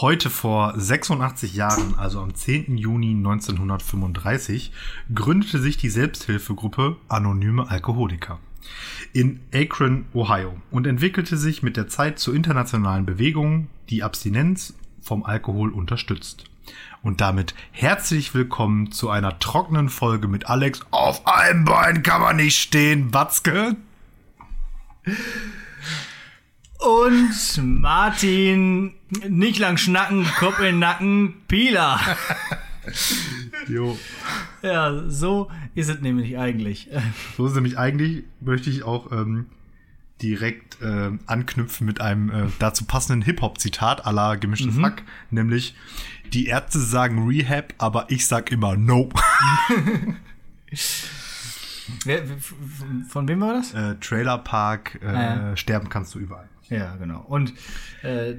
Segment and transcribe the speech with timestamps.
[0.00, 2.78] Heute vor 86 Jahren, also am 10.
[2.78, 4.72] Juni 1935,
[5.14, 8.38] gründete sich die Selbsthilfegruppe Anonyme Alkoholiker
[9.12, 15.22] in Akron, Ohio und entwickelte sich mit der Zeit zur internationalen Bewegung, die Abstinenz vom
[15.22, 16.44] Alkohol unterstützt.
[17.02, 20.80] Und damit herzlich willkommen zu einer trockenen Folge mit Alex.
[20.92, 23.76] Auf einem Bein kann man nicht stehen, Batzke.
[26.78, 28.94] Und Martin,
[29.28, 32.00] nicht lang schnacken, Kopf in Nacken, Pila.
[33.68, 33.96] Jo.
[34.62, 36.88] Ja, so ist es nämlich eigentlich.
[37.36, 39.46] So ist es nämlich eigentlich, möchte ich auch ähm,
[40.22, 44.84] direkt äh, anknüpfen mit einem äh, dazu passenden Hip-Hop-Zitat aller gemischtes Mhm.
[44.86, 45.74] Hack, nämlich
[46.32, 49.10] die Ärzte sagen Rehab, aber ich sag immer No.
[52.04, 52.22] Wer,
[53.08, 53.74] von wem war das?
[53.74, 56.48] äh, Trailerpark, äh, Ah, sterben kannst du überall.
[56.70, 57.24] Ja, genau.
[57.26, 57.52] Und
[58.02, 58.34] äh,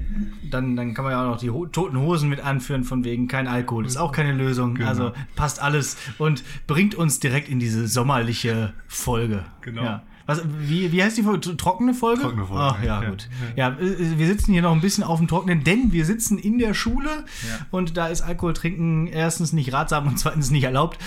[0.50, 3.28] dann, dann kann man ja auch noch die Ho toten Hosen mit anführen, von wegen
[3.28, 4.76] kein Alkohol ist auch keine Lösung.
[4.76, 4.88] Genau.
[4.88, 9.44] Also passt alles und bringt uns direkt in diese sommerliche Folge.
[9.62, 9.84] Genau.
[9.84, 10.04] Ja.
[10.32, 11.58] Was, wie, wie heißt die Folge?
[11.58, 12.22] Trockene Folge?
[12.22, 13.10] Trockene Folge, Ach, ja, ja.
[13.10, 13.28] gut.
[13.56, 16.58] Ja, äh, wir sitzen hier noch ein bisschen auf dem Trockenen, denn wir sitzen in
[16.58, 17.66] der Schule Ja.
[17.72, 20.98] und da ist Alkohol trinken erstens nicht ratsam und zweitens nicht erlaubt.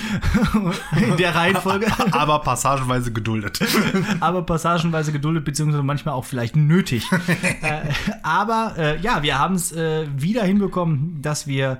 [0.96, 1.86] in der Reihenfolge.
[2.12, 3.60] Aber passagenweise geduldet.
[4.20, 7.10] aber passagenweise geduldet, beziehungsweise manchmal auch vielleicht nötig.
[7.62, 7.80] äh,
[8.22, 11.78] aber äh, ja, wir haben es äh, wieder hinbekommen, dass wir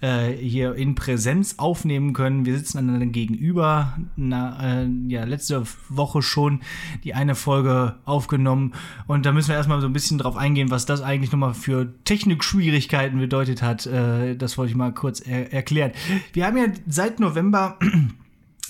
[0.00, 2.44] äh, hier in Präsenz aufnehmen können.
[2.46, 3.96] Wir sitzen einander gegenüber.
[4.16, 6.60] Na, äh, ja, letzte Woche schon
[7.04, 8.74] die eine Folge aufgenommen.
[9.06, 11.92] Und da müssen wir erstmal so ein bisschen drauf eingehen, was das eigentlich nochmal für
[12.04, 13.86] Technikschwierigkeiten bedeutet hat.
[13.86, 15.92] Äh, das wollte ich mal kurz er erklären.
[16.32, 17.78] Wir haben ja seit November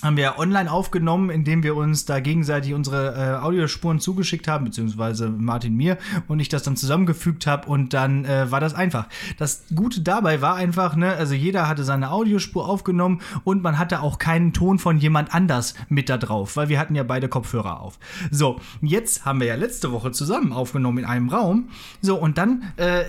[0.03, 5.29] haben wir online aufgenommen, indem wir uns da gegenseitig unsere äh, Audiospuren zugeschickt haben, beziehungsweise
[5.29, 9.07] Martin mir und ich das dann zusammengefügt habe und dann äh, war das einfach.
[9.39, 14.01] Das Gute dabei war einfach, ne, also jeder hatte seine Audiospur aufgenommen und man hatte
[14.01, 17.81] auch keinen Ton von jemand anders mit da drauf, weil wir hatten ja beide Kopfhörer
[17.81, 17.97] auf.
[18.29, 21.69] So, jetzt haben wir ja letzte Woche zusammen aufgenommen in einem Raum.
[22.01, 23.03] So, und dann äh,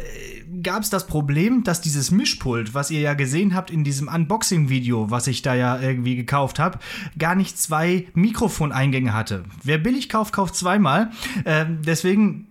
[0.62, 5.10] gab es das Problem, dass dieses Mischpult, was ihr ja gesehen habt in diesem Unboxing-Video,
[5.10, 6.77] was ich da ja irgendwie gekauft habe,
[7.18, 9.44] gar nicht zwei Mikrofoneingänge hatte.
[9.62, 11.10] Wer billig kauft, kauft zweimal.
[11.44, 12.48] Ähm, deswegen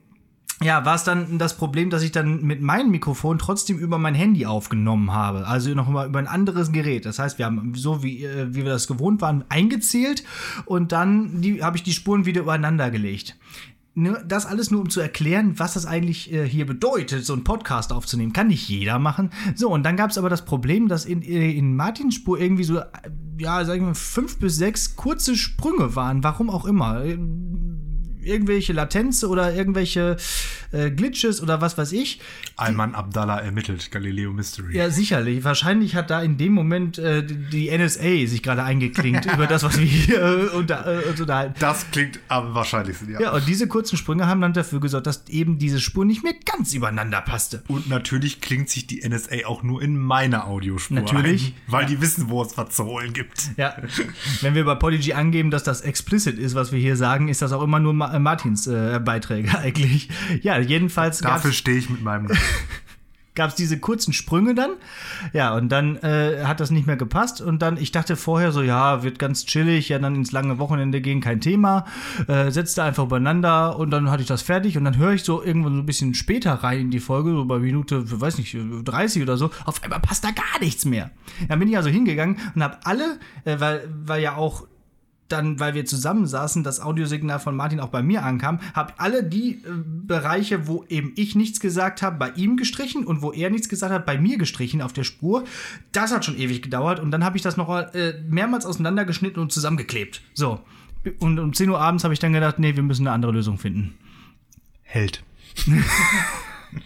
[0.63, 4.15] ja, war es dann das Problem, dass ich dann mit meinem Mikrofon trotzdem über mein
[4.15, 5.45] Handy aufgenommen habe.
[5.45, 7.05] Also noch mal über ein anderes Gerät.
[7.05, 10.23] Das heißt, wir haben so wie, äh, wie wir das gewohnt waren, eingezählt
[10.65, 13.35] und dann habe ich die Spuren wieder übereinander gelegt.
[13.99, 17.43] Nur- Das alles nur, um zu erklären, was das eigentlich äh, hier bedeutet, so einen
[17.43, 18.31] Podcast aufzunehmen.
[18.31, 19.31] Kann nicht jeder machen.
[19.55, 22.77] So, und dann gab es aber das Problem, dass in, in Martins Spur irgendwie so,
[22.77, 22.83] äh,
[23.39, 26.23] ja, sag ich mal, fünf bis sechs kurze Sprünge waren.
[26.23, 27.03] Warum auch immer
[28.27, 30.17] irgendwelche Latenze oder irgendwelche
[30.71, 32.19] äh, Glitches oder was weiß ich.
[32.55, 34.75] Ayman Abdallah ermittelt, Galileo Mystery.
[34.75, 35.43] Ja, sicherlich.
[35.43, 39.79] Wahrscheinlich hat da in dem Moment äh, die NSA sich gerade eingeklinkt über das, was
[39.79, 41.55] wir hier äh, unter, äh, uns unterhalten.
[41.59, 43.19] Das klingt am wahrscheinlichsten, ja.
[43.19, 46.33] Ja, und diese kurzen Sprünge haben dann dafür gesorgt, dass eben diese Spur nicht mehr
[46.45, 47.63] ganz übereinander passte.
[47.67, 51.47] Und natürlich klingt sich die NSA auch nur in meiner Audiospur Natürlich.
[51.47, 53.51] ein, weil die wissen, wo es was zu holen gibt.
[53.57, 53.75] Ja,
[54.41, 57.51] wenn wir bei Podigy angeben, dass das explicit ist, was wir hier sagen, ist das
[57.51, 60.09] auch immer nur Ma äh, Martins äh, Beiträge eigentlich.
[60.41, 62.27] Ja, jedenfalls Dafür stehe ich mit meinem.
[63.37, 64.71] gab es diese kurzen Sprünge dann.
[65.31, 67.39] Ja, und dann äh, hat das nicht mehr gepasst.
[67.39, 70.99] Und dann, ich dachte vorher so, ja, wird ganz chillig, ja, dann ins lange Wochenende
[70.99, 71.85] gehen, kein Thema.
[72.27, 74.77] Äh, setzte einfach übereinander und dann hatte ich das fertig.
[74.77, 77.45] Und dann höre ich so irgendwann so ein bisschen später rein in die Folge, so
[77.45, 79.51] bei Minute, weiß nicht, 30 oder so.
[79.65, 81.11] Auf einmal passt da gar nichts mehr.
[81.47, 84.65] Dann bin ich also hingegangen und habe alle, äh, weil, weil ja auch
[85.29, 89.23] dann, weil wir zusammen saßen, das Audiosignal von Martin auch bei mir ankam, habe alle
[89.23, 93.49] die äh, Bereiche, wo eben ich nichts gesagt habe, bei ihm gestrichen und wo er
[93.49, 95.43] nichts gesagt hat, bei mir gestrichen auf der Spur.
[95.91, 99.51] Das hat schon ewig gedauert und dann habe ich das noch äh, mehrmals auseinandergeschnitten und
[99.51, 100.21] zusammengeklebt.
[100.33, 100.59] So.
[101.19, 103.57] Und um 10 Uhr abends habe ich dann gedacht, nee, wir müssen eine andere Lösung
[103.57, 103.95] finden.
[104.83, 105.23] Held.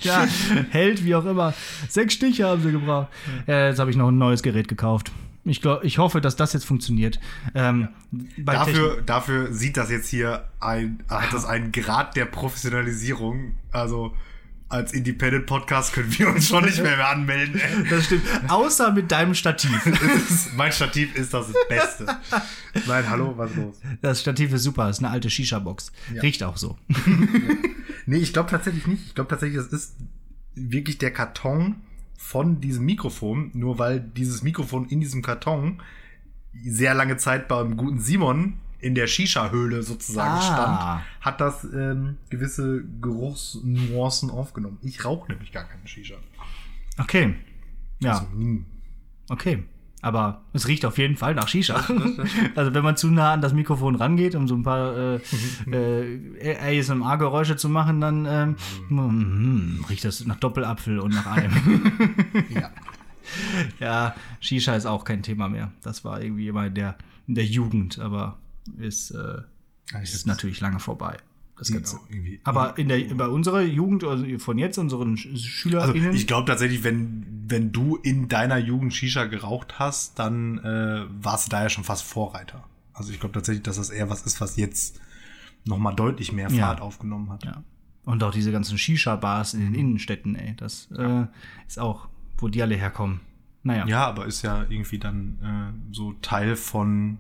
[0.02, 0.28] Ja,
[0.70, 1.54] hält, wie auch immer.
[1.90, 3.08] Sechs Stiche haben sie gebraucht.
[3.48, 5.12] Ja, jetzt habe ich noch ein neues Gerät gekauft.
[5.44, 7.20] Ich, glaub, ich hoffe, dass das jetzt funktioniert.
[7.56, 13.56] Ähm, Technik- Dafür, dafür sieht das jetzt hier ein, hat das einen Grad der Professionalisierung.
[13.72, 14.16] Also
[14.70, 17.60] als Independent Podcast können wir uns schon nicht mehr, mehr anmelden.
[17.60, 17.84] ey.
[17.90, 18.24] Das stimmt.
[18.48, 19.86] Außer mit deinem Stativ.
[20.30, 22.06] Ist, mein Stativ ist das Beste.
[22.88, 23.76] Nein, hallo, was ist los?
[24.02, 24.88] Das Stativ ist super.
[24.88, 25.92] Das ist eine alte Shisha-Box.
[26.22, 26.78] Riecht auch so.
[28.08, 29.06] Nee, ich glaube tatsächlich nicht.
[29.08, 29.96] Ich glaube tatsächlich, das ist
[30.56, 31.76] wirklich der Karton
[32.24, 35.82] von diesem Mikrofon, nur weil dieses Mikrofon in diesem Karton
[36.64, 40.42] sehr lange Zeit beim guten Simon in der Shisha-Höhle sozusagen Ah.
[40.42, 44.78] stand, hat das ähm, gewisse Geruchsnuancen aufgenommen.
[44.82, 46.16] Ich rauche nämlich gar keine Shisha.
[46.98, 47.36] Okay.
[48.00, 48.14] Ja.
[48.20, 48.66] Also, hm.
[49.30, 49.64] Okay.
[50.02, 51.76] Aber es riecht auf jeden Fall nach Shisha.
[52.56, 55.20] also wenn man zu nah an das Mikrofon rangeht, um so ein paar äh,
[55.72, 58.56] äh, ASMR-Geräusche zu machen, dann ähm,
[58.90, 61.52] mm, riecht das nach Doppelapfel und nach allem.
[62.50, 62.72] ja.
[63.80, 65.72] ja, Shisha ist auch kein Thema mehr.
[65.84, 66.98] Das war irgendwie immer in der,
[67.28, 68.40] in der Jugend, aber
[68.78, 69.42] ist, äh,
[70.02, 71.18] ist natürlich lange vorbei.
[71.62, 71.98] Das Ganze.
[71.98, 72.40] Genau, irgendwie.
[72.44, 76.84] Aber in der, bei unserer Jugend, also von jetzt, unseren Also SchülerInnen, ich glaube tatsächlich,
[76.84, 81.70] wenn, wenn du in deiner Jugend Shisha geraucht hast, dann äh, warst du da ja
[81.70, 82.64] schon fast Vorreiter.
[82.94, 85.00] Also ich glaube tatsächlich, dass das eher was ist, was jetzt
[85.64, 86.66] nochmal deutlich mehr Ja.
[86.66, 87.46] Fahrt aufgenommen hat.
[87.46, 87.64] Ja.
[88.06, 90.56] Und auch diese ganzen Shisha-Bars in den Innenstädten, ey.
[90.58, 91.28] Das äh,
[91.68, 92.08] ist auch,
[92.40, 93.20] wo die alle herkommen.
[93.62, 93.86] Naja.
[93.86, 97.20] Ja, aber ist ja irgendwie dann äh, so Teil von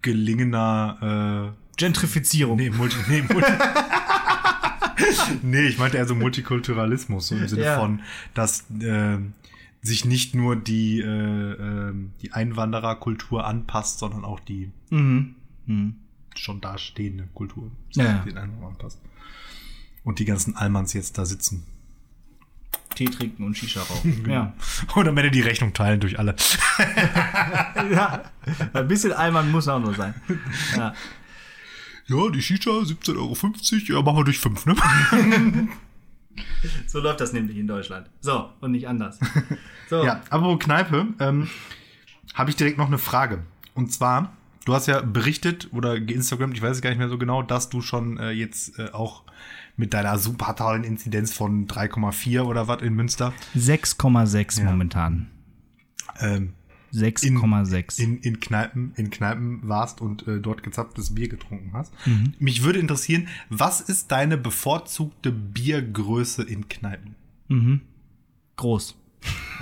[0.00, 2.56] gelingener äh, Gentrifizierung.
[2.58, 3.50] Nee, Multi, nee, Multi
[5.42, 7.78] nee, ich meinte eher so Multikulturalismus, so im Sinne Ja.
[7.80, 8.00] von,
[8.34, 9.18] dass äh,
[9.80, 11.06] sich nicht nur die, äh,
[11.52, 15.34] äh, die Einwandererkultur anpasst, sondern auch die Mhm.
[15.66, 15.94] Mhm.
[16.34, 19.00] schon dastehende Kultur Ja, den Einwanderern anpasst.
[20.04, 21.64] Und die ganzen Almans jetzt da sitzen.
[22.94, 24.24] Tee trinken und Shisha rauchen.
[24.28, 24.54] ja.
[24.94, 26.34] Und am Ende die Rechnung teilen durch alle.
[27.92, 28.24] ja.
[28.72, 30.14] Ein bisschen Alman muss auch nur sein.
[30.76, 30.94] Ja.
[32.08, 34.74] Ja, die Shisha, 17,50 Euro, ja, machen wir durch 5, ne?
[36.86, 38.08] So läuft das nämlich in Deutschland.
[38.20, 39.18] So, und nicht anders.
[39.90, 40.04] So.
[40.04, 41.48] Ja, aber Kneipe, ähm,
[42.34, 43.42] habe ich direkt noch eine Frage.
[43.74, 44.32] Und zwar,
[44.64, 47.68] du hast ja berichtet oder geinstagrammt, ich weiß es gar nicht mehr so genau, dass
[47.70, 49.24] du schon äh, jetzt äh, auch
[49.76, 54.64] mit deiner super tollen Inzidenz von 3,4 oder was in Münster 6,6 Ja.
[54.70, 55.28] momentan.
[56.20, 56.54] ähm,
[56.92, 58.00] 6,6.
[58.00, 61.92] in, in, Kneipen, in Kneipen warst und äh, dort gezapftes Bier getrunken hast.
[62.06, 62.34] Mhm.
[62.38, 67.14] Mich würde interessieren, was ist deine bevorzugte Biergröße in Kneipen?
[67.48, 67.80] Mhm.
[68.56, 68.96] Groß.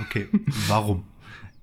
[0.02, 0.28] Okay,
[0.68, 1.04] warum?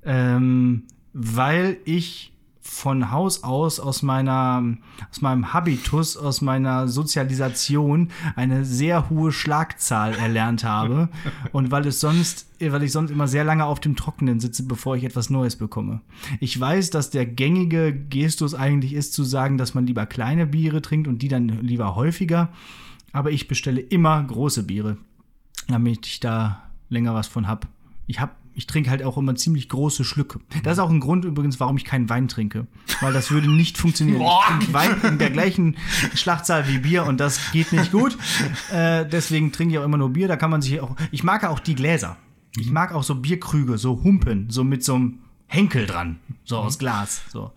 [0.05, 0.83] Ähm,
[1.13, 2.32] weil ich
[2.63, 4.63] von Haus aus aus meiner
[5.11, 11.09] aus meinem Habitus, aus meiner Sozialisation eine sehr hohe Schlagzahl erlernt habe
[11.51, 14.95] und weil es sonst weil ich sonst immer sehr lange auf dem Trockenen sitze, bevor
[14.95, 15.99] ich etwas Neues bekomme.
[16.39, 20.81] Ich weiß, dass der gängige Gestus eigentlich ist zu sagen, dass man lieber kleine Biere
[20.81, 22.47] trinkt und die dann lieber häufiger,
[23.11, 24.95] aber ich bestelle immer große Biere,
[25.67, 27.67] damit ich da länger was von hab.
[28.07, 30.39] Ich hab ich trinke halt auch immer ziemlich große Schlücke.
[30.63, 32.67] Das ist auch ein Grund übrigens, warum ich keinen Wein trinke.
[33.01, 34.21] Weil das würde nicht funktionieren.
[34.21, 35.77] Ich trinke Wein in der gleichen
[36.13, 38.17] Schlachtzahl wie Bier und das geht nicht gut.
[38.71, 40.27] Äh, deswegen trinke ich auch immer nur Bier.
[40.27, 40.95] Da kann man sich auch.
[41.11, 42.17] Ich mag auch die Gläser.
[42.57, 46.19] Ich mag auch so Bierkrüge, so Humpen, so mit so einem Henkel dran.
[46.45, 47.21] So aus Glas.
[47.31, 47.51] So.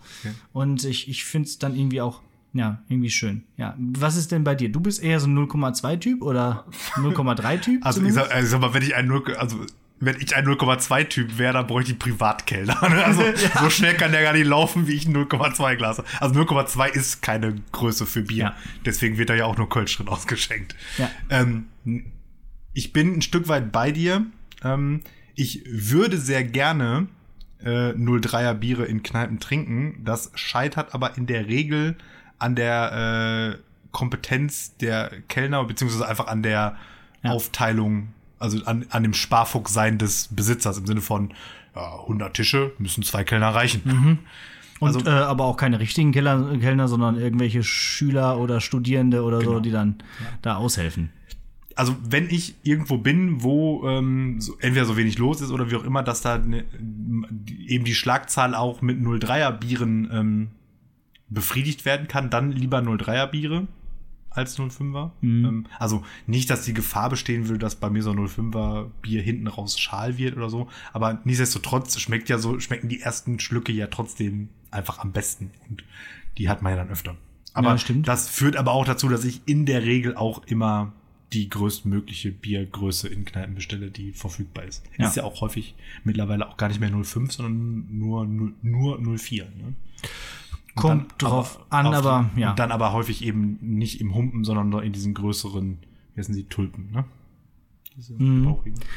[0.52, 2.22] Und ich, ich finde es dann irgendwie auch.
[2.52, 3.42] Ja, irgendwie schön.
[3.58, 3.74] Ja.
[3.76, 4.72] Was ist denn bei dir?
[4.72, 6.64] Du bist eher so ein 0,2-Typ oder
[6.94, 7.84] 0,3-Typ?
[7.84, 9.58] Also ich sag, also sag mal, wenn ich ein 0, also
[9.98, 12.76] wenn ich ein 0,2 Typ wäre, dann bräuchte ich Privatkellner.
[12.88, 13.04] ne?
[13.04, 13.22] Also
[13.60, 15.98] so schnell kann der gar nicht laufen, wie ich ein 0,2 Glas.
[15.98, 16.08] habe.
[16.20, 18.44] Also 0,2 ist keine Größe für Bier.
[18.44, 18.56] Ja.
[18.84, 20.74] Deswegen wird da ja auch nur Kölsch drin ausgeschenkt.
[20.98, 21.10] Ja.
[21.30, 21.66] Ähm,
[22.74, 24.26] ich bin ein Stück weit bei dir.
[24.62, 25.00] Ähm,
[25.34, 27.08] ich würde sehr gerne
[27.60, 30.02] äh, 03er Biere in Kneipen trinken.
[30.04, 31.96] Das scheitert aber in der Regel
[32.38, 33.58] an der äh,
[33.92, 36.76] Kompetenz der Kellner, beziehungsweise einfach an der
[37.22, 37.30] Ja.
[37.30, 41.32] Aufteilung, also an, an dem Sparfuchs-Sein des Besitzers im Sinne von
[41.74, 44.18] ja, 100 Tische müssen zwei Kellner reichen.
[44.78, 49.40] Und Also- äh, aber auch keine richtigen Keller, Kellner, sondern irgendwelche Schüler oder Studierende oder
[49.40, 49.60] so, Genau.
[49.60, 49.96] die dann
[50.42, 51.10] da aushelfen.
[51.78, 55.76] also wenn ich irgendwo bin, wo ähm, so, entweder so wenig los ist oder wie
[55.76, 56.64] auch immer, dass da ne,
[57.66, 60.48] eben die Schlagzahl auch mit 03er Bieren ähm,
[61.28, 63.66] befriedigt werden kann, dann lieber 03er Biere
[64.36, 65.10] als 05er.
[65.22, 69.22] Ähm, also nicht, dass die Gefahr bestehen würde, dass bei mir so ein 05er Bier
[69.22, 73.72] hinten raus schal wird oder so, aber nichtsdestotrotz schmeckt ja so, schmecken die ersten Schlücke
[73.72, 75.84] ja trotzdem einfach am besten und
[76.38, 77.16] die hat man ja dann öfter.
[77.54, 78.06] Aber Ja, stimmt.
[78.06, 80.92] das führt aber auch dazu, dass ich in der Regel auch immer
[81.32, 84.84] die größtmögliche Biergröße in Kneipen bestelle, die verfügbar ist.
[84.96, 85.08] Ja.
[85.08, 85.74] Ist ja auch häufig
[86.04, 89.44] mittlerweile auch gar nicht mehr 05, sondern nur, nur, nur 04.
[89.44, 89.74] Ne?
[90.76, 92.50] Kommt dann drauf aber an, aber die, ja.
[92.50, 95.78] Und dann aber häufig eben nicht im Humpen, sondern nur in diesen größeren,
[96.14, 97.04] wie heißen sie, Tulpen, ne?
[97.96, 98.56] Diese Mhm.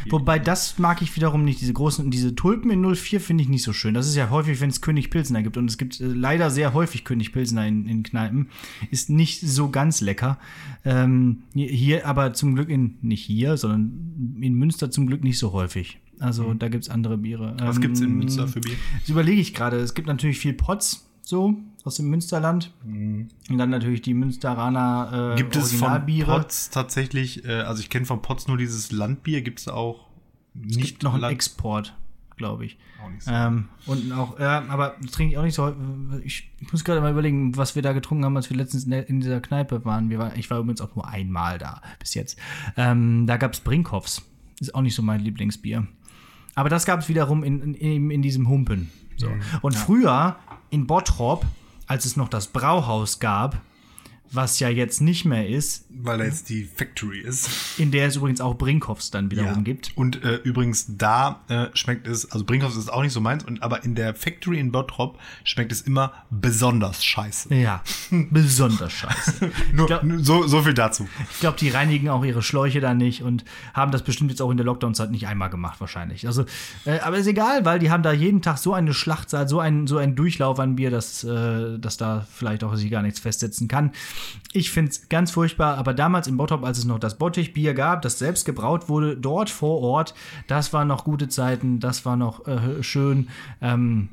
[0.10, 1.62] Wobei das mag ich wiederum nicht.
[1.62, 3.94] Diese großen, diese Tulpen in 04 finde ich nicht so schön.
[3.94, 5.56] Das ist ja häufig, wenn es König Pilsner gibt.
[5.56, 8.50] Und es gibt äh, leider sehr häufig König Pilsner in, in Kneipen.
[8.92, 10.38] Ist nicht so ganz lecker.
[10.84, 15.54] Ähm, hier- aber zum Glück in, nicht hier, sondern in Münster zum Glück nicht so
[15.54, 15.98] häufig.
[16.20, 17.54] Also da gibt es andere Biere.
[17.54, 17.60] Mhm.
[17.62, 18.76] Was Ähm, gibt's in Münster für Bier?
[19.00, 19.78] Das überlege ich gerade.
[19.78, 21.56] Es gibt natürlich viel Potz, so,
[21.86, 22.74] aus dem Münsterland.
[22.84, 25.36] Und dann natürlich die Münsteraner äh, Mhm.
[25.38, 26.06] Gibt es von.
[26.26, 30.08] Potz tatsächlich, äh, also ich kenne von Potz nur dieses Landbier, gibt es auch
[30.68, 31.96] Es gibt noch einen Land- Export,
[32.38, 32.78] glaube ich.
[33.04, 33.32] Auch nicht so.
[33.32, 35.74] Ähm, und auch, ja, aber das trinke ich auch nicht so.
[36.24, 38.92] Ich, ich muss gerade mal überlegen, was wir da getrunken haben, als wir letztens in,
[38.92, 40.10] der, in dieser Kneipe waren.
[40.10, 42.38] Wir war, ich war übrigens auch nur einmal da bis jetzt.
[42.76, 44.22] Ähm, da gab es Brinkhoffs.
[44.60, 45.88] Ist auch nicht so mein Lieblingsbier.
[46.56, 48.90] Aber das gab es wiederum in, in, in, diesem Humpen.
[49.16, 49.30] So.
[49.62, 50.36] Und früher
[50.70, 51.46] in Bottrop,
[51.90, 53.58] als es noch das Brauhaus gab,
[54.32, 57.50] was ja jetzt nicht mehr ist, Weil da jetzt die Factory ist.
[57.80, 59.92] in der es übrigens auch Brinkhoffs dann wiederum gibt.
[59.96, 63.64] Und äh, übrigens, da äh, schmeckt es, also Brinkhoffs ist auch nicht so meins, und,
[63.64, 67.54] aber in der Factory in Bottrop schmeckt es immer besonders scheiße.
[67.56, 67.82] Ja,
[68.30, 69.52] besonders scheiße.
[69.74, 71.08] Nur, glaub- so, so viel dazu.
[71.32, 74.52] Ich glaube, die reinigen auch ihre Schläuche da nicht und haben das bestimmt jetzt auch
[74.52, 76.28] in der Lockdown-Zeit nicht einmal gemacht, wahrscheinlich.
[76.28, 76.46] Also,
[76.86, 79.88] äh, aber ist egal, weil die haben da jeden Tag so eine Schlachtzahl, so einen,
[79.88, 83.68] so einen Durchlauf an Bier, dass, äh, dass da vielleicht auch sich gar nichts festsetzen
[83.68, 83.92] kann.
[84.52, 88.02] Ich finde es ganz furchtbar, aber damals in Bottrop, als es noch das Bottichbier gab,
[88.02, 90.14] das selbst gebraut wurde, dort vor Ort,
[90.48, 93.30] das waren noch gute Zeiten, das war noch äh, schön.
[93.62, 94.10] Ähm,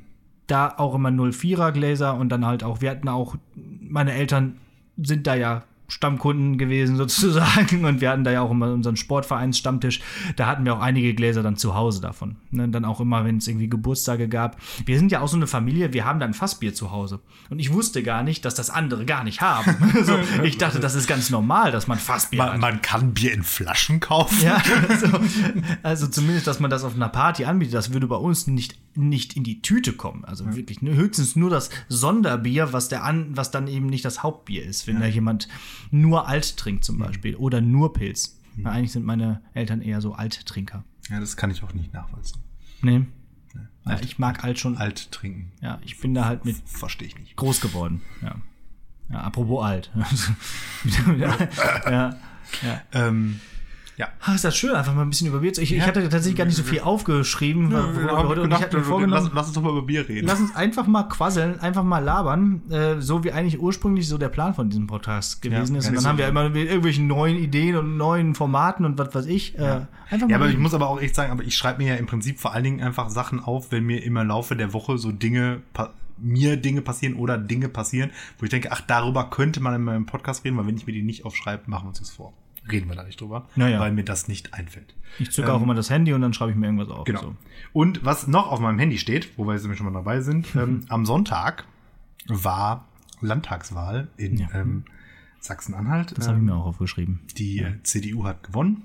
[0.47, 4.59] da auch immer 04er Gläser und dann halt auch, wir hatten auch, meine Eltern
[4.97, 10.01] sind da ja Stammkunden gewesen sozusagen und wir hatten da ja auch immer unseren Sportvereinsstammtisch.
[10.37, 12.37] Da hatten wir auch einige Gläser dann zu Hause davon.
[12.51, 12.69] Ne?
[12.69, 14.57] Dann auch immer, wenn es irgendwie Geburtstage gab.
[14.85, 17.21] Wir sind ja auch so eine Familie, wir haben dann Fassbier zu Hause.
[17.51, 19.77] Und ich wusste gar nicht, dass das andere gar nicht haben.
[20.05, 22.61] so, ich dachte, das ist ganz normal, dass man Fassbier Man, hat.
[22.61, 24.43] man kann Bier in Flaschen kaufen.
[24.43, 25.07] Ja, also,
[25.83, 29.37] also zumindest, dass man das auf einer Party anbietet, das würde bei uns nicht, nicht
[29.37, 30.25] in die Tüte kommen.
[30.25, 34.23] Also wirklich ne, höchstens nur das Sonderbier, was, der an, was dann eben nicht das
[34.23, 35.49] Hauptbier ist, wenn da jemand
[35.91, 38.39] nur alt trinkt zum Beispiel oder nur Pilz.
[38.57, 40.85] Na, eigentlich sind meine Eltern eher so Alttrinker.
[41.11, 42.41] Ja, das kann ich auch nicht nachvollziehen.
[42.83, 43.05] Nee.
[43.55, 44.77] Ja, Alt- ich mag alt schon.
[44.79, 45.53] Alt trinken.
[45.61, 47.37] Ja, ich bin da halt mit Verstehe ich nicht.
[47.37, 48.03] groß geworden.
[48.23, 48.37] Ja.
[49.11, 49.91] Ja, apropos alt.
[51.19, 51.49] ja,
[51.91, 52.17] ja.
[52.93, 53.41] Ähm,
[53.97, 54.09] ja.
[54.21, 55.63] Ah, ist das schön, einfach mal ein bisschen über Bier zu.
[55.63, 55.87] Ich, ich Ja.
[55.87, 57.71] hatte tatsächlich gar nicht so viel aufgeschrieben.
[57.73, 60.09] worüber wir heute, und ich hatte mir vorgenommen, lass, lass uns doch mal über Bier
[60.09, 60.27] reden.
[60.27, 64.29] lass uns einfach mal quasseln, einfach mal labern, äh, so wie eigentlich ursprünglich so der
[64.29, 65.89] Plan von diesem Podcast gewesen Ja, ist.
[65.89, 66.31] Und dann haben wir so.
[66.31, 69.59] immer mit irgendwelchen neuen Ideen und neuen Formaten und was weiß ich.
[69.59, 69.63] Äh,
[70.11, 70.31] einfach mal.
[70.31, 72.39] Ja, aber ich muss aber auch echt sagen, aber ich schreibe mir ja im Prinzip
[72.39, 75.63] vor allen Dingen einfach Sachen auf, wenn mir im Laufe der Woche so Dinge,
[76.19, 80.07] mir Dinge passieren oder Dinge passieren, wo ich denke, ach, darüber könnte man in meinem
[80.07, 82.33] Podcast reden, weil wenn ich mir die nicht aufschreibe, machen wir uns das vor.
[82.71, 83.81] Reden wir da nicht drüber, Naja.
[83.81, 84.95] weil mir das nicht einfällt.
[85.19, 87.05] ich zücke auch immer das Handy und dann schreibe ich mir irgendwas auf.
[87.05, 87.21] Genau.
[87.21, 87.35] So.
[87.73, 90.85] Und was noch auf meinem Handy steht, wo wir jetzt schon mal dabei sind, ähm,
[90.89, 91.65] am Sonntag
[92.27, 92.87] war
[93.21, 94.49] Landtagswahl in Ja.
[94.55, 94.85] ähm,
[95.41, 96.17] Sachsen-Anhalt.
[96.19, 97.21] Das habe ich Ähm, mir auch aufgeschrieben.
[97.37, 98.83] die äh, CDU hat gewonnen.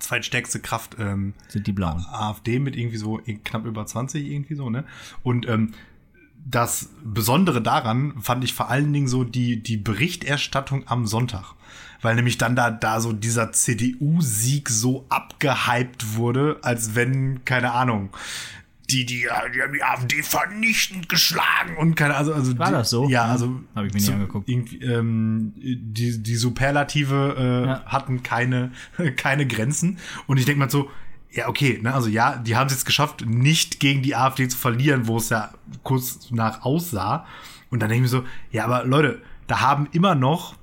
[0.00, 2.04] Zweitstärkste Kraft ähm, Sind die blauen.
[2.10, 4.84] AfD mit irgendwie so knapp über 20 irgendwie so, ne?
[5.22, 5.72] Und ähm,
[6.44, 11.54] das Besondere daran fand ich vor allen Dingen so die, die Berichterstattung am Sonntag.
[12.02, 18.10] Weil nämlich dann da, da so dieser CDU-Sieg so abgehypt wurde, als wenn, keine Ahnung,
[18.90, 22.90] die, die, die haben die AfD vernichtend geschlagen und keine also, also War die, das
[22.90, 23.08] so?
[23.08, 24.48] Ja, also hab ich mir nicht angeguckt.
[24.48, 27.84] Irgendwie, ähm, die, die Superlative äh, Ja.
[27.86, 28.70] hatten keine,
[29.16, 29.98] keine Grenzen.
[30.28, 30.88] Und ich denke mal so,
[31.32, 34.56] ja, okay, ne, also ja, die haben es jetzt geschafft, nicht gegen die AfD zu
[34.56, 37.26] verlieren, wo es ja kurz nach aussah.
[37.70, 40.54] Und dann denke ich mir so, ja, aber Leute, da haben immer noch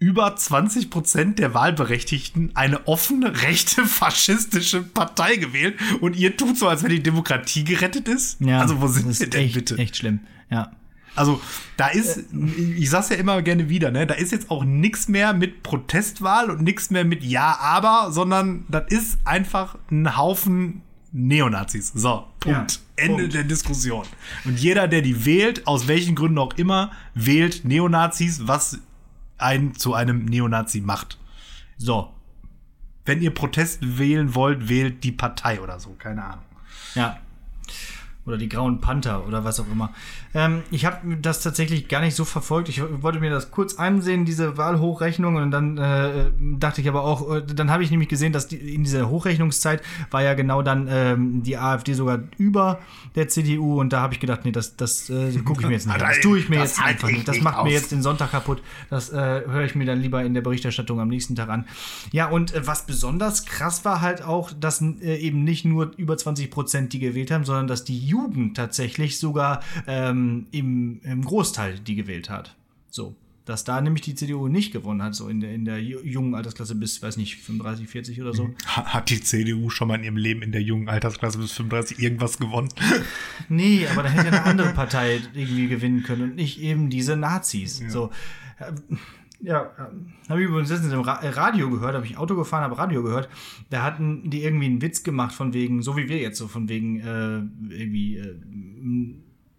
[0.00, 6.68] über 20 Prozent der Wahlberechtigten eine offene, rechte, faschistische Partei gewählt und ihr tut so,
[6.68, 8.40] als wenn die Demokratie gerettet ist.
[8.40, 9.78] Ja, also wo sind wir denn echt, bitte?
[9.78, 10.20] Echt schlimm.
[10.50, 10.72] Ja.
[11.16, 11.40] Also,
[11.76, 12.26] da ist,
[12.76, 16.48] ich sag's ja immer gerne wieder, ne, da ist jetzt auch nichts mehr mit Protestwahl
[16.48, 21.90] und nichts mehr mit Ja, aber, sondern das ist einfach ein Haufen Neonazis.
[21.92, 22.72] So, Punkt.
[22.72, 23.34] Ja, Ende Punkt.
[23.34, 24.04] der Diskussion.
[24.44, 28.78] Und jeder, der die wählt, aus welchen Gründen auch immer, wählt Neonazis, was
[29.38, 31.18] einen zu einem Neonazi macht.
[31.76, 32.12] So.
[33.04, 36.44] Wenn ihr Protest wählen wollt, wählt die Partei oder so, keine Ahnung.
[36.94, 37.18] Ja.
[38.28, 39.92] Oder die Grauen Panther oder was auch immer.
[40.34, 42.68] Ähm, ich habe das tatsächlich gar nicht so verfolgt.
[42.68, 45.36] Ich wollte mir das kurz ansehen, diese Wahlhochrechnung.
[45.36, 46.26] Und dann äh,
[46.58, 49.82] dachte ich aber auch, äh, dann habe ich nämlich gesehen, dass die, in dieser Hochrechnungszeit
[50.10, 52.80] war ja genau dann ähm, die AfD sogar über
[53.14, 53.80] der CDU.
[53.80, 56.00] Und da habe ich gedacht, nee, das, das äh, gucke ich mir jetzt nicht an.
[56.00, 57.28] Das tue ich mir Das jetzt halte einfach ich nicht.
[57.28, 58.62] Das macht mir jetzt den Sonntag kaputt.
[58.90, 61.64] Das äh, höre ich mir dann lieber in der Berichterstattung am nächsten Tag an.
[62.12, 66.50] Ja, und äh, was besonders krass war halt auch, dass eben nicht nur über 20
[66.50, 68.17] Prozent die gewählt haben, sondern dass die Jugend
[68.54, 72.56] tatsächlich sogar ähm, im, im Großteil die gewählt hat.
[72.90, 73.14] So.
[73.44, 76.34] Dass da nämlich die CDU nicht gewonnen hat, so in der, in der ju- jungen
[76.34, 78.50] Altersklasse bis, weiß nicht, 35, 40 oder so.
[78.66, 81.98] Ha- Hat die CDU schon mal in ihrem Leben in der jungen Altersklasse bis 35
[81.98, 82.68] irgendwas gewonnen?
[83.48, 87.16] Nee, aber da hätte ja eine andere Partei irgendwie gewinnen können und nicht eben diese
[87.16, 87.82] Nazis.
[87.88, 88.10] So.
[89.40, 89.70] Ja,
[90.28, 93.28] habe ich übrigens letztens im äh, Radio gehört, habe ich Auto gefahren, habe Radio gehört.
[93.70, 96.68] Da hatten die irgendwie einen Witz gemacht von wegen, so wie wir jetzt, so von
[96.68, 98.34] wegen äh, irgendwie äh,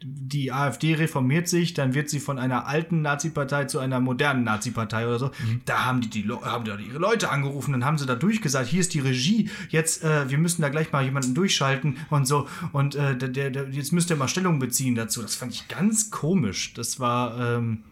[0.01, 5.07] die AfD reformiert sich, dann wird sie von einer alten Nazi-Partei zu einer modernen Nazi-Partei
[5.07, 5.25] oder so.
[5.27, 5.61] Mhm.
[5.65, 8.79] Da haben die, die haben da ihre Leute angerufen, dann haben sie da durchgesagt, hier
[8.79, 12.47] ist die Regie, jetzt, äh, wir müssen da gleich mal jemanden durchschalten und so.
[12.71, 15.21] Und äh, der, der, jetzt müsst ihr mal Stellung beziehen dazu.
[15.21, 16.73] Das fand ich ganz komisch.
[16.73, 17.88] Das war, ähm, äh,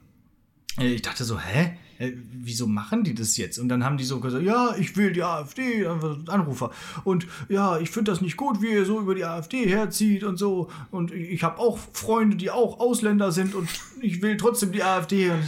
[0.77, 1.77] ich dachte so, hä?
[1.99, 3.57] Äh, wieso machen die das jetzt?
[3.57, 5.85] Und dann haben die so gesagt, ja, ich will die AfD,
[6.27, 6.71] Anrufer.
[7.03, 10.37] Und ja, ich finde das nicht gut, wie ihr so über die AfD herzieht und
[10.37, 10.69] so.
[10.91, 13.67] Und ich habe auch Freunde, die auch Ausländer sind und
[14.01, 15.29] ich will trotzdem die AfD.
[15.29, 15.43] Und,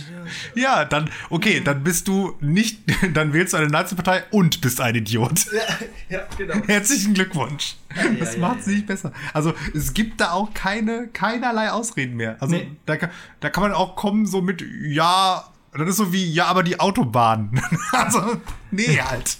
[0.56, 0.80] ja.
[0.80, 0.86] ja.
[0.86, 2.82] dann, okay, dann bist du nicht,
[3.14, 5.46] dann wählst du eine Nazi-Partei und bist ein Idiot.
[5.52, 5.62] Ja,
[6.18, 6.56] ja genau.
[6.68, 7.76] Herzlichen Glückwunsch.
[7.96, 9.14] Ja, das ja, macht es nicht besser.
[9.34, 12.38] Also es gibt da auch keine, keinerlei Ausreden mehr.
[12.40, 12.72] Also nee.
[12.86, 12.98] da,
[13.40, 16.80] da kann man auch kommen so mit, ja, das ist so wie, ja, aber die
[16.80, 17.62] Autobahn.
[17.92, 19.38] also, nee, halt.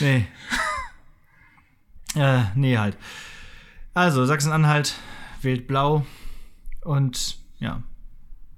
[0.00, 0.26] Nee.
[2.14, 2.98] äh, nee, halt.
[3.94, 4.96] Also, Sachsen-Anhalt
[5.40, 6.04] wählt blau
[6.82, 7.82] und ja.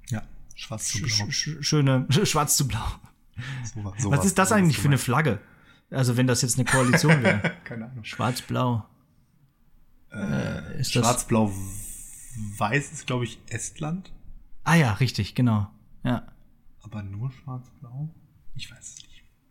[0.09, 0.23] Ja,
[0.55, 1.29] schwarz zu blau.
[1.29, 2.85] Sch schöne, schwarz zu blau.
[3.63, 5.39] So, so was, was ist das eigentlich für eine Flagge?
[5.89, 7.53] Also, wenn das jetzt eine Koalition wäre.
[7.63, 8.03] Keine Ahnung.
[8.03, 8.85] Schwarz-blau.
[10.09, 14.11] Äh, Schwarz-blau-weiß ist, glaube ich, Estland.
[14.65, 15.71] Ah ja, richtig, genau.
[16.03, 16.27] Ja
[16.91, 18.09] aber nur schwarz-blau?
[18.55, 18.95] Ich weiß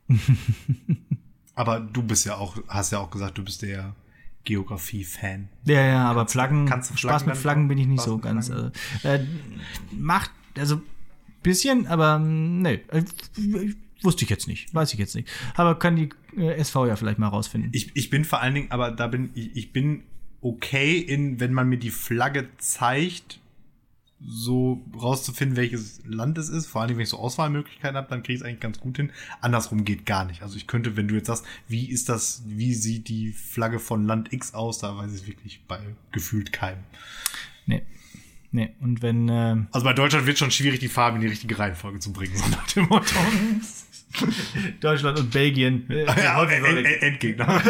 [0.08, 0.98] es nicht.
[1.54, 3.94] aber du bist ja auch, hast ja auch gesagt, du bist der
[4.44, 5.48] Geografie-Fan.
[5.64, 8.18] Ja, ja, aber kannst, Flaggen, kannst du Flaggen Spaß mit Flaggen bin ich nicht so
[8.18, 8.50] ganz.
[8.50, 8.70] Also,
[9.02, 9.24] äh,
[9.90, 10.80] macht, also
[11.42, 13.04] bisschen, aber nee, äh,
[14.02, 15.28] wusste ich jetzt nicht, weiß ich jetzt nicht.
[15.54, 17.70] Aber kann die äh, SV ja vielleicht mal rausfinden.
[17.72, 20.02] Ich, ich bin vor allen Dingen, aber da bin ich, ich bin
[20.40, 23.40] okay in, wenn man mir die Flagge zeigt,
[24.20, 26.66] so rauszufinden, welches Land es ist.
[26.66, 29.12] Vor allem, wenn ich so Auswahlmöglichkeiten habe, dann kriege ich es eigentlich ganz gut hin.
[29.40, 30.42] Andersrum geht gar nicht.
[30.42, 34.06] Also ich könnte, wenn du jetzt sagst, wie ist das, wie sieht die Flagge von
[34.06, 35.78] Land X aus, da weiß ich wirklich bei
[36.12, 36.82] gefühlt keinem.
[37.66, 37.82] Nee.
[38.52, 39.28] Nee, und wenn.
[39.28, 42.36] Äh also bei Deutschland wird schon schwierig, die Farben in die richtige Reihenfolge zu bringen,
[42.36, 43.14] so nach dem Motto.
[44.80, 45.86] Deutschland und Belgien.
[46.06, 47.62] Ja, Endgegner.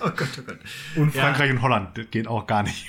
[0.00, 0.58] oh Gott, oh Gott.
[0.94, 1.54] Und Frankreich ja.
[1.54, 2.86] und Holland, das geht auch gar nicht.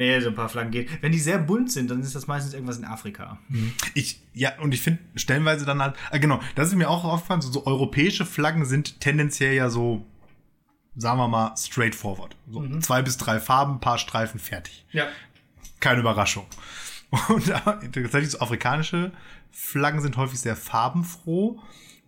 [0.00, 1.02] Nee, so ein paar Flaggen geht.
[1.02, 3.36] Wenn die sehr bunt sind, dann ist das meistens irgendwas in Afrika.
[3.48, 3.74] Mhm.
[3.92, 7.42] Ich, ja, und ich finde stellenweise dann halt, äh, genau, das ist mir auch aufgefallen,
[7.42, 10.06] so, so, europäische Flaggen sind tendenziell ja so,
[10.96, 12.34] sagen wir mal, straightforward.
[12.50, 12.80] So mhm.
[12.80, 14.86] zwei bis drei Farben, paar Streifen, fertig.
[14.90, 15.06] Ja.
[15.80, 16.46] Keine Überraschung.
[17.28, 17.60] Und äh,
[17.92, 19.12] tatsächlich so afrikanische
[19.50, 21.60] Flaggen sind häufig sehr farbenfroh.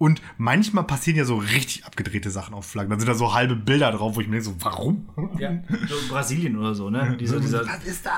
[0.02, 2.90] Und manchmal passieren ja so richtig abgedrehte Sachen auf Flaggen.
[2.90, 5.08] Dann sind da so halbe Bilder drauf, wo ich mir denke, so, warum?
[5.38, 7.16] Ja, so Brasilien oder so, ne?
[7.20, 8.12] Diese, dieser, was ist das?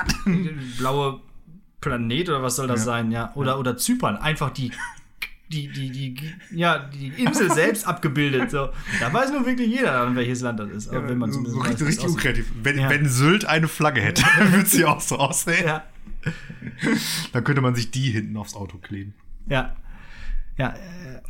[0.79, 1.21] Blaue
[1.83, 2.85] Planet oder was soll das ja.
[2.87, 3.33] sein, ja?
[3.35, 4.73] Oder, oder Zypern, einfach die
[5.51, 8.51] die, die, die, ja, die Insel selbst abgebildet.
[8.51, 8.71] So.
[8.99, 10.91] Da weiß nur wirklich jeder, welches Land das ist.
[10.91, 12.51] Ja, wenn man so richtig, richtig unkreativ.
[12.63, 12.89] Wenn, ja.
[12.89, 15.67] wenn Sylt eine Flagge hätte, würde sie auch so aussehen.
[15.67, 15.85] Ja.
[17.33, 19.13] Dann könnte man sich die hinten aufs Auto kleben.
[19.51, 19.77] Ja.
[20.57, 20.71] Ja.
[20.71, 21.23] Äh,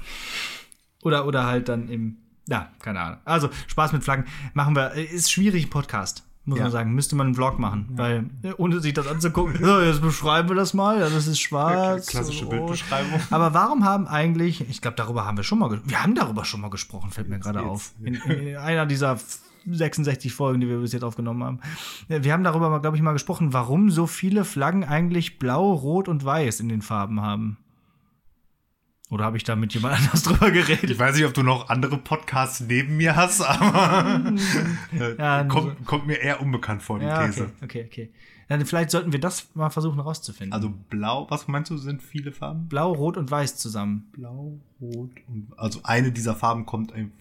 [1.02, 3.18] oder, oder halt dann im, ja, keine Ahnung.
[3.24, 4.92] Also, Spaß mit Flaggen machen wir.
[4.92, 6.24] Ist schwierig, Podcast.
[6.46, 6.64] Muss ja.
[6.64, 7.98] man sagen, müsste man einen Vlog machen, ja.
[7.98, 11.40] weil äh, ohne sich das anzugucken, so, jetzt beschreiben wir das mal, ja, das ist
[11.40, 12.06] schwarz.
[12.08, 13.18] Klassische Bildbeschreibung.
[13.30, 16.60] Aber warum haben eigentlich, ich glaube, darüber haben wir schon mal, wir haben darüber schon
[16.60, 17.92] mal gesprochen, fällt mir gerade auf.
[18.02, 19.18] In, in, einer dieser
[19.66, 21.60] 66 Folgen, die wir bis jetzt aufgenommen haben.
[22.08, 26.26] Wir haben darüber, glaube ich, mal gesprochen, warum so viele Flaggen eigentlich blau, rot und
[26.26, 27.56] weiß in den Farben haben.
[29.14, 30.90] Oder habe ich da mit jemand anders drüber geredet?
[30.90, 34.34] Ich weiß nicht, ob du noch andere Podcasts neben mir hast, aber
[35.18, 37.52] ja, kommt, kommt, mir eher unbekannt vor, die ja, These.
[37.62, 38.10] Okay, okay, okay.
[38.48, 40.52] Dann vielleicht sollten wir das mal versuchen herauszufinden.
[40.52, 42.66] Also blau, was meinst du, sind viele Farben?
[42.66, 44.08] Blau, rot und weiß zusammen.
[44.10, 47.12] Blau, rot und also eine dieser Farben kommt in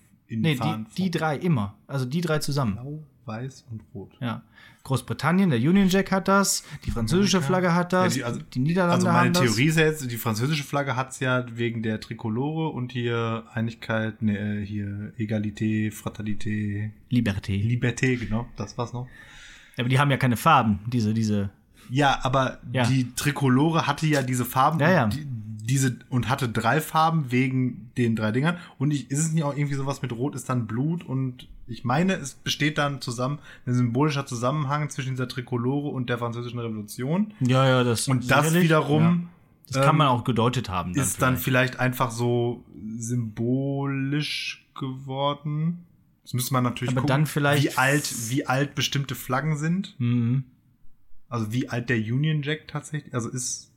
[0.41, 1.75] nee, Farben die, die drei immer.
[1.85, 2.73] Also die drei zusammen.
[2.73, 4.11] Blau, weiß und rot.
[4.19, 4.43] Ja.
[4.83, 8.59] Großbritannien, der Union Jack hat das, die französische Flagge hat das, ja, die, also, die
[8.59, 9.41] Niederlande haben das.
[9.41, 12.91] Also meine Theorie ist jetzt, die französische Flagge hat es ja wegen der Trikolore und
[12.91, 16.91] hier Einigkeit, ne, hier Egalité, Fraternité.
[17.09, 17.53] Liberté.
[17.53, 19.07] Liberté, genau, das war's noch.
[19.77, 21.49] Aber die haben ja keine Farben, diese, diese.
[21.89, 22.85] Ja, aber ja.
[22.85, 24.79] die Trikolore hatte ja diese Farben.
[24.79, 25.07] Ja, ja.
[25.07, 28.57] Die, diese und hatte drei Farben wegen den drei Dingern.
[28.77, 31.83] Und ich, ist es nicht auch irgendwie sowas mit Rot ist dann Blut und ich
[31.83, 37.33] meine, es besteht dann zusammen ein symbolischer Zusammenhang zwischen dieser Trikolore und der französischen Revolution.
[37.39, 39.03] Ja, ja, das Und das wiederum.
[39.03, 39.19] Ja.
[39.71, 40.93] Das kann man ähm, auch gedeutet haben.
[40.93, 41.21] Dann ist vielleicht.
[41.21, 42.63] dann vielleicht einfach so
[42.97, 45.85] symbolisch geworden.
[46.23, 49.95] Das müsste man natürlich Aber gucken, dann vielleicht wie alt, wie alt bestimmte Flaggen sind.
[49.99, 50.43] Mhm.
[51.29, 53.72] Also wie alt der Union Jack tatsächlich, also ist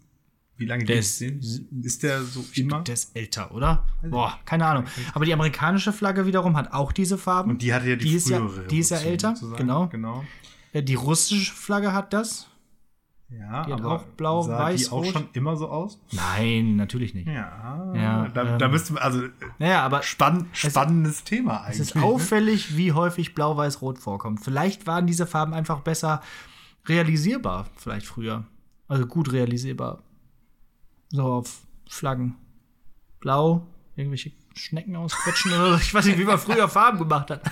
[0.58, 1.40] Wie lange Der ist- den?
[1.82, 2.82] Ist der so immer?
[2.82, 3.84] Der ist älter, oder?
[4.02, 4.84] Boah, keine Ahnung.
[5.12, 7.50] Aber die amerikanische Flagge wiederum hat auch diese Farben.
[7.50, 9.58] Und die hatte ja die, die ist ja, frühere die ist ja älter, sozusagen.
[9.58, 9.86] genau.
[9.88, 10.24] genau.
[10.72, 12.48] Äh, Die russische Flagge hat das.
[13.28, 15.12] Ja, Die hat aber auch blau, sah weiß, die auch rot.
[15.12, 15.98] schon immer so aus?
[16.12, 17.26] Nein, natürlich nicht.
[17.26, 19.22] Ja, Ja, da, ähm, da müsste man, also
[19.58, 21.80] Naja, aber spann, spannendes Thema eigentlich.
[21.80, 22.02] es ist ne?
[22.04, 24.44] auffällig, wie häufig Blau-Weiß-Rot vorkommt.
[24.44, 26.22] Vielleicht waren diese Farben einfach besser
[26.86, 28.44] realisierbar, vielleicht früher.
[28.88, 30.02] Also gut realisierbar.
[31.10, 32.36] So auf Flaggen.
[33.20, 33.66] Blau,
[33.96, 35.76] irgendwelche Schnecken ausquetschen oder so.
[35.76, 37.42] Ich weiß nicht, wie man früher Farben gemacht hat.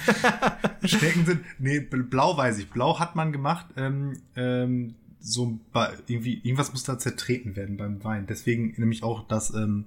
[0.84, 1.44] Stecken sind.
[1.58, 2.70] Nee, blau weiß ich.
[2.70, 3.66] Blau hat man gemacht.
[3.76, 5.58] Ähm, ähm, so
[6.06, 8.26] irgendwie, irgendwas muss da zertreten werden beim Wein.
[8.26, 9.86] Deswegen nämlich auch, dass ähm,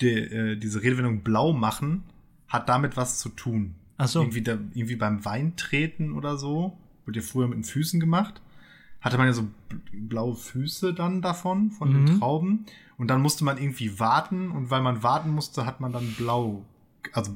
[0.00, 2.04] die, äh, diese Redewendung blau machen
[2.48, 3.74] hat damit was zu tun.
[3.96, 4.20] Ach so.
[4.20, 6.76] Irgendwie, da, irgendwie beim Wein treten oder so.
[7.04, 8.42] Wird ja früher mit den Füßen gemacht.
[9.02, 12.18] Hatte man ja so bl- blaue Füße dann davon, von den Mhm.
[12.20, 12.66] Trauben.
[12.96, 14.50] Und dann musste man irgendwie warten.
[14.50, 16.64] Und weil man warten musste, hat man dann blau,
[17.12, 17.32] also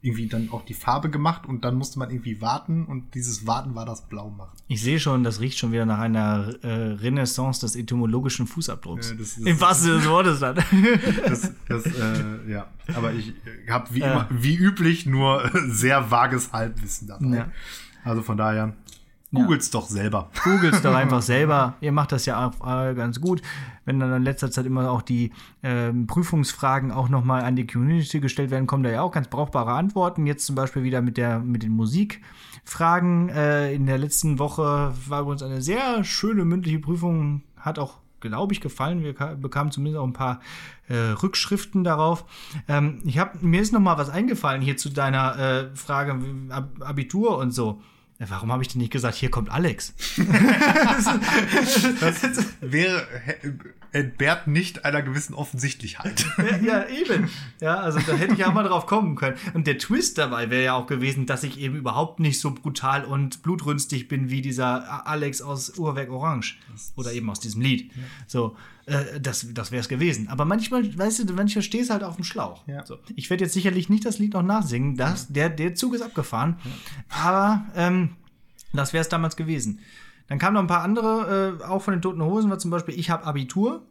[0.00, 1.46] irgendwie dann auch die Farbe gemacht.
[1.46, 2.84] Und dann musste man irgendwie warten.
[2.84, 4.56] Und dieses Warten war das Blau machen.
[4.68, 9.14] Ich sehe schon, das riecht schon wieder nach einer äh, Renaissance des etymologischen Fußabdrucks.
[9.18, 10.56] Das Im wahrsten Sinne des Wortes dann.
[11.26, 12.66] Das, das, äh, ja.
[12.94, 13.32] Aber ich
[13.70, 17.36] habe wie, immer, wie üblich nur sehr vages Halbwissen dabei.
[17.36, 17.48] Ja.
[18.04, 18.74] Also von daher,
[19.32, 20.30] googelt's doch selber.
[20.44, 21.74] Googles doch einfach selber.
[21.80, 22.58] Ihr macht das ja auch
[22.94, 23.42] ganz gut.
[23.84, 28.20] Wenn dann in letzter Zeit immer auch die ähm, Prüfungsfragen auch nochmal an die Community
[28.20, 30.26] gestellt werden, kommen da ja auch ganz brauchbare Antworten.
[30.26, 33.28] Jetzt zum Beispiel wieder mit, der, mit den Musikfragen.
[33.28, 37.42] Äh, in der letzten Woche war bei uns eine sehr schöne mündliche Prüfung.
[37.56, 39.02] Hat auch, glaube ich, gefallen.
[39.02, 40.40] Wir ka- bekamen zumindest auch ein paar
[40.88, 42.24] äh, Rückschriften darauf.
[42.68, 46.18] Ähm, ich hab, mir ist noch mal was eingefallen hier zu deiner äh, Frage
[46.50, 47.80] Ab Abitur und so.
[48.20, 49.94] Warum habe ich denn nicht gesagt, hier kommt Alex?
[52.00, 52.24] Das
[52.60, 53.06] wäre,
[53.92, 56.26] entbehrt nicht einer gewissen Offensichtlichkeit.
[56.62, 57.30] ja, eben.
[57.60, 59.36] Ja, also da hätte ich ja mal drauf kommen können.
[59.54, 63.04] Und der Twist dabei wäre ja auch gewesen, dass ich eben überhaupt nicht so brutal
[63.04, 66.58] und blutrünstig bin wie dieser Alex aus Uhrwerk Orange.
[66.96, 67.92] Oder eben aus diesem Lied.
[68.26, 70.28] So, äh, das, das wäre es gewesen.
[70.28, 72.66] Aber manchmal, weißt du, manchmal stehst du halt auf dem Schlauch.
[72.66, 72.84] Ja.
[72.86, 72.98] So.
[73.16, 74.96] Ich werde jetzt sicherlich nicht das Lied noch nachsingen.
[74.96, 76.56] Das, der, der Zug ist abgefahren.
[77.08, 78.07] Aber ähm,
[78.72, 79.80] das wäre es damals gewesen.
[80.28, 82.98] Dann kamen noch ein paar andere, äh, auch von den Toten Hosen, war zum Beispiel
[82.98, 83.82] Ich hab Abitur.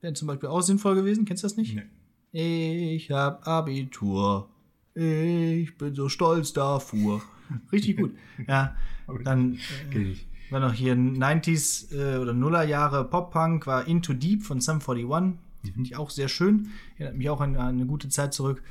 [0.00, 1.24] Wäre zum Beispiel auch sinnvoll gewesen.
[1.24, 1.78] Kennst du das nicht?
[2.32, 4.48] Ich hab Abitur.
[4.94, 7.22] Ich bin so stolz dafür.
[7.72, 8.14] Richtig gut.
[8.46, 8.76] Ja,
[9.24, 9.54] dann
[9.92, 10.14] äh,
[10.50, 15.38] war noch hier 90s äh, oder Nullerjahre Pop-Punk, war Into Deep von Sum 41.
[15.64, 16.70] Die finde ich auch sehr schön.
[16.96, 18.62] Erinnert mich auch an, an eine gute Zeit zurück.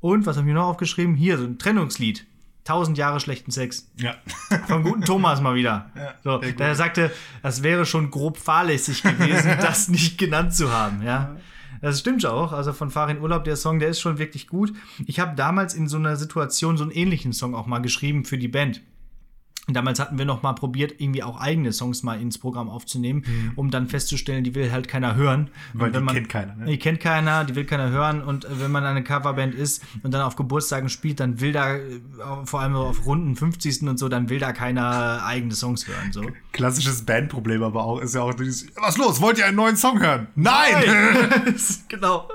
[0.00, 1.14] Und was habe ich noch aufgeschrieben?
[1.14, 2.26] Hier, so ein Trennungslied.
[2.64, 3.90] 1000 Jahre schlechten Sex.
[3.96, 4.14] Ja.
[4.66, 5.90] Vom guten Thomas mal wieder.
[5.94, 7.10] Ja, so, der sagte,
[7.42, 11.02] das wäre schon grob fahrlässig gewesen, das nicht genannt zu haben.
[11.02, 11.36] Ja.
[11.82, 12.52] Das stimmt auch.
[12.52, 14.72] Also von Farin Urlaub, der Song, der ist schon wirklich gut.
[15.04, 18.38] Ich habe damals in so einer Situation so einen ähnlichen Song auch mal geschrieben für
[18.38, 18.80] die Band.
[19.66, 23.52] Und damals hatten wir noch mal probiert, irgendwie auch eigene Songs mal ins Programm aufzunehmen,
[23.56, 25.50] um dann festzustellen, die will halt keiner hören.
[25.72, 25.80] Mhm.
[25.80, 26.66] Weil die man, kennt keiner, ne?
[26.66, 28.22] Die kennt keiner, die will keiner hören.
[28.22, 31.76] Und äh, wenn man eine Coverband ist und dann auf Geburtstagen spielt, dann will da,
[31.76, 32.00] äh,
[32.44, 33.82] vor allem auf runden 50.
[33.82, 36.12] und so, dann will da keiner eigene Songs hören.
[36.12, 36.22] So.
[36.52, 39.98] Klassisches Bandproblem aber auch, ist ja auch dieses, was los, wollt ihr einen neuen Song
[40.00, 40.26] hören?
[40.34, 40.84] Nein!
[41.88, 42.28] genau.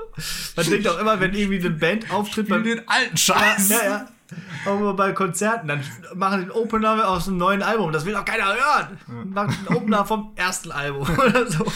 [0.56, 3.68] Man denkt auch immer, wenn irgendwie eine Band auftritt, Spiel den alten Scheiß.
[3.68, 3.96] ja, ja.
[4.04, 4.19] Auch
[4.66, 5.82] immer bei Konzerten, dann
[6.14, 7.92] machen den Opener aus dem neuen Album.
[7.92, 8.98] Das will doch keiner hören.
[9.32, 11.64] Machen den Opener vom ersten Album oder so.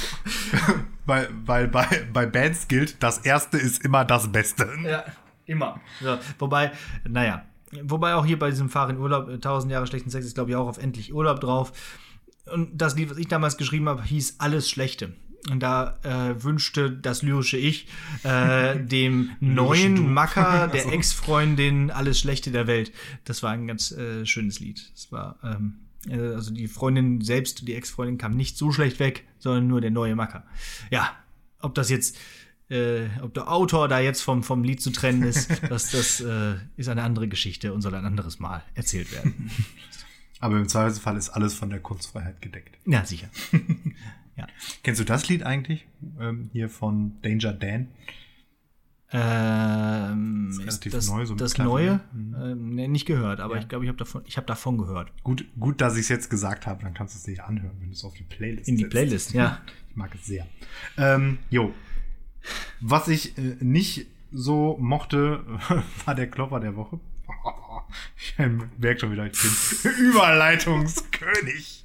[1.07, 4.67] Weil, weil bei, bei Bands gilt, das erste ist immer das Beste.
[4.85, 5.05] Ja,
[5.45, 5.79] immer.
[6.01, 6.73] So, wobei,
[7.07, 7.45] naja,
[7.83, 10.51] wobei auch hier bei diesem Fahr in Urlaub, äh, 1000 Jahre schlechten Sex ist, glaube
[10.51, 11.73] ich, auch auf endlich Urlaub drauf.
[12.51, 15.13] Und das Lied, was ich damals geschrieben habe, hieß Alles Schlechte.
[15.51, 17.87] Und da äh, wünschte das lyrische Ich
[18.23, 20.13] äh, dem neuen.
[20.13, 20.91] Macker, der.
[20.93, 22.93] Ex-Freundin alles Schlechte der Welt.
[23.25, 24.91] Das war ein ganz äh, schönes Lied.
[24.95, 29.25] Das war, ähm, äh, also die Freundin selbst, die Ex-Freundin kam nicht so schlecht weg,
[29.39, 30.45] sondern nur der neue Macker.
[30.91, 31.15] Ja,
[31.61, 32.17] ob das jetzt,
[32.71, 36.55] äh, ob der Autor da jetzt vom, vom Lied zu trennen ist, das, das äh,
[36.77, 39.51] ist eine andere Geschichte und soll ein anderes Mal erzählt werden.
[40.41, 42.77] Aber im Zweifelsfall ist alles von der Kunstfreiheit gedeckt.
[42.87, 43.29] Ja, sicher.
[44.37, 44.47] Ja.
[44.83, 45.87] Kennst du das Lied eigentlich?
[46.21, 47.89] Ähm, hier von Danger Dan?
[49.13, 51.57] Ähm, ist ist relativ das, neu, so mit das.
[51.59, 52.01] Neue?
[52.13, 52.35] Mhm.
[52.41, 53.61] Ähm, nee, nicht gehört, aber Ja.
[53.61, 55.13] ich glaube, ich habe davon, ich hab davon gehört.
[55.23, 57.89] Gut, gut, dass ich es jetzt gesagt habe, dann kannst du es dir anhören, wenn
[57.89, 58.91] du es auf die Playlist In die setzt.
[58.91, 59.61] Playlist, ja.
[59.91, 60.49] Ich mag es sehr.
[60.99, 61.73] Ähm, jo.
[62.81, 65.45] Was ich äh, nicht so mochte,
[66.05, 66.99] war der Klopper der Woche.
[68.19, 68.35] Ich
[68.79, 71.85] merke schon wieder, ich bin Überleitungskönig.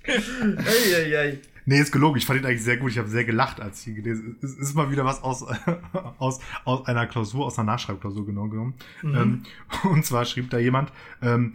[0.58, 1.38] Eieiei.
[1.69, 2.17] Nee, ist gelogen.
[2.17, 2.89] Ich fand ihn eigentlich sehr gut.
[2.89, 4.45] Ich habe sehr gelacht, als ich ihn gelesen habe.
[4.47, 5.45] Es ist mal wieder was aus,
[6.17, 8.73] aus, aus einer Klausur, aus einer Nachschreibklausur genau genommen.
[9.03, 9.43] Ähm,
[9.84, 11.53] und zwar schrieb da jemand, ähm,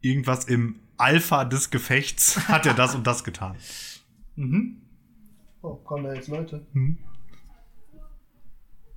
[0.00, 3.56] irgendwas im Alpha des Gefechts hat er das und das getan.
[5.62, 6.64] Oh, kommen da jetzt Leute?
[6.72, 6.98] Mhm.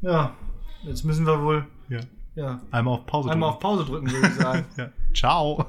[0.01, 0.35] Ja,
[0.83, 2.01] jetzt müssen wir wohl Ja.
[2.35, 4.65] ja, Einmal auf Pause einmal auf Pause drücken, würde ich sagen.
[4.77, 4.91] Ja.
[5.15, 5.65] Ciao.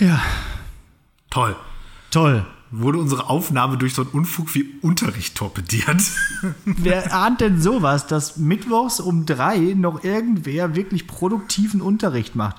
[0.00, 0.18] Ja,
[1.30, 1.56] Toll.
[2.10, 2.53] toll.
[2.76, 6.02] Wurde unsere Aufnahme durch so einen Unfug wie Unterricht torpediert?
[6.64, 12.56] Wer ahnt denn sowas, dass mittwochs um drei noch irgendwer wirklich produktiven Unterricht macht?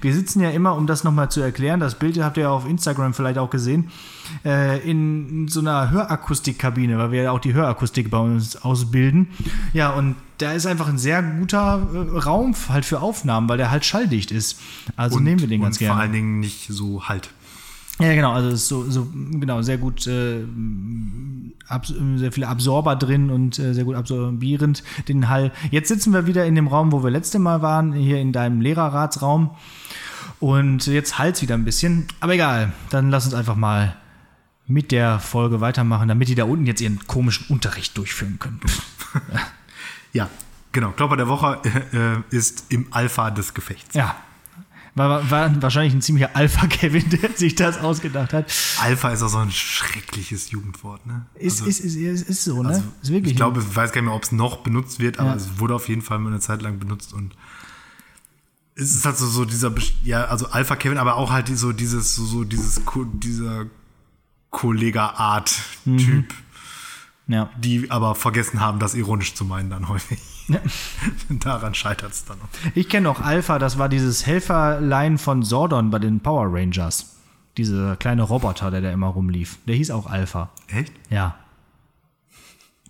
[0.00, 2.66] Wir sitzen ja immer, um das nochmal zu erklären, das Bild habt ihr ja auf
[2.66, 3.90] Instagram vielleicht auch gesehen,
[4.44, 9.28] äh, in so einer Hörakustikkabine, weil wir ja auch die Hörakustik bei uns ausbilden.
[9.72, 13.70] Ja, und da ist einfach ein sehr guter äh, Raum halt für Aufnahmen, weil der
[13.70, 14.58] halt schalldicht ist.
[14.96, 16.00] Also nehmen wir den ganz und vor gerne.
[16.00, 17.30] allen Dingen nicht so halt.
[18.00, 20.44] Ja, genau, also es ist so, so genau, sehr gut, äh,
[21.68, 25.52] abs sehr viele Absorber drin und äh, sehr gut absorbierend den Hall.
[25.70, 28.60] Jetzt sitzen wir wieder in dem Raum, wo wir letzte Mal waren, hier in deinem
[28.60, 29.50] Lehrerratsraum.
[30.40, 32.06] Und jetzt halt's wieder ein bisschen.
[32.20, 33.96] Aber egal, dann lass uns einfach mal
[34.66, 38.60] mit der Folge weitermachen, damit die da unten jetzt ihren komischen Unterricht durchführen können.
[40.12, 40.28] Ja,
[40.72, 40.90] genau.
[40.90, 41.60] Klopper der Woche
[41.92, 43.94] äh, äh, ist im Alpha des Gefechts.
[43.94, 44.16] Ja.
[44.96, 48.52] War, war wahrscheinlich ein ziemlicher Alpha-Kevin, der sich das ausgedacht hat.
[48.80, 51.26] Alpha ist auch so ein schreckliches Jugendwort, ne?
[51.34, 52.70] Ist, Also- ist, ist, ist, ist so, ne?
[52.70, 55.18] Also, ist wirklich ich glaube, ich weiß gar nicht mehr, ob es noch benutzt wird,
[55.20, 55.36] aber Ja.
[55.36, 57.34] es wurde auf jeden Fall mal eine Zeit lang benutzt und
[58.74, 59.72] es ist halt so, so dieser,
[60.04, 62.80] ja, also Alpha Kevin, aber auch halt so dieses, so, so dieses,
[63.14, 63.66] dieser
[64.50, 66.34] Kollega-Art-Typ,
[67.28, 67.50] ja.
[67.58, 70.18] die aber vergessen haben, das ironisch zu meinen dann häufig.
[71.30, 72.48] Daran scheitert es dann noch.
[72.74, 77.16] Ich kenne noch Alpha, das war dieses Helferlein von Sordon bei den Power Rangers.
[77.56, 79.58] Dieser kleine Roboter, der da immer rumlief.
[79.66, 80.50] Der hieß auch Alpha.
[80.68, 80.92] Echt?
[81.10, 81.36] Ja.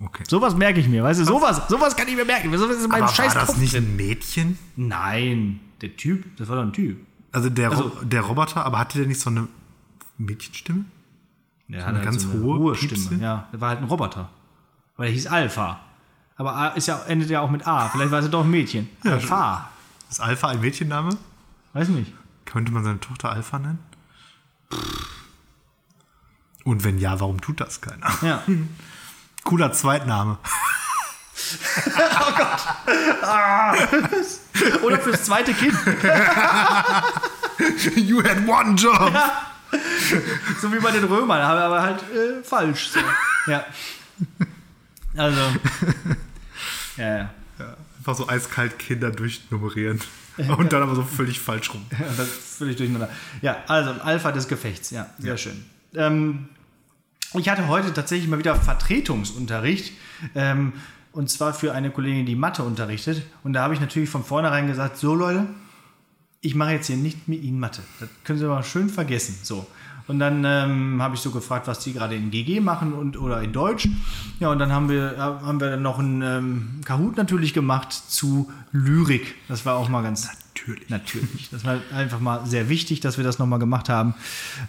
[0.03, 0.25] Okay.
[0.29, 1.25] Sowas merke ich mir, weißt du?
[1.25, 2.57] Sowas, sowas kann ich mir merken.
[2.57, 4.59] Sowas ist in meinem aber scheiß war das Kopf nicht ein Mädchen?
[4.77, 6.99] Nein, der Typ, das war doch ein Typ.
[7.33, 9.47] Also der, Also- der Roboter, aber hatte der nicht so eine
[10.19, 10.85] Mädchenstimme?
[11.69, 12.97] Der eine hatte ganz hohe, hohe piepse?
[13.07, 13.23] Stimme.
[13.23, 14.31] Ja, der war halt ein Roboter.
[14.97, 15.81] Aber der hieß Alpha.
[16.41, 17.91] Aber A ist ja, endet ja auch mit A.
[17.91, 18.89] Vielleicht war es doch ein Mädchen.
[19.05, 19.69] Alpha.
[20.09, 21.19] Ist Alpha ein Mädchenname?
[21.75, 22.15] Weiß nicht.
[22.47, 23.79] Könnte man seine Tochter Alpha nennen?
[26.65, 28.11] Und wenn ja, warum tut das keiner?
[28.23, 28.43] Ja.
[29.45, 30.39] Cooler Zweitname.
[34.83, 35.75] Oder fürs zweite Kind.
[37.97, 39.13] you had one job.
[40.63, 42.89] So wie bei den Römern, aber aber halt äh, falsch.
[42.89, 43.01] So.
[43.47, 43.67] Ja.
[45.19, 45.43] Also.
[47.01, 47.77] Ja, ja.
[47.99, 50.01] Einfach so eiskalt Kinder durchnummerieren.
[50.59, 51.85] Und dann aber so völlig falsch rum.
[51.91, 53.11] Ja, das ist völlig durcheinander.
[53.43, 54.91] Ja, also Alpha des Gefechts.
[54.91, 55.65] Ja, sehr schön.
[55.95, 56.49] Ähm,
[57.35, 59.93] ich hatte heute tatsächlich mal wieder Vertretungsunterricht.
[60.35, 60.73] Ähm,
[61.13, 63.23] und zwar für eine Kollegin, die Mathe unterrichtet.
[63.43, 65.47] Und da habe ich natürlich von vornherein gesagt: So, Leute,
[66.41, 67.83] ich mache jetzt hier nicht mit Ihnen Mathe.
[67.99, 69.39] Das können Sie mal schön vergessen.
[69.43, 69.67] So.
[70.11, 73.41] Und dann ähm, habe ich so gefragt, was die gerade in GG machen und oder
[73.43, 73.89] in Deutsch.
[74.41, 78.51] Ja, und dann haben wir, haben wir dann noch einen ähm, Kahoot natürlich gemacht zu
[78.73, 79.37] Lyrik.
[79.47, 80.89] Das war auch mal ganz Natürlich.
[80.89, 81.49] Natürlich.
[81.51, 84.15] Das war einfach mal sehr wichtig, dass wir das nochmal gemacht haben,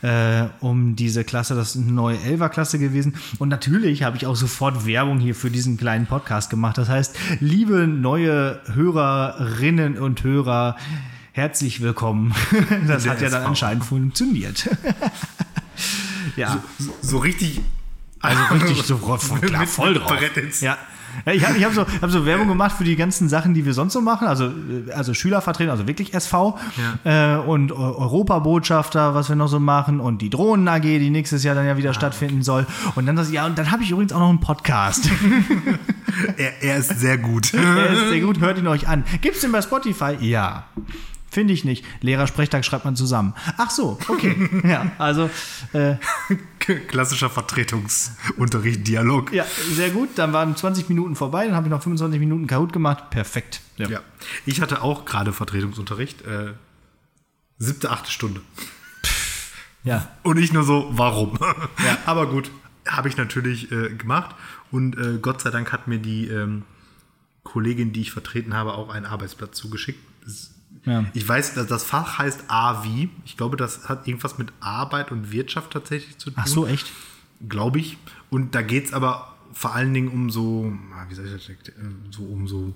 [0.03, 3.15] äh, um diese Klasse, das ist eine neue Elfer-Klasse gewesen.
[3.39, 6.77] Und natürlich habe ich auch sofort Werbung hier für diesen kleinen Podcast gemacht.
[6.77, 10.77] Das heißt, liebe neue Hörerinnen und Hörer,
[11.41, 12.33] herzlich willkommen.
[12.87, 14.69] Das Der hat ja dann anscheinend funktioniert.
[16.35, 16.59] ja.
[16.77, 17.61] So, so richtig.
[18.19, 20.13] Also richtig so voll, klar, voll drauf.
[20.61, 20.77] Ja.
[21.25, 23.73] Ja, ich habe hab so, hab so Werbung gemacht für die ganzen Sachen, die wir
[23.73, 24.27] sonst so machen.
[24.27, 26.57] Also, äh, also Schülervertretung, also wirklich SV.
[27.03, 29.99] Äh, und Eu- Europabotschafter, was wir noch so machen.
[29.99, 32.67] Und die Drohnen AG, die nächstes Jahr dann ja wieder stattfinden soll.
[32.95, 35.09] Und dann das, ja, und dann habe ich übrigens auch noch einen Podcast.
[36.37, 37.51] Er, er ist sehr gut.
[37.53, 39.03] Der ist sehr gut, hört ihn euch an.
[39.21, 40.15] Gibt's den bei Spotify?
[40.19, 40.65] Ja.
[41.31, 41.85] Finde ich nicht.
[42.01, 43.33] Lehrersprechtag schreibt man zusammen.
[43.57, 44.35] Ach so, okay.
[44.65, 45.29] ja, also
[45.71, 45.95] äh,
[46.87, 49.31] Klassischer Vertretungsunterricht, Dialog.
[49.31, 50.09] ja, sehr gut.
[50.15, 53.09] Dann waren 20 Minuten vorbei, dann habe ich noch 25 Minuten Kahoot gemacht.
[53.11, 53.61] Perfekt.
[53.77, 53.89] Ja.
[53.89, 53.99] Ja.
[54.45, 56.21] Ich hatte auch gerade Vertretungsunterricht.
[56.23, 56.53] Äh,
[57.57, 58.41] siebte, achte Stunde.
[59.85, 60.09] ja.
[60.23, 61.39] Und ich nur so, warum?
[61.85, 61.97] Ja.
[62.05, 62.51] Aber gut,
[62.85, 64.35] habe ich natürlich äh, gemacht.
[64.69, 66.63] Und äh, Gott sei Dank hat mir die ähm,
[67.43, 69.99] Kollegin, die ich vertreten habe, auch einen Arbeitsblatt zugeschickt.
[70.25, 70.50] Das,
[70.85, 71.05] Ja.
[71.13, 73.09] Ich weiß, das Fach heißt AVI.
[73.25, 76.39] Ich glaube, das hat irgendwas mit Arbeit und Wirtschaft tatsächlich zu tun.
[76.41, 76.91] Ach so, echt?
[77.47, 77.97] Glaube ich.
[78.29, 81.49] Und da geht es aber vor allen Dingen um so, ah, wie soll ich das,
[81.49, 81.71] äh,
[82.09, 82.75] so um so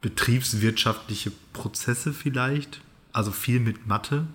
[0.00, 2.82] betriebswirtschaftliche Prozesse vielleicht.
[3.12, 4.26] also viel mit Mathe.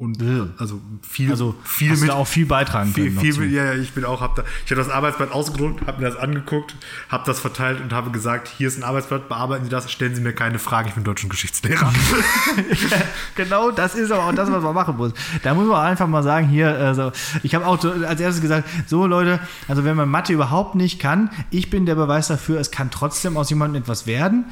[0.00, 0.16] Und
[0.56, 3.20] also viel, Also viel hast mit du da auch viel beitragen viel, können.
[3.20, 6.00] viel mit, ja, ja, ich bin auch, hab da, ich habe das Arbeitsblatt ausgedruckt, habe
[6.00, 6.74] mir das angeguckt,
[7.10, 10.22] habe das verteilt und habe gesagt, hier ist ein Arbeitsblatt, bearbeiten Sie das, stellen Sie
[10.22, 11.92] mir keine Fragen, ich bin deutschen Geschichtslehrer.
[13.34, 15.12] Genau, das ist aber auch das, was man machen muss.
[15.42, 19.06] Da muss man einfach mal sagen, hier, also, ich habe auch als erstes gesagt, so
[19.06, 22.90] Leute, also wenn man Mathe überhaupt nicht kann, ich bin der Beweis dafür, es kann
[22.90, 24.46] trotzdem aus jemandem etwas werden,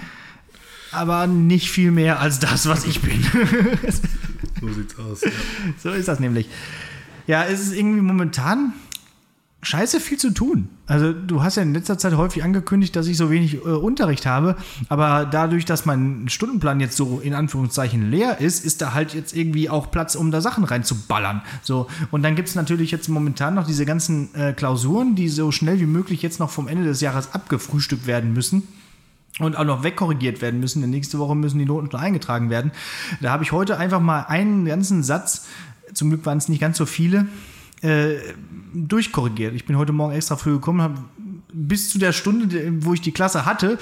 [0.93, 3.23] aber nicht viel mehr als das, was ich bin.
[4.61, 5.23] so sieht's aus.
[5.23, 5.31] Ja.
[5.83, 6.49] so ist das nämlich.
[7.27, 8.73] Ja, es ist irgendwie momentan
[9.63, 10.69] scheiße viel zu tun.
[10.87, 14.25] Also du hast ja in letzter Zeit häufig angekündigt, dass ich so wenig äh, Unterricht
[14.25, 14.57] habe,
[14.89, 19.37] aber dadurch, dass mein Stundenplan jetzt so in Anführungszeichen leer ist, ist da halt jetzt
[19.37, 21.43] irgendwie auch Platz, um da Sachen reinzuballern.
[21.63, 25.51] So und dann gibt es natürlich jetzt momentan noch diese ganzen äh, Klausuren, die so
[25.51, 28.63] schnell wie möglich jetzt noch vom Ende des Jahres abgefrühstückt werden müssen
[29.39, 30.81] und auch noch wegkorrigiert werden müssen.
[30.81, 32.73] Denn nächste Woche müssen die Noten schon eingetragen werden.
[33.21, 35.47] Da habe ich heute einfach mal einen ganzen Satz,
[35.95, 37.27] zum Glück waren es nicht ganz so viele,
[37.83, 38.17] äh,
[38.75, 39.55] durchkorrigiert.
[39.55, 40.99] Ich bin heute Morgen extra früh gekommen, habe
[41.53, 43.79] bis zu der Stunde, wo ich die Klasse hatte,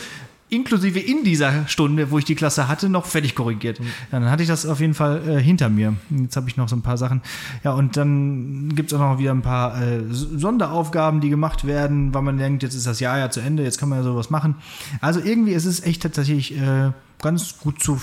[0.48, 3.78] inklusive in dieser Stunde, wo ich die Klasse hatte, noch fertig korrigiert.
[3.78, 5.94] Ja, dann hatte ich das auf jeden Fall äh, hinter mir.
[6.10, 7.20] Jetzt habe ich noch so ein paar Sachen.
[7.64, 12.14] Ja, und dann gibt es auch noch wieder ein paar äh, Sonderaufgaben, die gemacht werden,
[12.14, 14.30] weil man denkt, jetzt ist das Jahr ja zu Ende, jetzt kann man ja sowas
[14.30, 14.56] machen.
[15.00, 18.00] Also irgendwie ist es echt tatsächlich äh, ganz gut zu,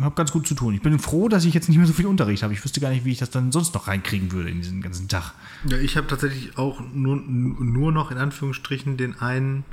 [0.00, 0.74] habe ganz gut zu tun.
[0.74, 2.54] Ich bin froh, dass ich jetzt nicht mehr so viel Unterricht habe.
[2.54, 5.08] Ich wüsste gar nicht, wie ich das dann sonst noch reinkriegen würde in diesen ganzen
[5.08, 5.34] Tag.
[5.68, 9.64] Ja, ich habe tatsächlich auch nur, nur noch in Anführungsstrichen den einen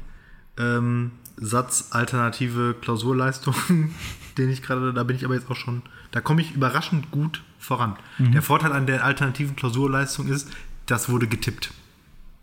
[0.58, 3.56] ähm, Satz alternative Klausurleistung,
[4.38, 7.42] den ich gerade, da bin ich aber jetzt auch schon, da komme ich überraschend gut
[7.60, 7.96] voran.
[8.20, 10.50] Der Vorteil an der alternativen Klausurleistung ist,
[10.86, 11.72] das wurde getippt.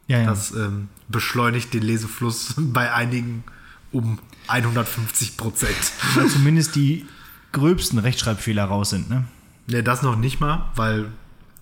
[0.07, 0.24] Ja, ja.
[0.24, 3.44] Das ähm, beschleunigt den Lesefluss bei einigen
[3.92, 5.92] um 150 Prozent.
[6.14, 7.07] Weil zumindest die
[7.53, 9.24] gröbsten Rechtschreibfehler raus sind, ne?
[9.66, 11.12] Ne, das noch nicht mal, weil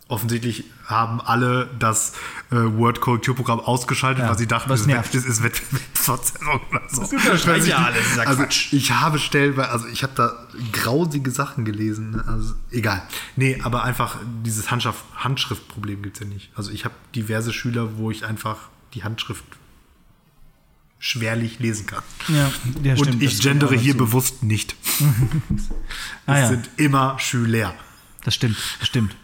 [0.09, 2.15] offensichtlich haben alle das
[2.51, 5.15] äh, Word-Correkturprogramm ausgeschaltet, Ja, weil sie dachten, es nervt.
[5.15, 7.03] ist, ist Wettbewerbsverzerrung oder so.
[7.03, 7.13] Das
[7.47, 8.73] Also ja ich- alles, dieser also Quatsch.
[8.73, 10.33] ich habe stellenweise, also ich habe da
[10.73, 12.25] grausige Sachen gelesen, ne?
[12.27, 13.03] also egal.
[13.37, 16.51] Nee, aber einfach dieses Handschrift, Handschriftproblem gibt es ja nicht.
[16.57, 18.57] Also ich habe diverse Schüler, wo ich einfach
[18.95, 19.45] die Handschrift
[20.99, 22.03] schwerlich lesen kann.
[22.29, 22.51] Ja,
[22.83, 24.07] ja Und stimmt, ich das gendere hier dazu.
[24.07, 24.75] bewusst nicht.
[26.27, 26.49] Ah, es ja.
[26.49, 27.75] sind immer Schüler.
[28.25, 29.15] Das stimmt, das stimmt.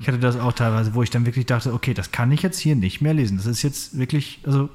[0.00, 2.58] Ich hatte das auch teilweise, wo ich dann wirklich dachte, okay, das kann ich jetzt
[2.58, 3.36] hier nicht mehr lesen.
[3.36, 4.68] Das ist jetzt wirklich, also,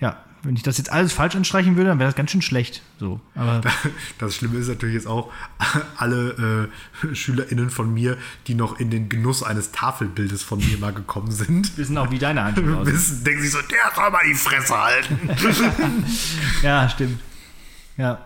[0.00, 2.82] ja, wenn ich das jetzt alles falsch anstreichen würde, dann wäre das ganz schön schlecht.
[2.98, 3.60] So, aber
[4.18, 5.32] Das Schlimme ist natürlich jetzt auch,
[5.96, 6.68] alle
[7.04, 8.16] äh, SchülerInnen von mir,
[8.48, 12.18] die noch in den Genuss eines Tafelbildes von mir mal gekommen sind, wissen auch, wie
[12.18, 12.94] deine Handschrift aussieht.
[12.94, 15.30] wissen, denken sich so, der soll mal die Fresse halten.
[16.62, 17.20] Ja, stimmt.
[17.96, 18.18] Ja.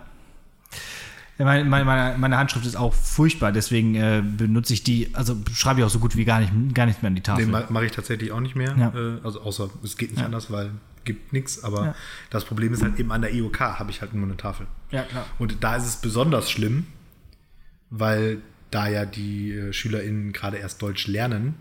[1.39, 5.85] Meine, meine, meine, Handschrift ist auch furchtbar, deswegen äh, benutze ich die, also schreibe ich
[5.85, 7.45] auch so gut wie gar nicht, gar nicht mehr an die Tafel.
[7.45, 8.75] Nee, ma- mache ich tatsächlich auch nicht mehr.
[8.77, 8.87] Ja.
[8.95, 10.25] Äh, also außer es geht nicht Ja.
[10.25, 10.71] anders, weil
[11.05, 11.63] gibt nichts.
[11.63, 11.95] Aber Ja.
[12.31, 14.65] das Problem ist halt eben an der IOK habe ich halt nur eine Tafel.
[14.91, 15.25] Ja, klar.
[15.37, 16.87] Und da ist es besonders schlimm,
[17.89, 18.39] weil
[18.71, 21.55] da ja die äh, SchülerInnen gerade erst Deutsch lernen,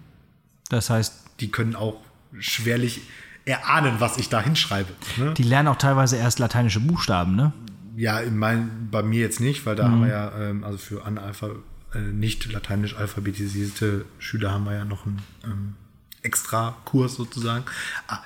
[0.70, 2.00] Das heißt, die können auch
[2.38, 3.02] schwerlich
[3.44, 4.92] erahnen, was ich da hinschreibe.
[5.18, 5.34] Ne?
[5.34, 7.52] die lernen auch teilweise erst lateinische Buchstaben, ne?
[7.96, 11.04] Ja, in mein, bei mir jetzt nicht, weil da haben wir ja, ähm, also für
[11.04, 11.50] Analpha,
[11.94, 15.74] äh, nicht lateinisch alphabetisierte Schüler haben wir ja noch einen ähm,
[16.22, 17.64] extra Kurs sozusagen.
[18.06, 18.18] Ah,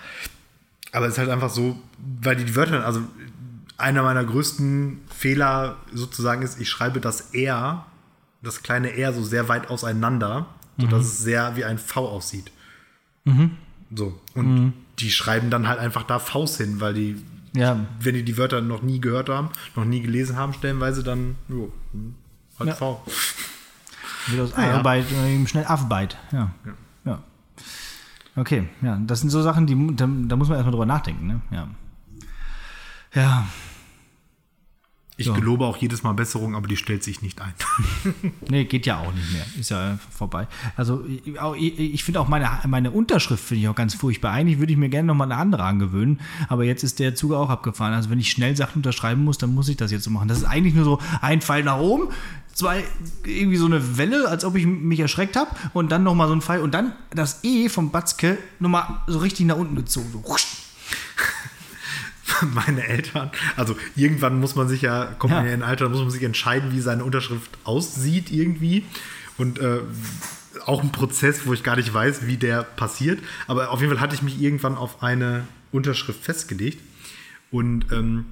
[0.93, 1.81] Aber es ist halt einfach so,
[2.21, 3.01] weil die, die Wörter, also
[3.77, 7.87] einer meiner größten Fehler sozusagen ist, ich schreibe das R,
[8.43, 10.47] das kleine R so sehr weit auseinander,
[10.79, 12.51] sodass es sehr wie ein V aussieht.
[13.95, 14.21] So.
[14.35, 18.37] Und die schreiben dann halt einfach da Vs hin, weil die Ja, wenn die die
[18.39, 21.73] Wörter noch nie gehört haben, noch nie gelesen haben, stellenweise dann, jo,
[22.59, 22.75] halt Ja.
[22.77, 23.03] V.
[24.29, 24.75] Wird aus Ah, ja.
[24.77, 26.17] Arbeit äh, eben schnell Affbeit.
[26.31, 26.51] Ja.
[27.05, 27.23] ja.
[28.37, 31.41] Okay, ja, das sind so Sachen, die da, da muss man erstmal drüber nachdenken, ne?
[31.51, 31.69] Ja.
[33.13, 33.47] Ja,
[35.21, 35.35] Ich So.
[35.35, 37.53] gelobe auch jedes Mal Besserung, aber die stellt sich nicht ein.
[38.49, 39.45] nee, geht ja auch nicht mehr.
[39.59, 40.49] Ist ja vorbei.
[40.77, 44.33] Also ich, ich finde auch meine, meine Unterschrift finde ich auch ganz furchtbar.
[44.33, 47.51] Eigentlich würde ich mir gerne nochmal eine andere angewöhnen, aber jetzt ist der Zug auch
[47.51, 47.93] abgefahren.
[47.93, 50.27] Also wenn ich schnell Sachen unterschreiben muss, dann muss ich das jetzt so machen.
[50.27, 52.09] Das ist eigentlich nur so ein Pfeil nach oben,
[52.55, 52.83] zwei,
[53.27, 56.41] irgendwie so eine Welle, als ob ich mich erschreckt habe und dann nochmal so ein
[56.41, 60.09] Pfeil und dann das E vom Batzke nochmal so richtig nach unten gezogen.
[60.15, 60.23] So.
[62.55, 65.53] Meine Eltern, also irgendwann muss man sich ja, kommt man Ja.
[65.53, 68.85] in ein Alter, muss man sich entscheiden, wie seine Unterschrift aussieht irgendwie.
[69.39, 69.81] Und äh,
[70.67, 73.21] auch ein Prozess, wo ich gar nicht weiß, wie der passiert.
[73.47, 76.81] Aber auf jeden Fall hatte ich mich irgendwann auf eine Unterschrift festgelegt.
[77.51, 78.27] Und ähm,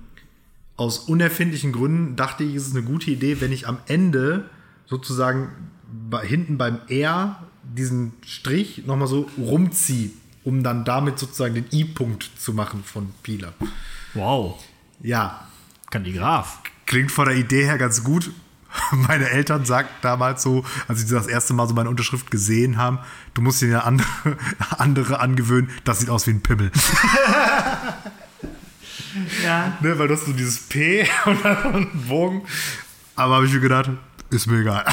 [0.76, 4.44] aus unerfindlichen Gründen dachte ich, es ist eine gute Idee, wenn ich am Ende
[4.86, 5.48] sozusagen
[6.10, 10.10] bei, hinten beim R diesen Strich nochmal so rumziehe,
[10.48, 13.52] um dann damit sozusagen den I-Punkt zu machen von Pila.
[14.14, 14.58] Wow.
[15.02, 15.46] Ja,
[15.90, 16.60] Kalligraph.
[16.86, 18.30] klingt von der Idee her ganz gut.
[18.92, 22.98] Meine Eltern sagten damals so, als sie das erste Mal so meine Unterschrift gesehen haben,
[23.34, 24.08] du musst dir ja andere,
[24.78, 26.72] andere angewöhnen, das sieht aus wie ein Pimmel.
[29.42, 29.76] Ja.
[29.80, 32.42] ne, weil du hast so dieses P und dann so einen Bogen.
[33.16, 33.90] Aber habe ich mir gedacht,
[34.30, 34.84] ist mir egal.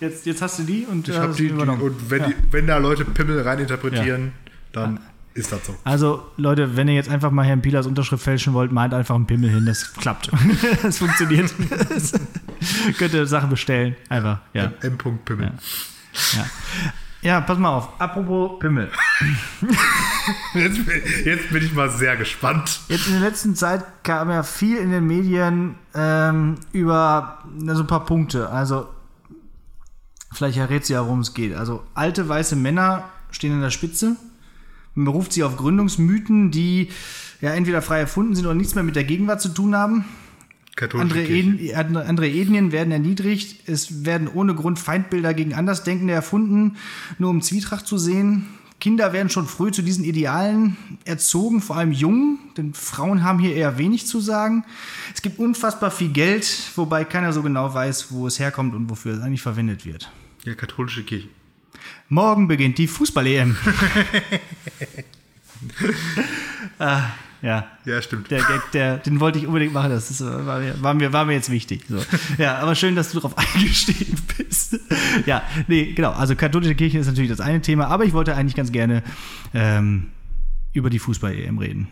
[0.00, 2.28] Jetzt, jetzt hast du die und Ich äh, hab hast die, die, und wenn, Ja.
[2.28, 4.32] die, wenn da Leute Pimmel reininterpretieren,
[4.72, 5.00] dann
[5.34, 5.76] ist das so.
[5.84, 9.26] Also, Leute, wenn ihr jetzt einfach mal Herrn Pilas Unterschrift fälschen wollt, meint einfach einen
[9.26, 9.66] Pimmel hin.
[9.66, 10.30] Das klappt.
[10.82, 11.52] Das funktioniert.
[12.98, 13.96] Könnt ihr Sachen bestellen.
[14.08, 14.72] Einfach, ja.
[14.82, 14.98] M.
[15.24, 15.52] Pimmel.
[16.34, 16.46] Ja.
[17.22, 18.00] ja, pass mal auf.
[18.00, 18.90] Apropos Pimmel.
[20.54, 22.80] Jetzt, bin- jetzt bin ich mal sehr gespannt.
[22.88, 27.86] Jetzt in der letzten Zeit kam ja viel in den Medien ähm, über so ein
[27.86, 28.48] paar Punkte.
[28.50, 28.88] Also,
[30.38, 31.54] vielleicht errät sie ja, worum es geht.
[31.54, 34.16] Also, alte weiße Männer stehen an der Spitze.
[34.94, 36.88] Man beruft sie auf Gründungsmythen, die
[37.40, 40.04] ja entweder frei erfunden sind oder nichts mehr mit der Gegenwart zu tun haben.
[41.00, 41.26] Andere,
[41.74, 43.68] andere andere Ethnien werden erniedrigt.
[43.68, 46.76] Es werden ohne Grund Feindbilder gegen Andersdenkende erfunden,
[47.18, 48.46] nur um Zwietracht zu sehen.
[48.80, 53.56] Kinder werden schon früh zu diesen Idealen erzogen, vor allem Jungen, denn Frauen haben hier
[53.56, 54.64] eher wenig zu sagen.
[55.12, 59.14] Es gibt unfassbar viel Geld, wobei keiner so genau weiß, wo es herkommt und wofür
[59.14, 60.12] es eigentlich verwendet wird.
[60.48, 61.28] Ja, katholische Kirche.
[62.08, 63.54] Morgen beginnt die Fußball-EM.
[66.78, 67.10] ah,
[67.42, 67.66] ja.
[67.84, 68.30] Ja, stimmt.
[68.30, 69.90] Der Gag, der, den wollte ich unbedingt machen.
[69.90, 71.84] Das ist, äh, war, mir, war, mir, war mir jetzt wichtig.
[71.86, 72.02] So.
[72.38, 74.80] Ja, aber schön, dass du darauf eingestiegen bist.
[75.26, 76.12] Ja, nee, genau.
[76.12, 79.02] Also katholische Kirche ist natürlich das eine Thema, aber ich wollte eigentlich ganz gerne
[79.52, 80.06] ähm,
[80.72, 81.88] über die Fußball-EM reden.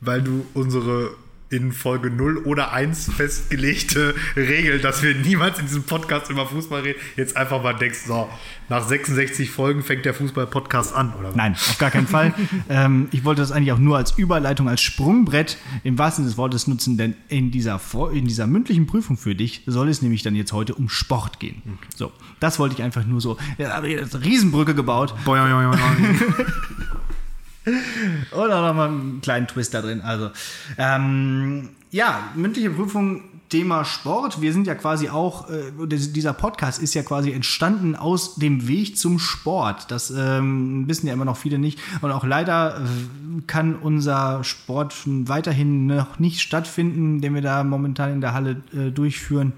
[0.00, 1.16] Weil du unsere
[1.54, 6.82] in Folge 0 oder 1 festgelegte Regel, dass wir niemals in diesem Podcast über Fußball
[6.82, 8.28] reden, jetzt einfach mal denkst, so,
[8.68, 11.36] nach 66 Folgen fängt der Fußball-Podcast an, oder was?
[11.36, 12.34] Nein, auf gar keinen Fall.
[12.68, 16.38] ähm, ich wollte das eigentlich auch nur als Überleitung, als Sprungbrett im wahrsten Sinne des
[16.38, 17.80] Wortes nutzen, denn in dieser,
[18.12, 21.62] in dieser mündlichen Prüfung für dich soll es nämlich dann jetzt heute um Sport gehen.
[21.94, 23.36] So, das wollte ich einfach nur so.
[23.58, 25.14] Ja, aber jetzt eine Riesenbrücke gebaut.
[25.24, 26.34] Boing, boing, boing,
[27.64, 27.76] boing.
[28.32, 30.00] Oder nochmal einen kleinen Twist da drin.
[30.00, 30.30] Also,
[30.78, 34.40] ähm, ja, mündliche Prüfung, Thema Sport.
[34.40, 38.98] Wir sind ja quasi auch, äh, dieser Podcast ist ja quasi entstanden aus dem Weg
[38.98, 39.90] zum Sport.
[39.90, 41.78] Das ähm, wissen ja immer noch viele nicht.
[42.00, 48.12] Und auch leider äh, kann unser Sport weiterhin noch nicht stattfinden, den wir da momentan
[48.12, 49.52] in der Halle äh, durchführen.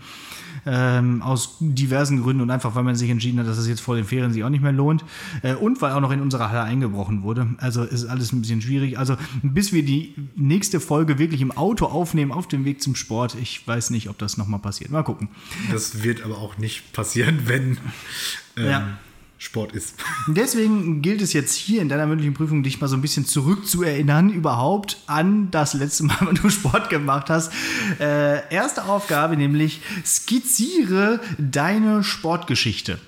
[0.66, 3.94] Ähm, aus diversen Gründen und einfach, weil man sich entschieden hat, dass es jetzt vor
[3.94, 5.04] den Ferien sich auch nicht mehr lohnt.
[5.42, 7.46] Äh, und weil auch noch in unserer Halle eingebrochen wurde.
[7.58, 8.98] Also ist alles ein bisschen schwierig.
[8.98, 13.36] Also bis wir die nächste Folge wirklich im Auto aufnehmen, auf dem Weg zum Sport,
[13.40, 14.90] ich weiß nicht, ob das nochmal passiert.
[14.90, 15.28] Mal gucken.
[15.70, 17.78] Das wird aber auch nicht passieren, wenn
[18.56, 18.98] ähm, Ja.
[19.38, 19.94] Sport ist.
[20.28, 24.30] Deswegen gilt es jetzt hier in deiner mündlichen Prüfung, dich mal so ein bisschen zurückzuerinnern
[24.30, 27.52] überhaupt an das letzte Mal, wenn du Sport gemacht hast.
[28.00, 32.98] Äh, erste Aufgabe nämlich, skizziere deine Sportgeschichte.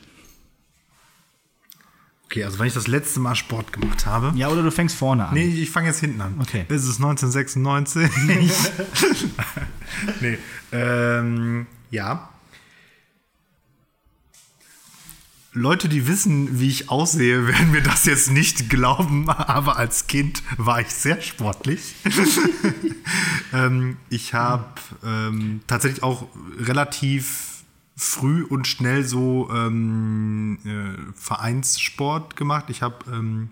[2.30, 4.32] Okay, also wenn ich das letzte Mal Sport gemacht habe.
[4.36, 5.34] Ja, oder du fängst vorne an.
[5.34, 6.34] Nee, ich fange jetzt hinten an.
[6.38, 6.66] Okay.
[6.68, 8.10] Es ist 1996.
[10.20, 10.36] nee.
[10.70, 12.28] Ähm, ja.
[15.59, 20.42] Leute, die wissen, wie ich aussehe, werden mir das jetzt nicht glauben, aber als Kind
[20.56, 21.94] war ich sehr sportlich.
[23.52, 24.68] ähm, ich habe
[25.04, 26.26] ähm, tatsächlich auch
[26.59, 27.64] relativ
[27.96, 32.66] früh und schnell so ähm, äh, Vereinssport gemacht.
[32.68, 33.48] Ich habe ähm,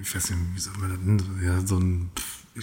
[0.00, 2.10] ich weiß nicht, wie soll man das ja, so ein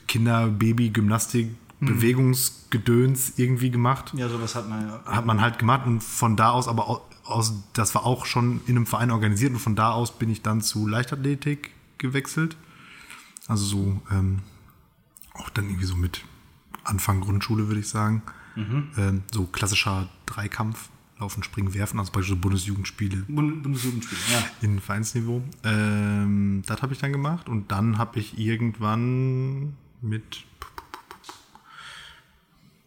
[0.08, 4.14] Kinder-, Baby-, Gymnastik, Bewegungsgedöns irgendwie gemacht.
[4.16, 5.04] Ja, sowas hat man ja.
[5.06, 8.62] Hat man halt gemacht und von da aus, aber au- aus, das war auch schon
[8.68, 12.58] in einem Verein organisiert und von da aus bin ich dann zu Leichtathletik gewechselt.
[13.48, 14.40] Also so, ähm,
[15.34, 16.24] auch dann irgendwie so mit
[16.84, 18.22] Anfang Grundschule, würde ich sagen.
[18.56, 24.44] Ähm, so klassischer Dreikampf, Laufen, Springen, Werfen, also praktisch so Bundesjugendspiele Bund Bundesjugendspiel, ja.
[24.62, 25.42] in Vereinsniveau.
[25.64, 30.44] Ähm, das habe ich dann gemacht und dann habe ich irgendwann mit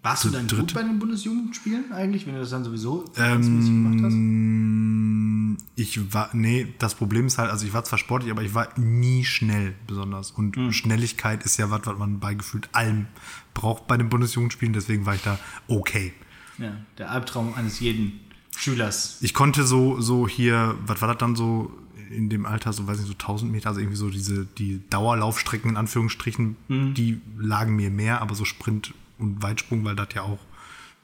[0.07, 0.61] Warst du dann dritt.
[0.61, 4.13] gut bei den Bundesjugendspielen eigentlich, wenn du das dann sowieso vereinsmäßig gemacht hast?
[4.15, 8.55] ähm, ich war nee, das Problem ist halt, also ich war zwar sportlich, aber ich
[8.55, 10.73] war nie schnell besonders und Hm.
[10.73, 13.07] Schnelligkeit ist ja was, was man bei gefühlt allem
[13.55, 15.39] braucht bei den Bundesjugendspielen, deswegen war ich da
[15.69, 16.13] okay.
[16.59, 18.21] Ja, der Albtraum eines jeden
[18.57, 19.19] Schülers.
[19.21, 21.71] Ich konnte so, so hier, was war das dann so
[22.11, 25.71] in dem Alter, so weiß nicht, so 1000 Meter, also irgendwie so diese, die Dauerlaufstrecken
[25.71, 26.95] in Anführungsstrichen, Mhm.
[26.95, 30.39] die lagen mir mehr, aber so Sprint und Weitsprung, weil das ja auch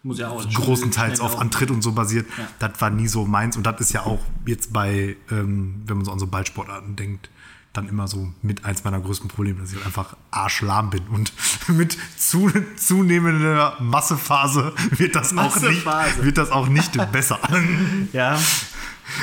[0.02, 1.38] Muss ja auch großenteils auf.
[1.38, 2.26] Antritt und so basiert.
[2.58, 3.56] Das war nie so meins.
[3.56, 7.30] Und das ist ja auch jetzt bei, ähm, wenn man so an so Ballsportarten denkt,
[7.72, 11.06] dann immer so mit eins meiner größten Probleme, dass ich halt einfach arschlahm bin.
[11.08, 11.32] Und
[11.68, 16.24] mit zu, zunehmender Massephase wird das, auch nicht, Massephase.
[16.24, 17.38] wird das auch nicht besser.
[18.12, 18.38] Ja.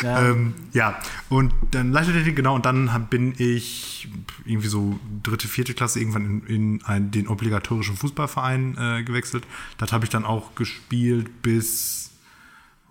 [0.03, 0.29] Ja.
[0.29, 0.99] Ähm, ja,
[1.29, 4.07] und dann Leichtathletik, genau, und dann bin ich
[4.45, 9.45] irgendwie so dritte, vierte Klasse irgendwann in, in ein, den obligatorischen Fußballverein äh, gewechselt.
[9.77, 12.11] Das habe ich dann auch gespielt bis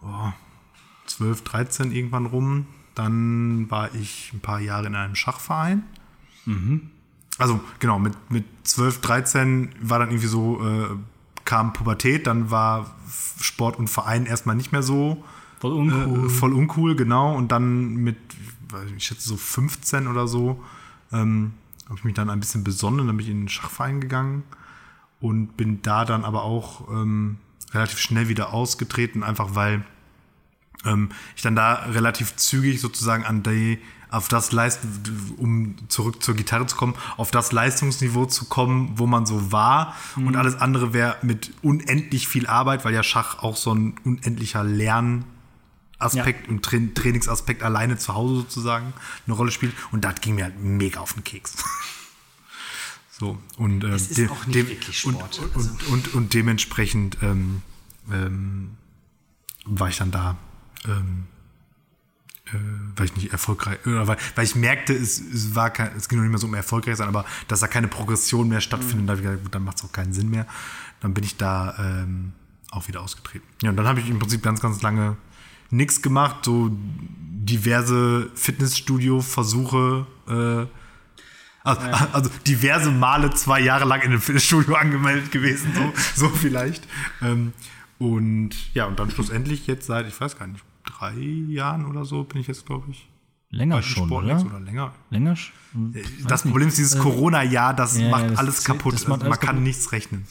[0.03, 0.32] oh,
[1.07, 2.66] 12, 13 irgendwann rum.
[2.95, 5.84] Dann war ich ein paar Jahre in einem Schachverein.
[7.39, 10.97] Also genau, mit, mit 12, 13 war dann irgendwie so, äh,
[11.45, 12.95] kam Pubertät, dann war
[13.41, 15.24] Sport und Verein erstmal nicht mehr so
[15.61, 16.27] Voll uncool.
[16.27, 17.35] äh, voll uncool, genau.
[17.35, 18.17] Und dann mit,
[18.97, 20.63] ich schätze so 15 oder so,
[21.13, 21.53] ähm,
[21.87, 24.43] habe ich mich dann ein bisschen besonnen, dann bin ich in den Schachverein gegangen
[25.21, 27.39] und bin da dann aber auch ähm,
[27.73, 29.85] relativ schnell wieder ausgetreten, einfach weil
[30.85, 33.79] ähm, ich dann da relativ zügig sozusagen an die,
[34.11, 34.81] auf das Leist,
[35.37, 39.95] um zurück zur Gitarre zu kommen, auf das Leistungsniveau zu kommen, wo man so war.
[40.17, 44.65] Und alles andere wäre mit unendlich viel Arbeit, weil ja Schach auch so ein unendlicher
[46.01, 48.92] Lernaspekt und Tra Trainingsaspekt alleine zu Hause sozusagen
[49.26, 49.74] eine Rolle spielt.
[49.92, 51.55] Und das ging mir halt mega auf den Keks.
[53.20, 55.70] So, und, ähm, Es ist auch nicht wirklich Sport, Und, also.
[55.70, 57.62] und, und, und dementsprechend ähm,
[58.12, 58.76] ähm,
[59.64, 60.36] war ich dann da,
[60.84, 61.24] ähm,
[62.46, 62.51] äh,
[62.94, 66.18] weil ich nicht erfolgreich, oder weil, weil ich merkte, es, es war kein, es ging
[66.18, 69.07] noch nicht mehr so um erfolgreich sein, aber dass da keine Progression mehr stattfindet, Mhm.
[69.09, 70.46] da ich gedacht, gut, dann macht es auch keinen Sinn mehr.
[71.01, 72.34] Dann bin ich da ähm,
[72.70, 73.44] auch wieder ausgetreten.
[73.62, 75.16] Ja, und dann habe ich im Prinzip ganz, ganz lange
[75.71, 80.66] nichts gemacht, so diverse Fitnessstudio-Versuche, äh,
[81.64, 81.81] also,
[82.12, 86.87] also diverse Male zwei Jahre lang in einem Fitnessstudio angemeldet gewesen, so, so vielleicht.
[87.23, 87.53] Ähm,
[87.99, 92.25] und ja, und dann schlussendlich jetzt seit, ich weiß gar nicht, drei Jahren oder so
[92.25, 93.09] bin ich jetzt, glaube ich,
[93.51, 94.45] Länger schon, oder?
[94.45, 94.93] oder länger.
[95.11, 95.95] Länger schon?
[96.27, 98.93] Das Problem ist, dieses Corona-Jahr, das ja, macht ja, das alles kaputt.
[98.93, 99.64] das macht also, alles man kann kaputt.
[99.64, 100.27] nichts rechnen.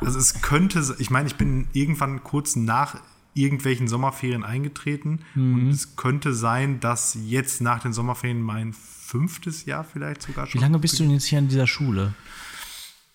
[0.00, 2.96] Also es könnte, ich meine, ich bin irgendwann kurz nach
[3.36, 5.54] irgendwelchen Sommerferien eingetreten Mhm.
[5.54, 10.50] und es könnte sein, dass jetzt nach den Sommerferien mein fünftes Jahr vielleicht sogar Wie
[10.52, 10.60] schon.
[10.62, 12.14] lange bist du denn jetzt hier an dieser Schule?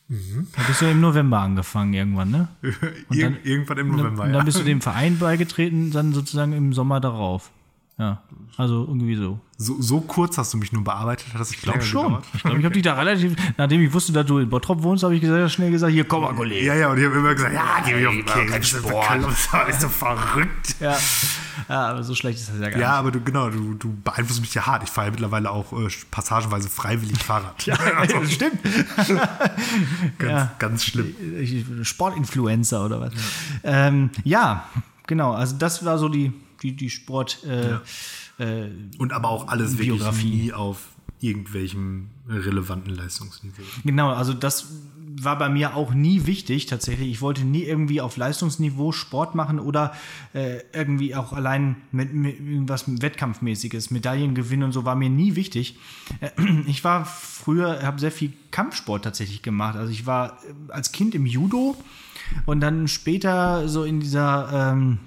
[0.07, 0.47] Mhm.
[0.55, 2.47] Da bist du im November angefangen irgendwann, ne?
[3.11, 4.23] Ir dann- irgendwann im Und dann, November.
[4.23, 4.35] und ja.
[4.37, 7.51] dann bist du dem Verein beigetreten, dann sozusagen im Sommer darauf.
[8.01, 8.17] Ja,
[8.57, 9.39] also irgendwie so.
[9.57, 12.17] so, so kurz hast du mich nur bearbeitet, hat das Ich glaube schon.
[12.33, 15.03] Ich glaube, ich habe dich da relativ, nachdem ich wusste, dass du in Bottrop wohnst,
[15.03, 16.65] habe ich gesagt, schnell gesagt, hier komm mal, Kollege.
[16.65, 18.69] Ja, ja, und ich habe immer gesagt, ja, geh mich auf den kein Keks.
[18.69, 19.05] Sport.
[19.23, 20.77] Das ist so verrückt.
[20.79, 20.97] Ja.
[21.69, 24.41] ja, aber so schlecht ist das ja gar Ja, aber du, genau, du, du beeinflusst
[24.41, 24.81] mich ja hart.
[24.81, 27.55] Ich fahre ja mittlerweile auch äh, passagenweise freiwillig Fahrrad.
[27.55, 27.67] nicht.
[27.67, 28.63] Ja, das stimmt.
[30.17, 30.51] ganz, ja.
[30.57, 31.13] ganz schlimm.
[31.83, 33.13] Sportinfluencer oder was.
[33.63, 34.65] Ähm, ja,
[35.05, 35.33] genau.
[35.33, 37.43] Also das war so die, die, die Sport.
[37.45, 37.75] Äh,
[38.43, 40.29] äh, Und aber auch alles wirklich Biografie.
[40.29, 40.89] nie auf
[41.19, 43.61] irgendwelchem relevanten Leistungsniveau.
[43.83, 44.67] Genau, also das
[45.19, 47.09] war bei mir auch nie wichtig tatsächlich.
[47.09, 49.93] Ich wollte nie irgendwie auf Leistungsniveau Sport machen oder
[50.33, 55.35] äh, irgendwie auch allein mit, mit irgendwas Wettkampfmäßiges, Medaillen gewinnen und so war mir nie
[55.35, 55.77] wichtig.
[56.19, 56.29] Äh,
[56.67, 59.75] Ich war früher, habe sehr viel Kampfsport tatsächlich gemacht.
[59.75, 61.75] Also ich war äh, als Kind im Judo
[62.45, 64.99] und dann später so in dieser ähm,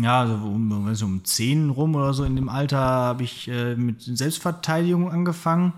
[0.00, 3.48] ja, so um, weiß nicht, um 10 rum oder so in dem Alter habe ich
[3.48, 5.72] äh, mit Selbstverteidigung angefangen.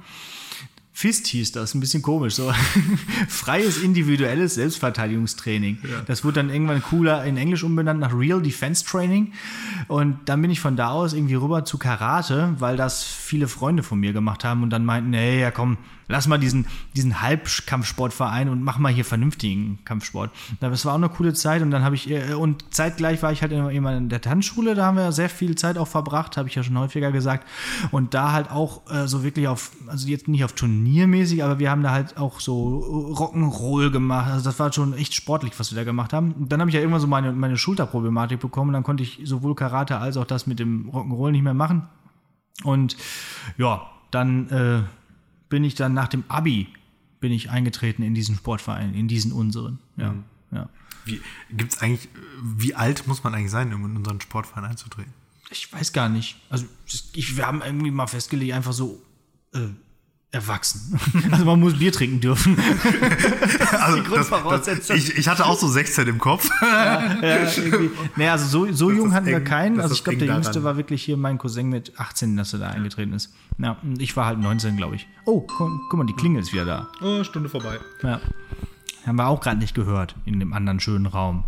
[0.92, 2.50] Fist hieß das, ein bisschen komisch, so
[3.28, 5.78] freies individuelles Selbstverteidigungstraining.
[6.06, 9.34] Das wurde dann irgendwann cooler in Englisch umbenannt nach Real Defense Training.
[9.88, 13.82] Und dann bin ich von da aus irgendwie rüber zu Karate, weil das viele Freunde
[13.82, 15.76] von mir gemacht haben und dann meinten, nee, ja komm,
[16.08, 20.30] lass mal diesen, diesen Halbkampfsportverein und mach mal hier vernünftigen Kampfsport.
[20.60, 23.42] Das war auch eine coole Zeit und dann habe ich, äh, und zeitgleich war ich
[23.42, 26.54] halt immer in der Tanzschule, da haben wir sehr viel Zeit auch verbracht, habe ich
[26.54, 27.46] ja schon häufiger gesagt.
[27.90, 31.70] Und da halt auch äh, so wirklich auf, also jetzt nicht auf turniermäßig, aber wir
[31.70, 34.30] haben da halt auch so Rock'n'Roll gemacht.
[34.30, 36.32] Also das war schon echt sportlich, was wir da gemacht haben.
[36.32, 38.72] Und dann habe ich ja irgendwann so meine, meine Schulterproblematik bekommen.
[38.72, 41.88] Dann konnte ich sowohl Karate als auch das mit dem Rock'n'Roll nicht mehr machen.
[42.64, 42.96] Und
[43.58, 44.82] ja, dann äh,
[45.56, 46.68] bin ich dann nach dem Abi
[47.18, 49.78] bin ich eingetreten in diesen Sportverein, in diesen unseren.
[49.96, 50.14] Ja,
[50.50, 50.68] ja.
[51.06, 52.10] Wie, gibt's eigentlich,
[52.42, 55.14] wie alt muss man eigentlich sein, um in unseren Sportverein einzutreten?
[55.48, 56.36] Ich weiß gar nicht.
[56.50, 56.66] Also
[57.14, 59.02] ich, wir haben irgendwie mal festgelegt, einfach so
[59.54, 59.68] äh,
[60.36, 60.98] erwachsen.
[61.30, 62.56] Also man muss Bier trinken dürfen.
[63.80, 64.96] Also, die Grundvoraussetzung.
[64.96, 66.48] ich, ich hatte auch so 16 im Kopf.
[66.62, 67.16] ja,
[67.56, 67.90] irgendwie.
[68.16, 69.76] Nee, also so, so jung ist hatten wir keinen.
[69.76, 72.52] das Also ist ich glaube, der jüngste war wirklich hier mein Cousin mit 18, dass
[72.52, 73.32] er da eingetreten ist.
[73.58, 75.06] Ja, und ich war halt 19, glaube ich.
[75.24, 76.88] Oh, guck, guck mal, die Klingel ist wieder da.
[77.02, 77.78] Oh, Stunde vorbei.
[78.02, 78.20] Ja.
[79.06, 81.44] Haben wir auch gerade nicht gehört in dem anderen schönen Raum.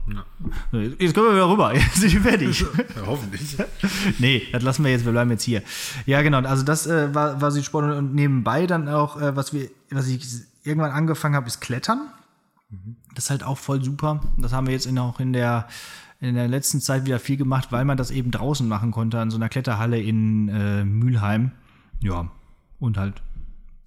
[0.70, 1.74] So, Jetzt können wir wieder rüber.
[1.74, 2.60] Jetzt sind wir fertig.
[2.60, 2.66] Ja,
[3.06, 3.56] hoffentlich.
[4.18, 5.62] nee, das lassen wir jetzt, wir bleiben jetzt hier.
[6.06, 6.38] Ja, genau.
[6.38, 10.24] Also das äh, war, war Südsport und nebenbei dann auch, äh, was wir, was ich
[10.62, 12.08] irgendwann angefangen habe, ist Klettern.
[13.14, 14.20] Das ist halt auch voll super.
[14.36, 15.66] Das haben wir jetzt in, auch in der
[16.20, 19.30] in der letzten Zeit wieder viel gemacht, weil man das eben draußen machen konnte, an
[19.30, 21.52] so einer Kletterhalle in äh, Mülheim.
[22.00, 22.30] Ja,
[22.80, 23.22] und halt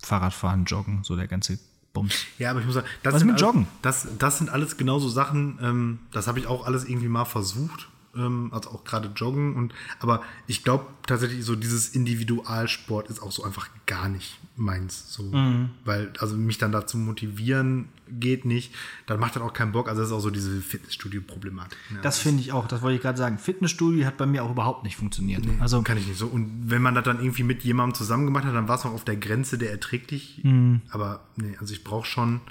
[0.01, 1.59] Fahrradfahren, Joggen, so der ganze
[1.93, 2.25] Bums.
[2.39, 3.67] Ja, aber ich muss sagen, das Was sind mit alles- Joggen?
[3.81, 7.89] Das, das sind alles genauso Sachen, ähm, das habe ich auch alles irgendwie mal versucht.
[8.15, 13.31] Ähm, also auch gerade Joggen und aber ich glaube tatsächlich so dieses Individualsport ist auch
[13.31, 15.13] so einfach gar nicht meins.
[15.13, 15.69] So, Mhm.
[15.85, 18.73] weil, also mich dann dazu motivieren geht nicht,
[19.05, 19.87] dann macht das auch keinen Bock.
[19.87, 21.77] Also das ist auch so diese Fitnessstudio-Problematik.
[21.89, 21.99] Ne?
[22.01, 23.37] Das finde ich auch, das wollte ich gerade sagen.
[23.37, 25.43] Fitnessstudio hat bei mir auch überhaupt nicht funktioniert.
[25.59, 26.27] also kann ich nicht so.
[26.27, 28.93] Und wenn man das dann irgendwie mit jemandem zusammen gemacht hat, dann war es noch
[28.93, 30.41] auf der Grenze der erträglich.
[30.43, 30.81] Mhm.
[30.89, 32.41] Aber nee, also ich brauche schon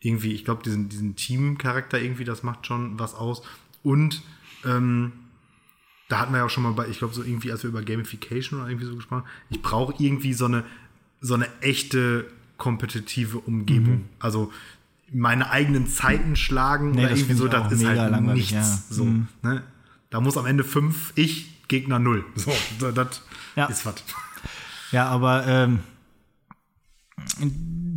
[0.00, 3.42] irgendwie, ich glaube, diesen, diesen Team-Charakter irgendwie, das macht schon was aus.
[3.82, 4.22] Und
[4.64, 5.12] ähm,
[6.08, 7.82] da hatten wir ja auch schon mal bei, ich glaube, so irgendwie, als wir über
[7.82, 10.64] Gamification oder irgendwie so gesprochen haben, ich brauche irgendwie so eine,
[11.20, 12.26] so eine echte
[12.58, 13.94] kompetitive Umgebung.
[13.94, 14.08] Mhm.
[14.20, 14.52] Also
[15.12, 18.50] meine eigenen Zeiten schlagen Nee, oder das irgendwie so, das ist halt nichts.
[18.52, 18.62] ja.
[18.90, 19.28] So, Mhm.
[19.42, 19.62] ne?
[20.10, 22.24] Da muss am Ende fünf, ich, Gegner null.
[22.36, 23.22] So das
[23.56, 23.66] Ja.
[23.66, 23.96] ist was.
[24.92, 25.80] Ja, aber ähm,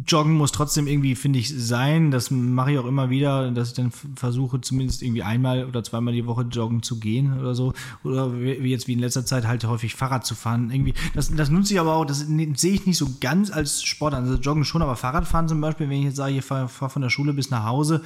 [0.08, 2.12] Joggen muss trotzdem irgendwie, finde ich, sein.
[2.12, 6.14] Das mache ich auch immer wieder, dass ich dann versuche, zumindest irgendwie einmal oder zweimal
[6.14, 7.74] die Woche joggen zu gehen oder so.
[8.03, 10.72] Oder wie jetzt wie in letzter Zeit halt häufig Fahrrad zu fahren.
[10.72, 13.84] Irgendwie, das, das nutze ich aber auch, das ne- sehe ich nicht so ganz als
[13.84, 14.24] Sport an.
[14.24, 17.01] Also Joggen schon, aber Fahrradfahren zum Beispiel, wenn ich jetzt sage, ich fahre fahr von
[17.01, 18.01] der Schule bis nach Hause,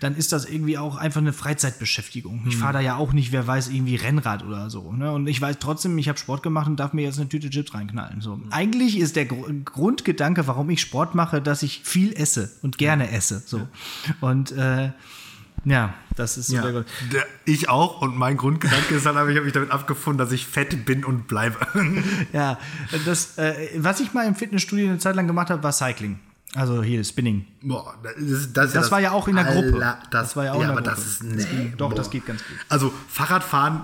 [0.00, 2.44] dann ist das irgendwie auch einfach eine Freizeitbeschäftigung.
[2.48, 4.92] Ich fahre da ja auch nicht, wer weiß, irgendwie Rennrad oder so.
[4.92, 5.12] Ne?
[5.12, 7.74] Und ich weiß trotzdem, ich habe Sport gemacht und darf mir jetzt eine Tüte Chips
[7.74, 8.20] reinknallen.
[8.20, 8.40] So.
[8.50, 13.10] Eigentlich ist der Gru- Grundgedanke, warum ich Sport mache, dass ich viel esse und gerne
[13.12, 13.42] esse.
[13.44, 13.66] So.
[14.20, 14.90] Und äh,
[15.64, 16.86] ja, das ist so Ja, der Grund.
[17.44, 20.46] ich auch und mein Grundgedanke ist dann, aber ich habe mich damit abgefunden, dass ich
[20.46, 21.58] fett bin und bleibe.
[22.32, 22.58] Ja,
[23.04, 26.18] das, äh, was ich mal im Fitnessstudio eine Zeit lang gemacht habe, war Cycling.
[26.54, 27.44] Also hier Spinning.
[27.62, 29.72] Boah, das, das, Das war ja auch in der Gruppe.
[29.78, 30.96] Das, Das war ja auch ja, in der aber Gruppe.
[30.96, 32.12] das ist, Das nee, ging- doch, das boah.
[32.12, 32.56] geht ganz gut.
[32.68, 33.82] Also Fahrradfahren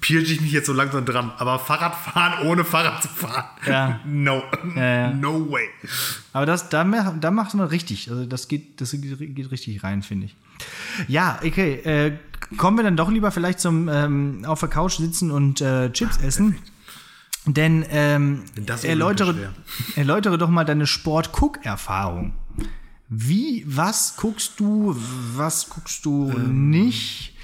[0.00, 4.00] pirsche ich mich jetzt so langsam dran, aber Fahrradfahren ohne Fahrrad zu fahren, Ja.
[4.06, 4.42] no,
[4.76, 5.12] ja.
[5.12, 5.66] no way.
[6.32, 8.10] Aber das, da, da macht man richtig.
[8.10, 10.36] Also das geht, das geht richtig rein, finde ich.
[11.08, 11.74] Ja, okay.
[11.84, 12.18] Äh,
[12.56, 16.18] kommen wir dann doch lieber vielleicht zum ähm, auf der Couch sitzen und äh, Chips
[16.18, 16.58] essen.
[17.46, 18.42] Denn ähm,
[18.82, 19.52] erläutere,
[19.96, 22.34] erläutere doch mal deine Sport-Guck-Erfahrung.
[23.08, 24.94] Wie, was guckst du,
[25.34, 26.68] was guckst du Ähm.
[26.70, 27.34] nicht?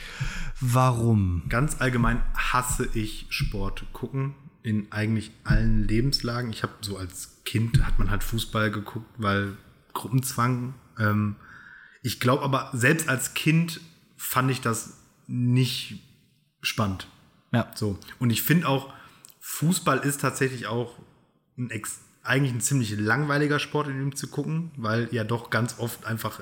[0.60, 1.42] Warum?
[1.48, 6.50] Ganz allgemein hasse ich Sport gucken in eigentlich allen Lebenslagen.
[6.50, 9.56] Ich habe so als Kind hat man halt Fußball geguckt, weil
[9.92, 10.74] Gruppenzwang.
[10.98, 11.36] Ähm,
[12.02, 13.80] ich glaube aber selbst als Kind
[14.16, 16.02] fand ich das nicht
[16.62, 17.08] spannend.
[17.52, 17.70] Ja.
[17.74, 17.98] So.
[18.18, 18.92] Und ich finde auch,
[19.40, 20.98] Fußball ist tatsächlich auch
[21.58, 21.70] ein
[22.22, 26.40] eigentlich ein ziemlich langweiliger Sport, in dem zu gucken, weil ja doch ganz oft einfach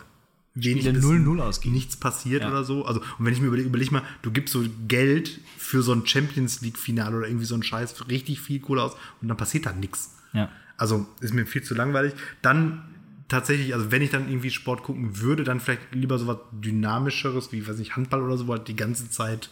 [0.55, 1.75] wenig Spiele bis 0-0 ausgehen.
[1.75, 2.49] nichts passiert Ja.
[2.49, 2.85] oder so.
[2.85, 6.07] Also, und wenn ich mir überlege, überleg mal, du gibst so Geld für so ein
[6.07, 9.73] Champions League-Finale oder irgendwie so ein Scheiß richtig viel Kohle aus und dann passiert da
[9.73, 10.17] nichts.
[10.33, 10.51] Ja.
[10.77, 12.13] Also ist mir viel zu langweilig.
[12.43, 12.83] Dann
[13.29, 17.53] tatsächlich, also wenn ich dann irgendwie Sport gucken würde, dann vielleicht lieber so was Dynamischeres,
[17.53, 19.51] wie, weiß nicht, Handball oder so, wo halt die ganze Zeit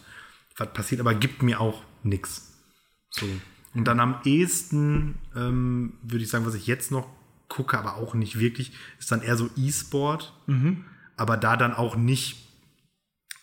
[0.57, 2.53] was passiert, aber gibt mir auch nichts.
[3.09, 3.25] So.
[3.73, 7.07] Und dann am ehesten, ähm, würde ich sagen, was ich jetzt noch
[7.47, 10.33] gucke, aber auch nicht wirklich, ist dann eher so E-Sport.
[11.21, 12.35] Aber da dann auch nicht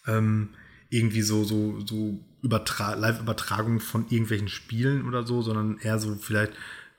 [0.09, 0.49] ähm,
[0.91, 6.55] irgendwie so, so, so Übertra Live-Übertragungen von irgendwelchen Spielen oder so, sondern eher so vielleicht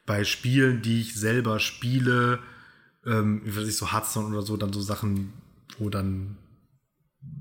[0.05, 2.39] bei Spielen, die ich selber spiele,
[3.05, 5.33] ähm, wie weiß ich, so Hearthstone oder so, dann so Sachen,
[5.79, 6.37] wo dann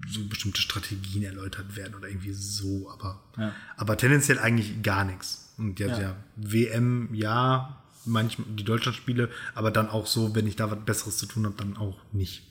[0.08, 3.54] so bestimmte Strategien erläutert werden oder irgendwie so, aber, Ja.
[3.76, 5.54] aber tendenziell eigentlich gar nichts.
[5.58, 6.00] Und ja, Ja.
[6.00, 6.16] ja.
[6.34, 11.26] WM, ja, manchmal die Deutschlandspiele, aber dann auch so, wenn ich da was Besseres zu
[11.26, 12.47] tun habe, dann auch nicht.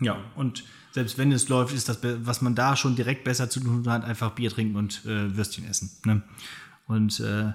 [0.00, 3.60] Ja, und selbst wenn es läuft, ist das, was man da schon direkt besser zu
[3.60, 5.90] tun hat, einfach Bier trinken und äh, Würstchen essen.
[6.04, 6.22] Ne?
[6.86, 7.52] Und äh,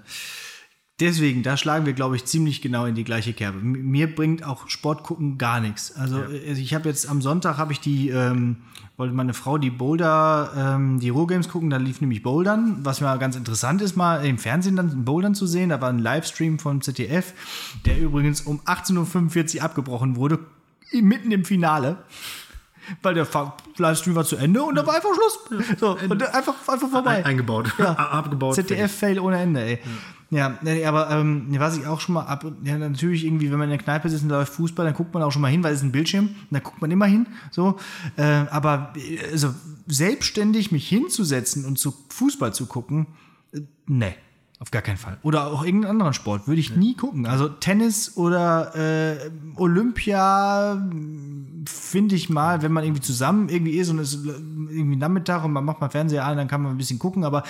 [0.99, 3.59] deswegen, da schlagen wir, glaube ich, ziemlich genau in die gleiche Kerbe.
[3.59, 5.95] Mir bringt auch Sport gucken gar nichts.
[5.95, 8.57] Also äh, ich habe jetzt am Sonntag habe ich die, ähm,
[8.97, 13.17] wollte meine Frau die Boulder, ähm, die Ruhrgames gucken, da lief nämlich Bouldern, was mal
[13.17, 15.69] ganz interessant ist, mal im Fernsehen dann Bouldern zu sehen.
[15.69, 17.33] Da war ein Livestream vom ZDF,
[17.85, 20.39] der übrigens um 18.45 Uhr abgebrochen wurde,
[20.93, 21.97] mitten im Finale.
[23.01, 23.27] Weil der
[23.77, 25.77] Livestream war zu Ende und da war einfach Schluss.
[25.79, 27.17] So, und einfach, einfach vorbei.
[27.17, 27.91] Ein, eingebaut, Ja.
[27.93, 28.55] abgebaut.
[28.55, 29.79] ZDF-Fail ohne Ende, ey.
[30.31, 33.69] Ja, nee, aber ähm, was ich auch schon mal ab, ja, natürlich irgendwie, wenn man
[33.69, 35.73] in der Kneipe sitzt und läuft Fußball, dann guckt man auch schon mal hin, weil
[35.73, 37.77] es ist ein Bildschirm, da guckt man immer hin, so.
[38.15, 39.53] Äh, aber äh, also
[39.87, 43.07] selbstständig mich hinzusetzen und zu Fußball zu gucken,
[43.53, 44.15] äh, nee.
[44.61, 45.17] Auf gar keinen Fall.
[45.23, 47.25] Oder auch irgendeinen anderen Sport würde ich nie gucken.
[47.25, 50.79] Also Tennis oder äh, Olympia
[51.65, 55.51] finde ich mal, wenn man irgendwie zusammen irgendwie ist und es ist irgendwie Nachmittag und
[55.51, 57.41] man macht mal Fernseher an, dann kann man ein bisschen gucken, aber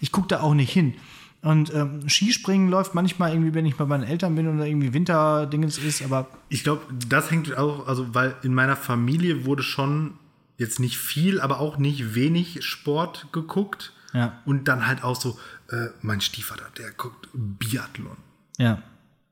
[0.00, 0.92] ich gucke da auch nicht hin.
[1.40, 5.78] Und ähm, Skispringen läuft manchmal irgendwie, wenn ich bei meinen Eltern bin oder irgendwie Winterdingens
[5.78, 10.12] ist, aber Ich glaube, das hängt auch, also weil in meiner Familie wurde schon
[10.58, 13.94] jetzt nicht viel, aber auch nicht wenig Sport geguckt.
[14.12, 14.40] Ja.
[14.44, 15.38] Und dann halt auch so,
[15.70, 18.16] äh, mein Stiefvater, der guckt Biathlon.
[18.58, 18.82] ja.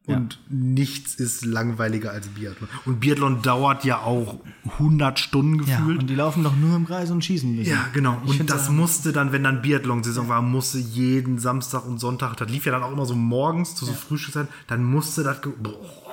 [0.06, 2.70] Und nichts ist langweiliger als Biathlon.
[2.86, 4.40] Und Biathlon dauert ja auch
[4.78, 5.98] 100 Stunden Ja, gefühlt.
[6.00, 7.54] und die laufen doch nur im Kreis und schießen.
[7.54, 7.68] müssen.
[7.70, 8.18] Ja, genau.
[8.24, 12.48] Ich Und das musste dann, wenn dann Biathlon-Saison war, musste jeden Samstag und Sonntag, das
[12.48, 15.42] lief ja dann auch immer so morgens zu so Frühstückszeit, dann musste das.
[15.42, 16.07] Boah.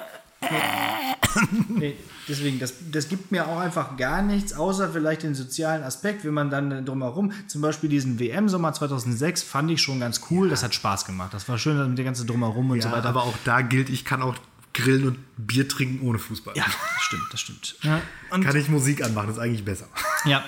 [1.68, 1.98] Nee,
[2.30, 6.34] deswegen, das, das gibt mir auch einfach gar nichts, außer vielleicht den sozialen Aspekt, wenn
[6.34, 10.74] man dann drumherum, zum Beispiel diesen WM-Sommer 2006, fand ich schon ganz cool, das hat
[10.74, 11.34] Spaß gemacht.
[11.34, 13.10] Das war schön mit der ganze Drumherum und so Ja, weiter.
[13.10, 14.36] aber auch da gilt, ich kann auch
[14.74, 16.56] grillen und Bier trinken ohne Fußball.
[16.56, 17.76] ja, das stimmt, das stimmt.
[17.82, 19.88] Ja, und, Kann ich Musik anmachen, ist eigentlich besser.
[20.26, 20.44] ja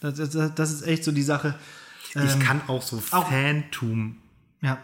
[0.00, 1.56] das, das, das ist echt so die Sache.
[2.14, 4.16] ich kann auch so Fantum
[4.60, 4.78] Ja,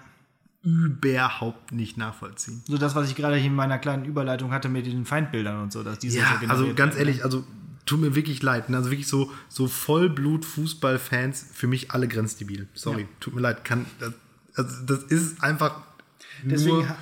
[0.64, 2.62] überhaupt nicht nachvollziehen.
[2.66, 5.72] so das, was ich gerade hier in meiner kleinen Überleitung hatte mit den Feindbildern und
[5.72, 6.98] so, dass diese Ja, so also ganz werden.
[7.08, 7.44] ehrlich, also
[7.86, 8.70] tut mir wirklich leid.
[8.70, 8.78] ne?
[8.78, 12.66] Also wirklich so, so Vollblut-Fußballfans, für mich alle grenzdebil.
[12.74, 13.08] Sorry, Ja.
[13.20, 13.64] tut mir leid.
[13.64, 14.14] Kann, das,
[14.56, 15.82] also das ist einfach
[16.42, 16.96] Deswegen, nur...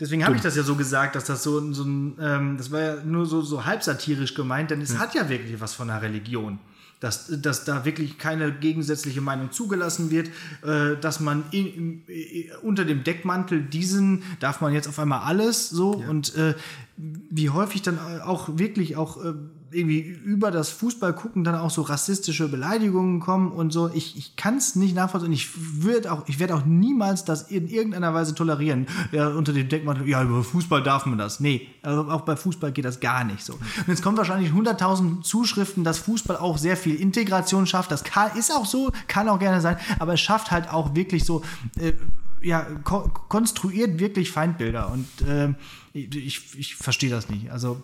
[0.00, 2.80] deswegen habe ich das ja so gesagt, dass das so, so ein, ähm, das war
[2.80, 6.00] ja nur so, so halb satirisch gemeint, denn es hat ja wirklich was von einer
[6.02, 6.58] Religion.
[7.02, 10.28] Dass, dass da wirklich keine gegensätzliche Meinung zugelassen wird,
[10.62, 15.22] äh, dass man in, im, äh, unter dem Deckmantel diesen darf man jetzt auf einmal
[15.24, 16.54] alles so und äh,
[16.96, 19.34] wie häufig dann auch wirklich auch äh,
[19.72, 23.90] irgendwie über das Fußball gucken dann auch so rassistische Beleidigungen kommen und so.
[23.92, 25.32] Ich, ich kann es nicht nachvollziehen.
[25.32, 25.50] Ich
[25.82, 28.86] würde auch, ich werde auch niemals das in irgendeiner Weise tolerieren.
[29.12, 31.40] Ja, unter dem Deckmantel, ja, über Fußball darf man das.
[31.40, 33.54] Nee, also auch bei Fußball geht das gar nicht so.
[33.54, 37.90] Und jetzt kommen wahrscheinlich 100.000 Zuschriften, dass Fußball auch sehr viel Integration schafft.
[37.90, 41.24] Das kann, ist auch so, kann auch gerne sein, aber es schafft halt auch wirklich
[41.24, 41.42] so,
[41.78, 41.92] äh,
[42.42, 45.54] ja, ko konstruiert wirklich Feindbilder und ähm,
[45.92, 47.50] ich, ich verstehe das nicht.
[47.50, 47.82] Also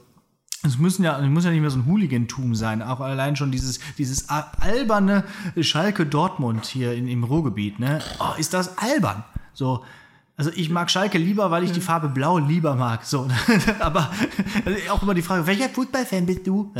[0.62, 3.50] es müssen ja, es muss ja nicht mehr so ein Hooligantum sein, auch allein schon
[3.50, 5.24] dieses, dieses alberne
[5.60, 8.00] Schalke Dortmund hier in, im Ruhrgebiet, ne?
[8.18, 9.24] Oh, ist das albern?
[9.54, 9.84] So,
[10.36, 13.04] also ich mag Schalke lieber, weil ich die Farbe Blau lieber mag.
[13.04, 13.28] So,
[13.80, 14.10] aber
[14.64, 16.72] also auch immer die Frage, welcher Fußballfan bist du?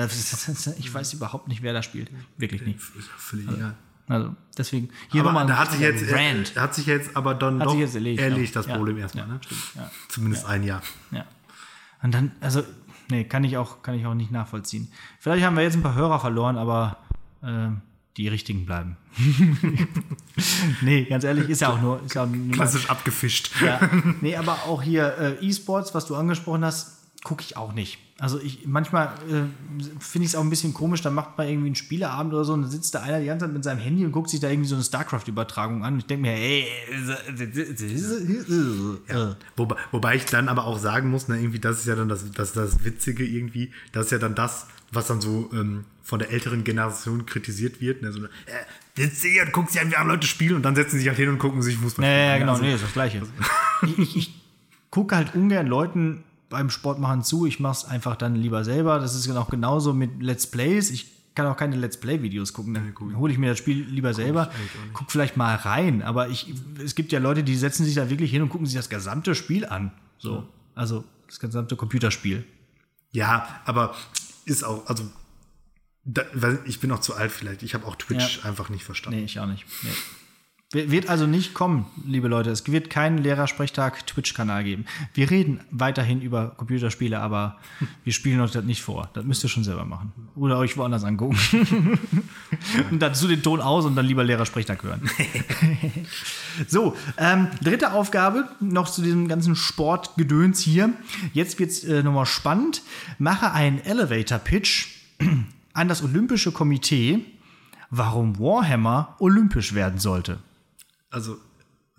[0.79, 2.11] Ich weiß überhaupt nicht, wer da spielt.
[2.37, 2.81] Wirklich nicht.
[2.81, 3.74] Völlig egal.
[4.09, 6.57] Also deswegen hier Aber nochmal da hat sich jetzt, Rand.
[6.57, 8.61] äh, hat sich jetzt aber dann Hat doch sich jetzt erledigt, ja.
[8.61, 8.76] das Ja.
[8.76, 9.26] Problem erstmal.
[9.26, 9.41] Ja, ne?
[9.45, 9.91] stimmt, ja.
[10.09, 10.83] Zumindest ein Jahr.
[11.11, 11.24] Ja.
[12.03, 12.62] Und dann, also,
[13.11, 14.91] nee, kann ich auch, kann ich auch nicht nachvollziehen.
[15.19, 16.99] Vielleicht haben wir jetzt ein paar Hörer verloren, aber
[17.43, 17.83] ähm,
[18.17, 18.97] die richtigen bleiben.
[20.83, 23.51] nee, ganz ehrlich, ist ja auch nur, ist ja auch nur Klassisch abgefischt.
[23.63, 23.81] ja.
[24.21, 27.99] Nee, aber auch hier äh, E-Sports, was du angesprochen hast, gucke ich auch nicht.
[28.21, 29.45] Also ich manchmal äh,
[30.01, 32.53] finde ich es auch ein bisschen komisch, dann macht man irgendwie einen Spieleabend oder so
[32.53, 34.51] und dann sitzt da einer die ganze Zeit mit seinem Handy und guckt sich da
[34.51, 35.95] irgendwie so eine StarCraft-Übertragung an.
[35.95, 36.66] Und ich denke mir, ey,
[39.09, 39.37] Ja.
[39.57, 42.29] Wobei, wobei ich dann aber auch sagen muss, ne, irgendwie, das ist ja dann das,
[42.33, 46.33] das, das Witzige irgendwie, das ist ja dann das, was dann so ähm, von der
[46.33, 48.03] älteren Generation kritisiert wird.
[48.03, 48.29] Ne, so, äh,
[48.97, 51.19] sitzt hier und guckt sich wie andere Leute spielen und dann setzen sie sich halt
[51.19, 53.23] hin und gucken sich Fußball Ja, ja, genau, Also, nee, ist das Gleiche.
[53.83, 54.43] ich ich, ich
[54.91, 57.47] gucke halt ungern Leuten beim Sport machen zu.
[57.47, 58.99] Ich mache es einfach dann lieber selber.
[58.99, 60.91] Das ist auch genauso mit Let's Plays.
[60.91, 62.75] Ich kann auch keine Let's Play-Videos gucken.
[62.75, 64.51] Dann hole ich mir das Spiel lieber selber.
[64.93, 66.03] Guck vielleicht mal rein.
[66.03, 68.75] Aber ich, es gibt ja Leute, die setzen sich da wirklich hin und gucken sich
[68.77, 69.93] das gesamte Spiel an.
[70.19, 70.49] So.
[70.75, 72.45] Also das gesamte Computerspiel.
[73.13, 73.95] Ja, aber
[74.45, 75.05] ist auch, also
[76.05, 76.23] da,
[76.65, 77.63] ich bin auch zu alt vielleicht.
[77.63, 78.49] Ich habe auch Twitch Ja.
[78.49, 79.19] einfach nicht verstanden.
[79.21, 79.65] Nee, ich auch nicht.
[79.83, 79.91] Nee.
[80.71, 82.51] Wir- Wird also nicht kommen, liebe Leute.
[82.51, 84.85] Es wird keinen Lehrersprechtag Twitch-Kanal geben.
[85.14, 87.57] Wir reden weiterhin über Computerspiele, aber
[88.05, 89.09] wir spielen euch das nicht vor.
[89.14, 90.12] Das müsst ihr schon selber machen.
[90.37, 91.39] Oder euch woanders angucken.
[92.91, 95.09] und dazu den Ton aus und dann lieber Lehrersprechtag hören.
[96.69, 100.91] so, ähm, dritte Aufgabe noch zu diesem ganzen Sportgedöns hier.
[101.33, 102.83] Jetzt wird's äh, nochmal spannend.
[103.19, 104.89] Mache einen Elevator-Pitch
[105.73, 107.21] an das Olympische Komitee,
[107.89, 110.41] warum Warhammer olympisch werden sollte.
[111.11, 111.37] Also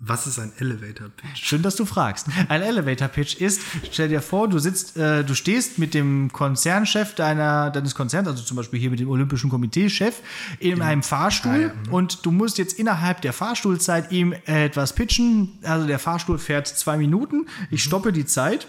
[0.02, 1.44] Was ist ein Elevator Pitch?
[1.44, 2.26] Schön, dass du fragst.
[2.48, 3.60] Ein Elevator Pitch ist,
[3.92, 8.42] stell dir vor, du sitzt, äh, du stehst mit dem Konzernchef deiner, deines Konzerns, also
[8.42, 10.14] zum Beispiel hier mit dem Olympischen Komitee-Chef,
[10.58, 11.92] in einem Fahrstuhl Ah, ja, mhm.
[11.92, 15.58] und du musst jetzt innerhalb der Fahrstuhlzeit ihm äh, etwas pitchen.
[15.64, 17.46] Also der Fahrstuhl fährt zwei Minuten.
[17.70, 17.88] Ich Mhm.
[17.88, 18.68] stoppe die Zeit.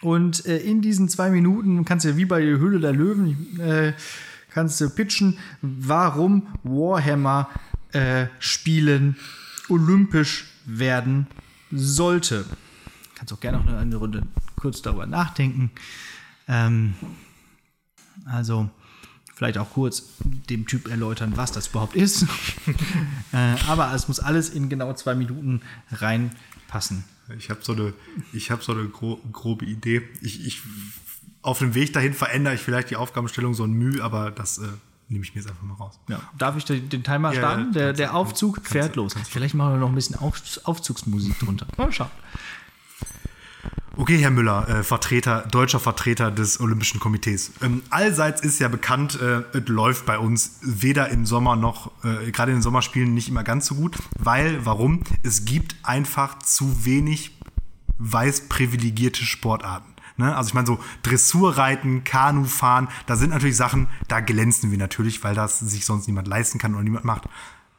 [0.00, 3.92] Und äh, in diesen zwei Minuten kannst du wie bei der Höhle der Löwen äh,
[4.52, 7.48] kannst du pitchen, warum Warhammer
[7.94, 9.16] äh, Spielen
[9.68, 11.26] olympisch werden
[11.70, 12.44] sollte.
[13.14, 14.22] Kannst auch gerne noch eine Runde
[14.56, 15.70] kurz darüber nachdenken.
[16.48, 16.94] Ähm,
[18.24, 18.70] also
[19.34, 22.22] vielleicht auch kurz dem Typ erläutern, was das überhaupt ist.
[23.32, 23.36] äh,
[23.66, 27.04] aber es muss alles in genau zwei Minuten reinpassen.
[27.38, 27.94] Ich habe so eine,
[28.32, 30.02] ich habe so eine gro grobe Idee.
[30.20, 30.62] Ich, ich,
[31.42, 34.68] auf dem Weg dahin verändere ich vielleicht die Aufgabenstellung so ein Mühe, aber das äh,
[35.08, 35.98] nehme ich mir jetzt einfach mal raus.
[36.08, 36.20] Ja.
[36.38, 37.72] Darf ich den Timer Ja, starten?
[37.72, 39.14] der, kannst der Aufzug kannst fährt du, los.
[39.14, 39.30] kannst.
[39.30, 41.66] Vielleicht machen wir noch ein bisschen Auf, Aufzugsmusik drunter.
[41.76, 42.10] Mal schauen.
[43.96, 47.52] Okay, Herr Müller, äh, Vertreter, deutscher Vertreter des Olympischen Komitees.
[47.62, 52.32] Ähm, allseits ist ja bekannt, äh, es läuft bei uns weder im Sommer noch, äh,
[52.32, 55.04] gerade in den Sommerspielen nicht immer ganz so gut, weil, warum?
[55.22, 57.38] Es gibt einfach zu wenig
[57.98, 59.93] weiß privilegierte Sportarten.
[60.16, 60.34] Ne?
[60.34, 65.34] Also ich meine so Dressurreiten, Kanufahren, da sind natürlich Sachen, da glänzen wir natürlich, weil
[65.34, 67.24] das sich sonst niemand leisten kann oder niemand macht.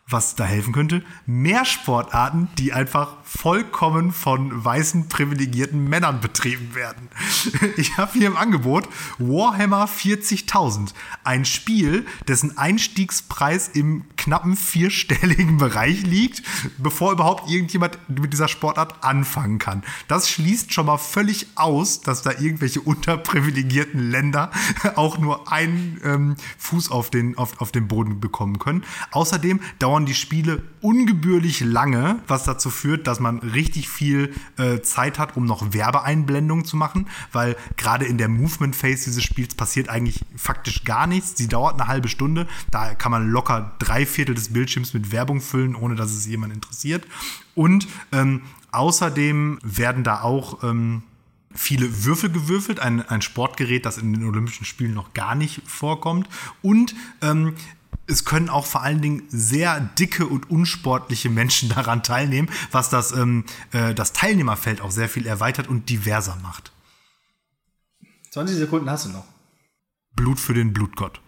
[0.07, 1.03] Was da helfen könnte?
[1.25, 7.09] Mehr Sportarten, die einfach vollkommen von weißen privilegierten Männern betrieben werden.
[7.77, 8.87] Ich habe hier im Angebot
[9.17, 10.93] Warhammer 40.000.
[11.23, 16.43] Ein Spiel, dessen Einstiegspreis im knappen vierstelligen Bereich liegt,
[16.77, 19.83] bevor überhaupt irgendjemand mit dieser Sportart anfangen kann.
[20.07, 24.51] Das schließt schon mal völlig aus, dass da irgendwelche unterprivilegierten Länder
[24.95, 28.83] auch nur einen ähm, Fuß auf den, auf, auf den Boden bekommen können.
[29.11, 35.17] Außerdem dauern die Spiele ungebührlich lange, was dazu führt, dass man richtig viel äh, Zeit
[35.19, 39.87] hat, um noch Werbeeinblendungen zu machen, weil gerade in der Movement Phase dieses Spiels passiert
[39.87, 41.37] eigentlich faktisch gar nichts.
[41.37, 45.39] Sie dauert eine halbe Stunde, da kann man locker drei Viertel des Bildschirms mit Werbung
[45.39, 47.05] füllen, ohne dass es jemand interessiert.
[47.53, 48.41] Und ähm,
[48.71, 51.03] außerdem werden da auch ähm,
[51.55, 56.27] viele Würfel gewürfelt, ein, ein Sportgerät, das in den Olympischen Spielen noch gar nicht vorkommt.
[56.61, 57.55] Und ähm,
[58.07, 63.11] es können auch vor allen Dingen sehr dicke und unsportliche Menschen daran teilnehmen, was das,
[63.11, 66.71] ähm, äh, das Teilnehmerfeld auch sehr viel erweitert und diverser macht.
[68.31, 69.25] 20 Sekunden hast du noch.
[70.13, 71.21] Blut für den Blutgott.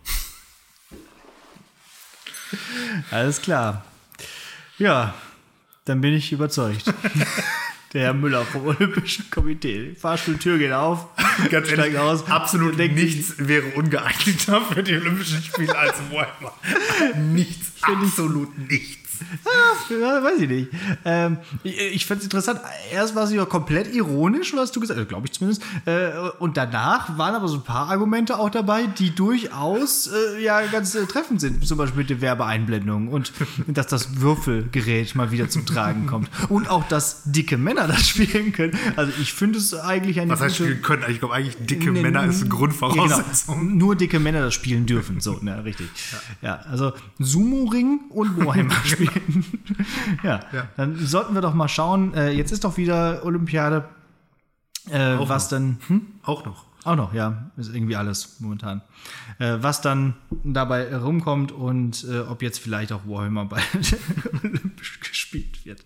[3.12, 3.86] Alles klar.
[4.78, 5.14] Ja,
[5.86, 6.94] dann bin ich überzeugt.
[7.94, 9.96] Der Herr Müller vom Olympischen Komitee.
[9.96, 11.08] Fahrstuhltür geht auf.
[11.50, 12.30] Ganz ehrlich, aus.
[12.30, 16.54] absolut nichts wäre ungeeigneter für die Olympischen Spiele als Warhammer.
[17.34, 19.07] Nichts, absolut nichts.
[19.90, 20.70] Ja, weiß ich nicht.
[21.06, 22.60] Ähm, ich ich fand es interessant.
[22.92, 25.64] Erst war sie ja komplett ironisch, was du gesagt hast, glaube ich zumindest.
[25.86, 30.62] Äh, und danach waren aber so ein paar Argumente auch dabei, die durchaus äh, ja
[30.68, 31.68] ganz äh, treffend sind.
[31.68, 33.34] Zum Beispiel mit der Werbeeinblendung und
[33.68, 36.30] dass das Würfelgerät mal wieder zum Tragen kommt.
[36.50, 38.78] Und auch, dass dicke Männer das spielen können.
[38.96, 41.04] Also ich finde es eigentlich eine Was heißt spielen können?
[41.10, 43.60] Ich glaube eigentlich, dicke Nee, Männer ist eine ja, Grundvoraussetzung.
[43.60, 43.86] Genau.
[43.86, 45.20] Nur dicke Männer das spielen dürfen.
[45.20, 45.88] So, ne, richtig.
[46.42, 48.76] Ja, also Sumo-Ring und Warhammer
[49.08, 49.46] spielen.
[50.24, 50.68] ja, Ja.
[50.78, 52.14] dann sollten wir doch mal schauen.
[52.14, 53.88] Äh, jetzt ist doch wieder Olympiade.
[54.90, 55.50] Äh, was noch.
[55.50, 55.78] dann.
[55.88, 56.02] Hm?
[56.24, 56.66] Auch noch.
[56.86, 57.52] Auch noch, ja.
[57.58, 58.82] Ist irgendwie alles momentan.
[59.40, 60.14] Äh, was dann
[60.46, 63.66] dabei rumkommt und äh, ob jetzt vielleicht auch Warhammer bald
[64.44, 65.84] olympisch gespielt wird.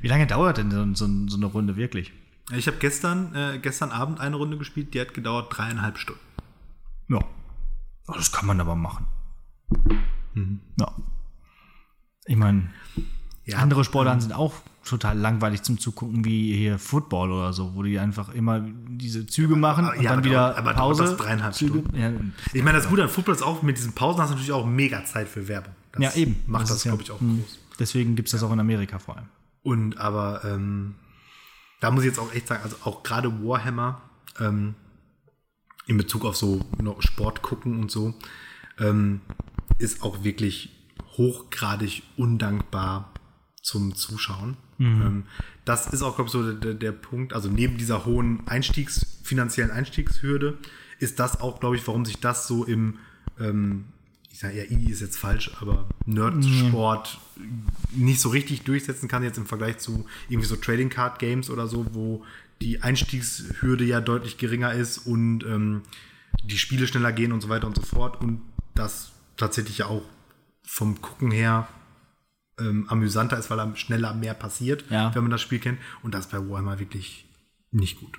[0.00, 2.12] Wie lange dauert denn so, so, so eine Runde wirklich?
[2.56, 6.20] Ich habe gestern, äh, gestern Abend eine Runde gespielt, die hat gedauert dreieinhalb Stunden.
[7.08, 7.18] Ja.
[8.06, 9.06] Das kann man aber machen.
[10.78, 10.92] Ja.
[12.26, 12.70] Ich meine,
[13.44, 14.54] Ja, andere Sportarten sind auch
[14.84, 19.56] total langweilig zum Zugucken, wie hier Football oder so, wo die einfach immer diese Züge
[19.56, 21.04] machen und ja, dann aber wieder aber Pause.
[21.04, 21.80] das dreieinhalb Züge.
[21.80, 21.96] Stunden?
[21.98, 22.12] Ja,
[22.52, 24.66] Ich meine, das Gute an Football ist auch, mit diesen Pausen hast du natürlich auch
[24.66, 25.74] mega Zeit für Werbung.
[25.92, 26.36] Das ja, eben.
[26.46, 27.38] Macht das, ja- glaube ich, auch hm.
[27.40, 27.58] groß.
[27.78, 29.26] Deswegen gibt es das auch in Amerika vor allem.
[29.62, 30.94] Und aber ähm,
[31.80, 34.00] da muss ich jetzt auch echt sagen, also auch gerade Warhammer
[34.40, 34.74] ähm,
[35.86, 36.64] in Bezug auf so
[37.00, 38.14] Sport gucken und so,
[38.78, 39.20] ähm,
[39.78, 40.70] ist auch wirklich
[41.16, 43.12] hochgradig undankbar
[43.62, 44.56] zum Zuschauen.
[45.00, 45.24] Ähm,
[45.64, 49.70] das ist auch, glaube ich, so der, der Punkt, also neben dieser hohen Einstiegs, finanziellen
[49.70, 50.58] Einstiegshürde,
[50.98, 52.98] ist das auch, glaube ich, warum sich das so im,
[53.38, 53.86] ähm,
[54.30, 57.18] ich sage ja, I ist jetzt falsch, aber Nerdsport
[57.92, 61.66] nicht so richtig durchsetzen kann, jetzt im Vergleich zu irgendwie so Trading Card Games oder
[61.66, 62.24] so, wo
[62.60, 65.82] die Einstiegshürde ja deutlich geringer ist und ähm,
[66.44, 68.42] die Spiele schneller gehen und so weiter und so fort und
[68.74, 70.02] das tatsächlich ja auch
[70.66, 71.68] vom Gucken her
[72.58, 75.14] ähm, amüsanter ist, weil da schneller mehr passiert, Ja.
[75.14, 75.78] wenn man das Spiel kennt.
[76.02, 77.26] Und das ist bei Warhammer wirklich
[77.70, 78.18] nicht gut.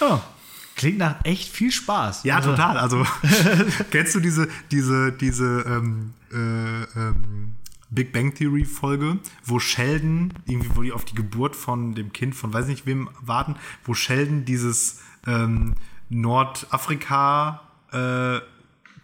[0.00, 0.22] Ja.
[0.76, 2.24] Klingt nach echt viel Spaß.
[2.24, 2.78] Ja, Also, total.
[2.78, 3.06] Also
[3.92, 7.54] kennst du diese, diese, diese ähm, äh, ähm,
[7.90, 12.34] Big Bang Theory Folge, wo Sheldon, irgendwie, wo die auf die Geburt von dem Kind
[12.34, 15.74] von weiß nicht wem warten, wo Sheldon dieses ähm,
[16.10, 17.60] Nordafrika
[17.92, 18.40] äh,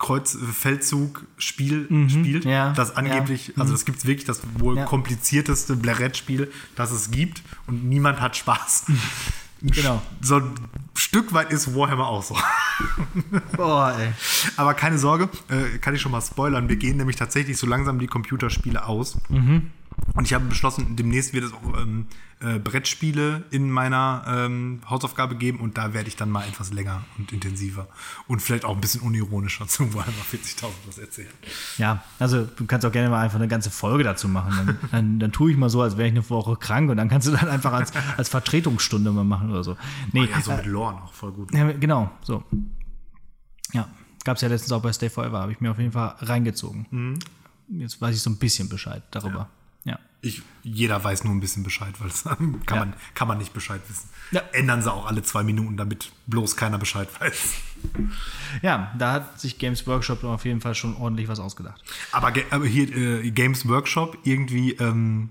[0.01, 2.51] Kreuz Feldzug Spiel spielt, Mhm.
[2.51, 4.85] ja, das angeblich, also das gibt es wirklich das wohl Ja.
[4.87, 8.87] komplizierteste Blarett-Spiel, das es gibt und niemand hat Spaß.
[9.63, 10.01] Genau.
[10.23, 10.55] So ein
[10.95, 12.35] Stück weit ist Warhammer auch so.
[13.57, 14.13] Boah, ey.
[14.57, 16.69] Aber keine Sorge, äh, kann ich schon mal spoilern.
[16.71, 19.19] Wir gehen nämlich tatsächlich so langsam die Computerspiele aus.
[20.15, 22.07] Und ich habe beschlossen, demnächst wird es auch ähm,
[22.41, 27.05] äh, Brettspiele in meiner ähm, Hausaufgabe geben und da werde ich dann mal etwas länger
[27.19, 27.87] und intensiver
[28.27, 31.31] und vielleicht auch ein bisschen unironischer zu Warhammer 40.000 was erzählen.
[31.79, 34.53] Ja, also du kannst auch gerne mal einfach eine ganze Folge dazu machen.
[34.57, 37.09] Dann, dann, dann tue ich mal so, als wäre ich eine Woche krank und dann
[37.09, 39.77] kannst du dann einfach als, als Vertretungsstunde mal machen oder so.
[40.13, 41.53] Nee, Ja, so mit Lore noch voll gut.
[41.55, 42.43] Ja, genau, so.
[43.73, 43.89] Ja,
[44.25, 47.19] gab es ja letztens auch bei Stay Forever, habe ich mir auf jeden Fall reingezogen.
[47.69, 49.39] Jetzt weiß ich so ein bisschen Bescheid darüber.
[49.39, 49.51] Ja.
[50.23, 52.77] Ich, jeder weiß nur ein bisschen Bescheid, weil das kann, Ja.
[52.77, 54.09] man, kann man nicht Bescheid wissen.
[54.33, 54.43] Ja.
[54.53, 57.55] Ändern sie auch alle zwei Minuten, damit bloß keiner Bescheid weiß.
[58.63, 61.83] ja, da hat sich Games Workshop auf jeden Fall schon ordentlich was ausgedacht.
[62.13, 62.95] Aber, aber hier
[63.25, 65.31] äh, Games Workshop irgendwie ähm,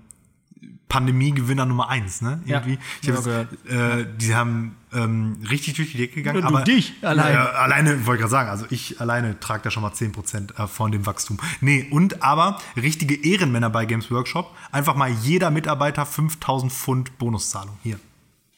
[0.90, 2.42] Pandemie-Gewinner Nummer eins, ne?
[2.44, 2.78] Ja, Irgendwie.
[3.00, 6.44] ich hab ja, jetzt, äh, die haben ähm, richtig durch die Decke gegangen.
[6.44, 7.32] Aber dich allein.
[7.32, 10.66] Äh, alleine, wollte ich gerade sagen, also ich alleine trage da schon mal 10% äh,
[10.66, 11.38] von dem Wachstum.
[11.60, 17.78] Nee, und aber richtige Ehrenmänner bei Games Workshop, einfach mal jeder Mitarbeiter 5000 Pfund Bonuszahlung.
[17.84, 18.00] Hier.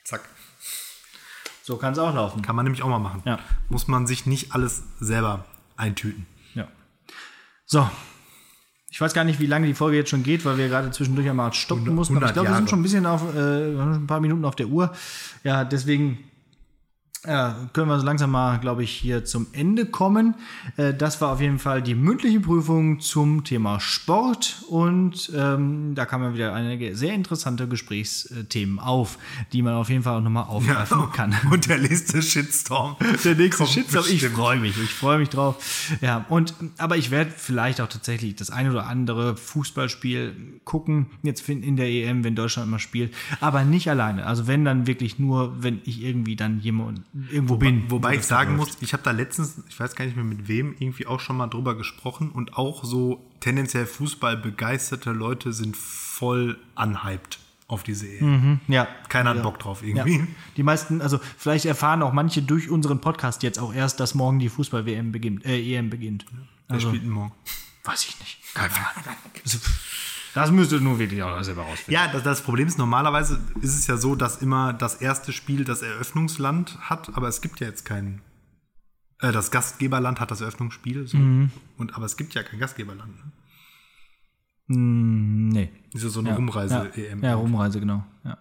[0.03, 0.23] Zack.
[1.63, 2.41] So kann es auch laufen.
[2.41, 3.23] Kann man nämlich auch mal machen.
[3.27, 3.39] Ja.
[3.69, 5.45] Muss man sich nicht alles selber
[5.77, 6.27] eintüten.
[6.55, 6.67] Ja.
[7.67, 7.89] So.
[8.93, 11.27] Ich weiß gar nicht, wie lange die Folge jetzt schon geht, weil wir gerade zwischendurch
[11.29, 12.15] einmal stoppen mussten.
[12.15, 14.55] Aber ich 100 glaube, wir sind schon ein bisschen auf, äh, ein paar Minuten auf
[14.55, 14.93] der Uhr.
[15.45, 16.19] Ja, deswegen
[17.25, 20.35] ja, können wir so langsam mal, glaube ich, hier zum Ende kommen.
[20.77, 26.05] Äh, das war auf jeden Fall die mündliche Prüfung zum Thema Sport und ähm, da
[26.05, 29.19] kamen wieder einige sehr interessante Gesprächsthemen auf,
[29.53, 31.37] die man auf jeden Fall auch nochmal aufgreifen kann.
[31.51, 32.97] Und der nächste Shitstorm.
[33.25, 34.05] Der nächste Shitstorm.
[34.07, 34.35] Ich bestimmt.
[34.35, 35.91] freue mich, ich freue mich drauf.
[36.01, 41.49] Ja, und aber ich werde vielleicht auch tatsächlich das eine oder andere Fußballspiel gucken, jetzt
[41.49, 44.27] in in der EM, wenn Deutschland mal spielt, aber nicht alleine.
[44.27, 47.91] Also wenn dann wirklich nur, wenn ich irgendwie dann jemand irgendwo bin.
[47.91, 48.73] Wobei wo ich sagen läuft.
[48.75, 51.37] muss, ich habe da letztens, ich weiß gar nicht mehr mit wem, irgendwie auch schon
[51.37, 57.39] mal drüber gesprochen und auch so tendenziell Fußball begeisterte Leute sind voll unhyped
[57.69, 58.61] auf diese EM.
[58.69, 58.87] ja.
[59.09, 59.43] Keiner hat Ja.
[59.43, 59.89] Bock drauf Ja.
[60.05, 60.27] irgendwie.
[60.57, 64.39] Die meisten, also vielleicht erfahren auch manche durch unseren Podcast jetzt auch erst, dass morgen
[64.39, 66.27] die Fußball-WM beginnt, äh, EM beginnt.
[66.69, 67.33] Wer Also, spielt denn morgen?
[67.85, 68.39] weiß ich nicht.
[68.55, 69.17] Keine Ahnung.
[70.35, 71.93] Das müsste nur wirklich auch selber rausfinden.
[71.93, 75.65] Ja, das, das Problem ist, normalerweise ist es ja so, dass immer das erste Spiel
[75.65, 78.23] das Eröffnungsland hat, aber es gibt ja jetzt keinen.
[79.21, 81.19] Äh, das Gastgeberland hat das Eröffnungsspiel, so.
[81.19, 81.51] Mhm.
[81.77, 83.15] Und, aber es gibt ja kein Gastgeberland.
[83.15, 83.33] Ne?
[84.69, 85.71] Hm, nee.
[85.93, 87.23] Ist so eine Ja, Rumreise-EM.
[87.23, 88.05] Ja, ja, Rumreise, genau.
[88.25, 88.39] Ja.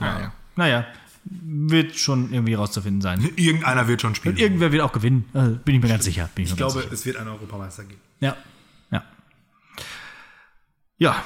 [0.00, 0.32] Ja, ja.
[0.56, 0.86] Naja,
[1.24, 3.28] wird schon irgendwie rauszufinden sein.
[3.36, 4.36] Irgendeiner wird schon spielen.
[4.36, 6.28] Irgendwer wird auch gewinnen, also bin ich mir ganz sicher.
[6.36, 6.92] Ich, ich ganz glaube, sicher.
[6.92, 8.00] es wird einen Europameister geben.
[8.20, 8.36] Ja,
[10.98, 11.22] ja.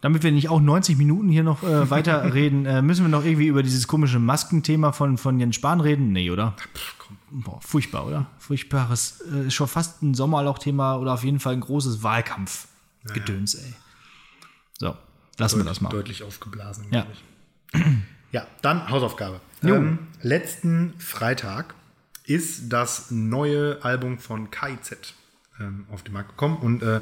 [0.00, 3.48] Damit wir nicht auch 90 Minuten hier noch äh, weiterreden, äh, müssen wir noch irgendwie
[3.48, 6.12] über dieses komische Maskenthema von, von Jens Spahn reden?
[6.12, 6.54] Nee, oder?
[7.30, 8.26] Boah, furchtbar, oder?
[8.38, 13.74] Furchtbares, äh, schon fast ein Sommerloch-Thema oder auf jeden Fall ein großes Wahlkampfgedöns, ey.
[14.78, 14.96] So,
[15.36, 15.90] lassen wir das mal.
[15.90, 16.86] Deutlich aufgeblasen.
[16.90, 17.04] Ja.
[18.30, 19.40] Ja, dann Hausaufgabe.
[19.62, 21.74] Ähm, letzten Freitag
[22.24, 25.14] ist das neue Album von KIZ
[25.58, 27.00] ähm, auf den Markt gekommen und äh,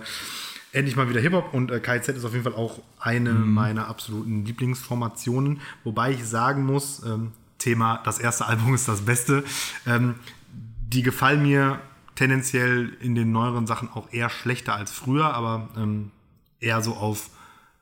[0.76, 3.54] endlich mal wieder Hip-Hop und äh, KIZ ist auf jeden Fall auch eine Mhm.
[3.54, 9.42] meiner absoluten Lieblingsformationen, wobei ich sagen muss, ähm, Thema, das erste Album ist das Beste,
[9.86, 10.16] ähm,
[10.88, 11.80] die gefallen mir
[12.14, 16.10] tendenziell in den neueren Sachen auch eher schlechter als früher, aber ähm,
[16.60, 17.30] eher so auf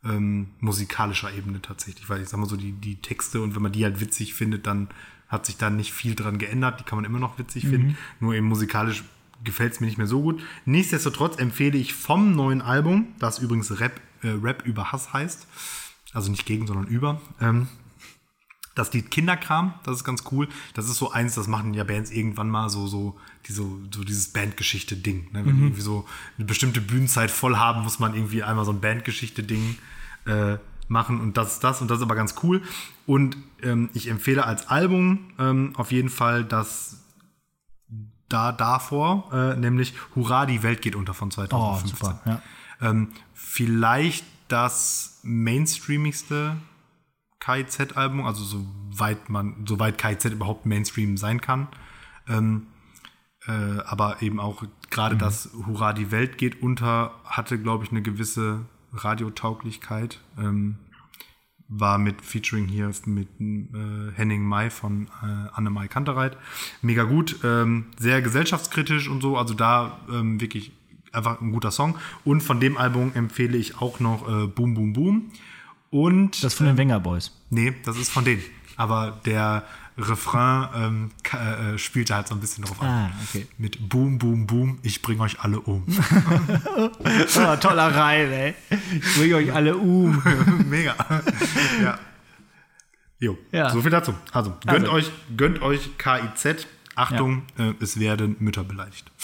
[0.04, 3.72] ähm, musikalischer Ebene tatsächlich, weil ich sag mal so, die, die Texte und wenn man
[3.72, 4.88] die halt witzig findet, dann
[5.28, 8.34] hat sich da nicht viel dran geändert, die kann man immer noch witzig finden, nur
[8.34, 9.02] eben musikalisch
[9.44, 10.42] gefällt es mir nicht mehr so gut.
[10.64, 15.46] Nichtsdestotrotz empfehle ich vom neuen Album, das übrigens Rap, äh, Rap über Hass heißt,
[16.12, 17.68] also nicht gegen, sondern über, ähm,
[18.74, 20.48] das Lied Kinderkram, das ist ganz cool.
[20.74, 23.16] Das ist so eins, das machen ja Bands irgendwann mal so, so,
[23.46, 25.32] die so, dieses Bandgeschichte-Ding.
[25.32, 25.46] Ne?
[25.46, 28.80] Wenn die irgendwie so eine bestimmte Bühnenzeit voll haben, muss man irgendwie einmal so ein
[28.80, 29.76] Bandgeschichte-Ding
[30.26, 30.56] äh,
[30.88, 32.62] machen und das ist das und das ist aber ganz cool.
[33.06, 37.03] Und ähm, ich empfehle als Album ähm, auf jeden Fall das
[38.28, 41.90] da davor, äh, nämlich Hurra, die Welt geht unter von Oh, 2015.
[41.90, 42.42] super, ja.
[42.80, 46.56] Ähm, vielleicht das mainstreamigste
[47.40, 51.68] KIZ-Album, also soweit man, soweit KIZ überhaupt Mainstream sein kann.
[52.28, 52.66] Ähm,
[53.46, 58.00] äh, aber eben auch gerade das Hurra, die Welt geht unter, hatte, glaube ich, eine
[58.00, 60.20] gewisse Radiotauglichkeit.
[60.38, 60.76] Ähm,
[61.76, 66.36] war mit Featuring hier mit äh, Henning Mai von äh, Anne-Mai Kantereit.
[66.82, 70.72] Mega gut, ähm, sehr gesellschaftskritisch und so, also da ähm, wirklich
[71.12, 71.96] einfach ein guter Song.
[72.24, 75.30] Und von dem Album empfehle ich auch noch äh, Boom Boom Boom.
[75.90, 77.30] Und Das von den Wenger Boys.
[77.50, 78.42] nee, das ist von denen.
[78.76, 79.64] Aber der
[79.96, 82.88] Refrain ähm, äh, spielt da halt so ein bisschen drauf an.
[82.88, 83.46] Ah, okay.
[83.58, 85.84] Mit Boom Boom Boom, ich bring euch alle um.
[86.76, 88.54] Oh, toller Reim, ey.
[88.92, 90.20] Ich bringe euch alle um.
[90.68, 90.94] Mega.
[91.82, 91.98] ja.
[93.20, 93.70] Jo, Ja.
[93.70, 94.14] so viel dazu.
[94.32, 94.92] Also, gönnt Also.
[94.92, 96.66] euch, gönnt euch KIZ.
[96.96, 99.10] Achtung, äh, es werden Mütter beleidigt.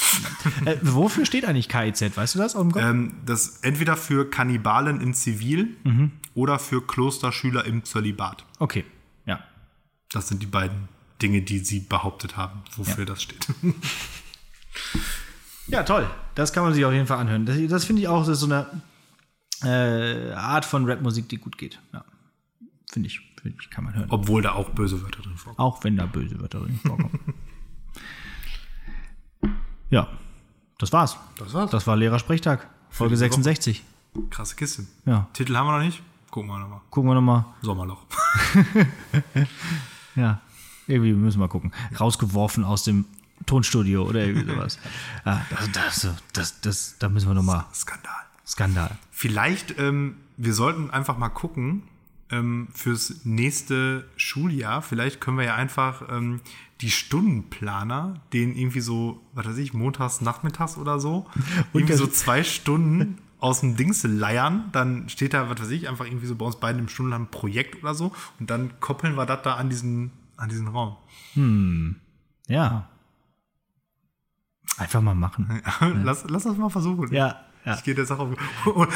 [0.65, 2.17] Äh, wofür steht eigentlich KIZ?
[2.17, 2.55] Weißt du das?
[2.55, 6.11] Ähm, das entweder für Kannibalen in Zivil Mhm.
[6.35, 8.45] oder für Klosterschüler im Zölibat.
[8.59, 8.85] Okay, ja.
[10.13, 10.89] Das sind die beiden
[11.23, 13.47] Dinge, die sie behauptet haben, wofür das steht.
[15.71, 16.11] Ja, toll.
[16.35, 17.47] Das kann man sich auf jeden Fall anhören.
[17.47, 18.67] Das, das finde ich auch das ist so eine
[19.63, 21.79] äh, Art von Rapmusik, die gut geht.
[21.93, 22.05] Ja.
[22.91, 24.07] Finde ich, finde ich, kann man hören.
[24.11, 25.59] Obwohl da auch böse Wörter drin vorkommen.
[25.59, 27.35] Auch wenn da böse Wörter drin vorkommen.
[29.91, 30.09] ja,
[30.79, 31.17] das war's.
[31.39, 31.71] Das war's.
[31.71, 33.43] Das war Lehrersprechtag, Folge diese Woche.
[33.43, 33.85] 66.
[34.31, 34.87] Krasse Kiste.
[35.07, 36.03] Ja, Titel haben wir noch nicht.
[36.31, 36.81] Gucken wir nochmal.
[36.91, 37.45] gucken wir nochmal.
[37.63, 38.07] Sommerloch.
[40.21, 40.41] Ja,
[40.87, 41.73] irgendwie müssen wir gucken.
[41.99, 43.07] Rausgeworfen aus dem
[43.47, 44.79] Tonstudio oder irgendwie sowas.
[45.25, 47.65] Ah, das, das, das, das, da müssen wir nochmal.
[47.75, 48.13] Skandal.
[48.47, 48.99] Skandal.
[49.11, 51.83] Vielleicht, ähm, wir sollten einfach mal gucken
[52.31, 54.83] ähm, fürs nächste Schuljahr.
[54.83, 56.41] Vielleicht können wir ja einfach ähm,
[56.81, 61.27] die Stundenplaner, den irgendwie so, was weiß ich, montags, nachmittags oder so,
[61.73, 66.05] irgendwie so zwei Stunden aus dem Dings leiern, dann steht da, was weiß ich, einfach
[66.05, 69.27] irgendwie so bei uns beiden im Stundenplan ein Projekt oder so und dann koppeln wir
[69.27, 70.97] das da an diesen, an diesen Raum.
[72.47, 72.89] Ja.
[74.77, 75.63] Einfach mal machen.
[76.05, 77.13] lass, lass das mal versuchen.
[77.15, 77.75] Ja, ja.
[77.75, 78.31] Ich gehe der Sache auf.
[78.67, 78.89] Und,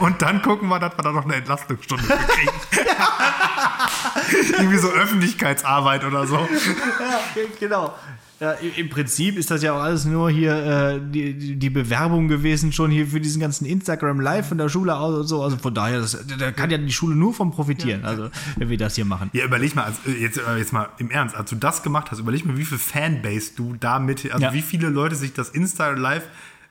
[0.00, 2.52] und dann gucken wir, dass wir da noch eine Entlastungsstunde kriegen.
[4.52, 6.36] Irgendwie so Öffentlichkeitsarbeit oder so.
[6.36, 7.20] Ja,
[7.58, 7.94] genau.
[8.40, 12.72] Ja, im Prinzip ist das ja auch alles nur hier äh, die, die- Bewerbung gewesen,
[12.72, 15.42] schon hier für diesen ganzen Instagram Live von der Schule aus und so.
[15.42, 18.76] Also von daher, das, da kann ja die Schule nur von profitieren, also wenn wir
[18.76, 19.30] das hier machen.
[19.32, 22.18] Ja, überleg mal, also jetzt, äh, jetzt mal im Ernst, als du das gemacht hast,
[22.18, 24.52] überleg mal, wie viel Fanbase du damit, also Ja.
[24.52, 26.24] wie viele Leute sich das Insta Live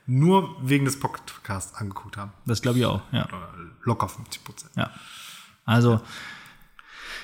[0.05, 2.31] nur wegen des Podcasts angeguckt haben.
[2.45, 3.25] Das glaube ich auch, ja.
[3.83, 4.71] Locker 50 Prozent.
[4.75, 4.89] ja.
[5.65, 6.01] Also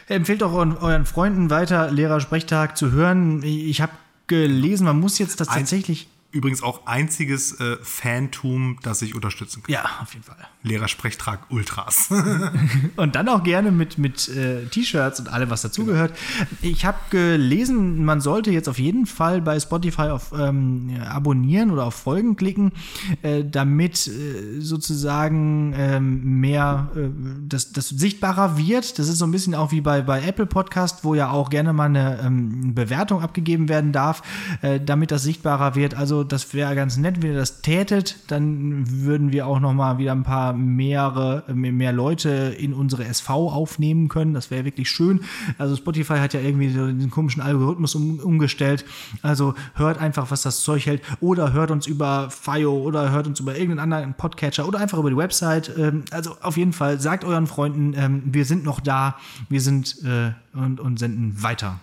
[0.07, 3.43] empfehlt auch euren, euren Freunden weiter, Lehrersprechtag zu hören.
[3.43, 3.91] Ich habe
[4.29, 6.07] gelesen, man muss jetzt das tatsächlich.
[6.31, 9.73] Übrigens auch einziges äh, Fantum, das ich unterstützen kann.
[9.73, 10.37] Ja, auf jeden Fall.
[10.61, 12.09] Lehrersprechtrag Ultras.
[12.97, 16.13] Und dann auch gerne mit, mit äh, T-Shirts und allem, was dazugehört.
[16.61, 21.85] Ich habe gelesen, man sollte jetzt auf jeden Fall bei Spotify auf ähm, Abonnieren oder
[21.85, 22.73] auf Folgen klicken,
[23.21, 27.09] äh, damit äh, sozusagen ähm, mehr äh,
[27.47, 28.99] das, das sichtbarer wird.
[28.99, 31.73] Das ist so ein bisschen auch wie bei, bei Apple Podcast, wo ja auch gerne
[31.73, 34.21] mal eine ähm, Bewertung abgegeben werden darf,
[34.61, 35.95] äh, damit das sichtbarer wird.
[35.95, 39.97] Also das wäre ganz nett, wenn ihr das tätet, dann würden wir auch noch mal
[39.97, 44.33] wieder ein paar mehrere, äh, mehr Leute in unsere SV aufnehmen können.
[44.33, 45.21] Das wäre wirklich schön.
[45.57, 48.85] Also Spotify hat ja irgendwie so diesen komischen Algorithmus um, umgestellt.
[49.21, 53.39] Also hört einfach, was das Zeug hält oder hört uns über Fio oder hört uns
[53.39, 55.71] über irgendeinen anderen Podcatcher oder einfach über die Website.
[55.77, 59.15] Ähm, Also auf jeden Fall sagt euren Freunden, ähm, wir sind noch da,
[59.49, 61.79] wir sind äh, und, und senden weiter.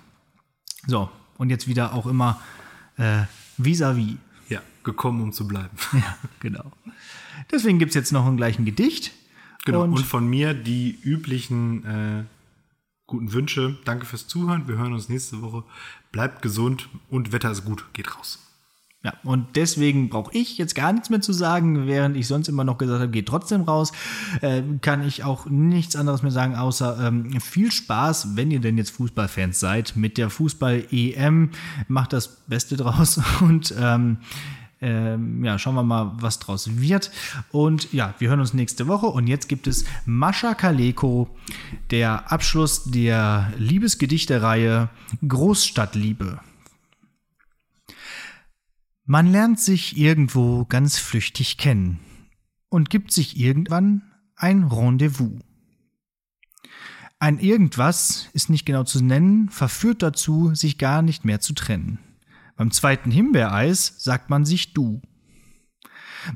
[0.87, 1.09] So,
[1.39, 2.41] und jetzt wieder auch immer
[2.97, 3.22] äh,
[3.59, 4.16] vis-à-vis.
[4.87, 5.76] Gekommen, um zu bleiben.
[5.93, 6.72] Ja, genau.
[7.51, 9.12] Deswegen gibt es jetzt noch ein gleichen Gedicht.
[9.66, 12.24] Genau, und, Und, von mir die üblichen äh,
[13.06, 13.77] guten Wünsche.
[13.85, 14.69] Danke fürs Zuhören.
[14.69, 15.65] Wir hören uns nächste Woche.
[16.12, 17.85] Bleibt gesund und Wetter ist gut.
[17.93, 18.39] Geht raus.
[19.02, 22.65] ja, und deswegen brauche ich jetzt gar nichts mehr zu sagen, während ich sonst immer
[22.65, 23.93] noch gesagt habe, geht trotzdem raus.
[24.40, 28.78] Äh, kann ich auch nichts anderes mehr sagen, außer ähm, viel Spaß, wenn ihr denn
[28.78, 31.51] jetzt Fußballfans seid, mit der Fußball-EM.
[31.89, 34.19] Macht das Beste draus und ähm,
[34.81, 37.11] ähm, ja, schauen wir mal, was draus wird.
[37.51, 39.07] Und ja, wir hören uns nächste Woche.
[39.07, 41.28] Und jetzt gibt es Mascha Kaleko,
[41.90, 44.90] der Abschluss der Liebesgedichtereihe
[45.27, 46.40] Großstadtliebe.
[49.05, 52.01] Man lernt sich irgendwo ganz flüchtig kennen
[52.69, 54.03] und gibt sich irgendwann
[54.35, 55.40] ein Rendezvous.
[57.19, 61.98] Ein Irgendwas ist nicht genau zu nennen, verführt dazu, sich gar nicht mehr zu trennen.
[62.57, 65.03] Beim zweiten Himbeereis sagt man sich du.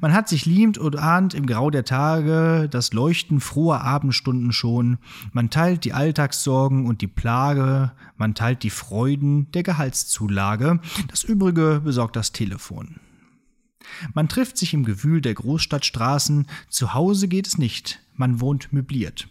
[0.00, 4.98] Man hat sich liebend und ahnt im Grau der Tage das Leuchten froher Abendstunden schon.
[5.32, 7.92] Man teilt die Alltagssorgen und die Plage.
[8.16, 10.80] Man teilt die Freuden der Gehaltszulage.
[11.08, 13.00] Das Übrige besorgt das Telefon.
[14.14, 16.46] Man trifft sich im Gewühl der Großstadtstraßen.
[16.68, 18.00] Zu Hause geht es nicht.
[18.20, 19.28] Man wohnt möbliert.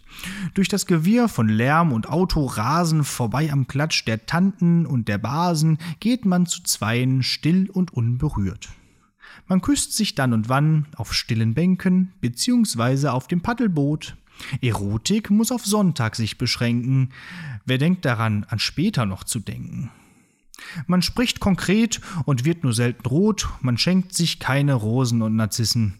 [0.54, 5.78] Durch das Gewirr von Lärm und Autorasen vorbei am Klatsch der Tanten und der Basen
[6.00, 8.68] geht man zu Zweien still und unberührt.
[9.46, 14.16] Man küsst sich dann und wann auf stillen Bänken beziehungsweise auf dem Paddelboot.
[14.60, 17.10] Erotik muss auf Sonntag sich beschränken.
[17.64, 19.92] Wer denkt daran, an später noch zu denken?
[20.88, 25.99] Man spricht konkret und wird nur selten rot, man schenkt sich keine Rosen und Narzissen.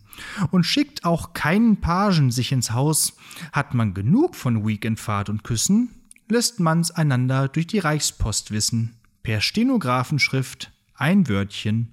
[0.51, 3.17] Und schickt auch keinen Pagen sich ins Haus.
[3.53, 5.91] Hat man genug von Weekendfahrt und Küssen,
[6.29, 8.97] lässt man's einander durch die Reichspost wissen.
[9.23, 11.89] Per Stenografenschrift ein Wörtchen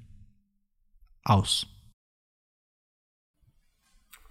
[1.24, 1.68] aus.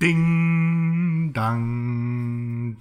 [0.00, 2.76] Ding, dang.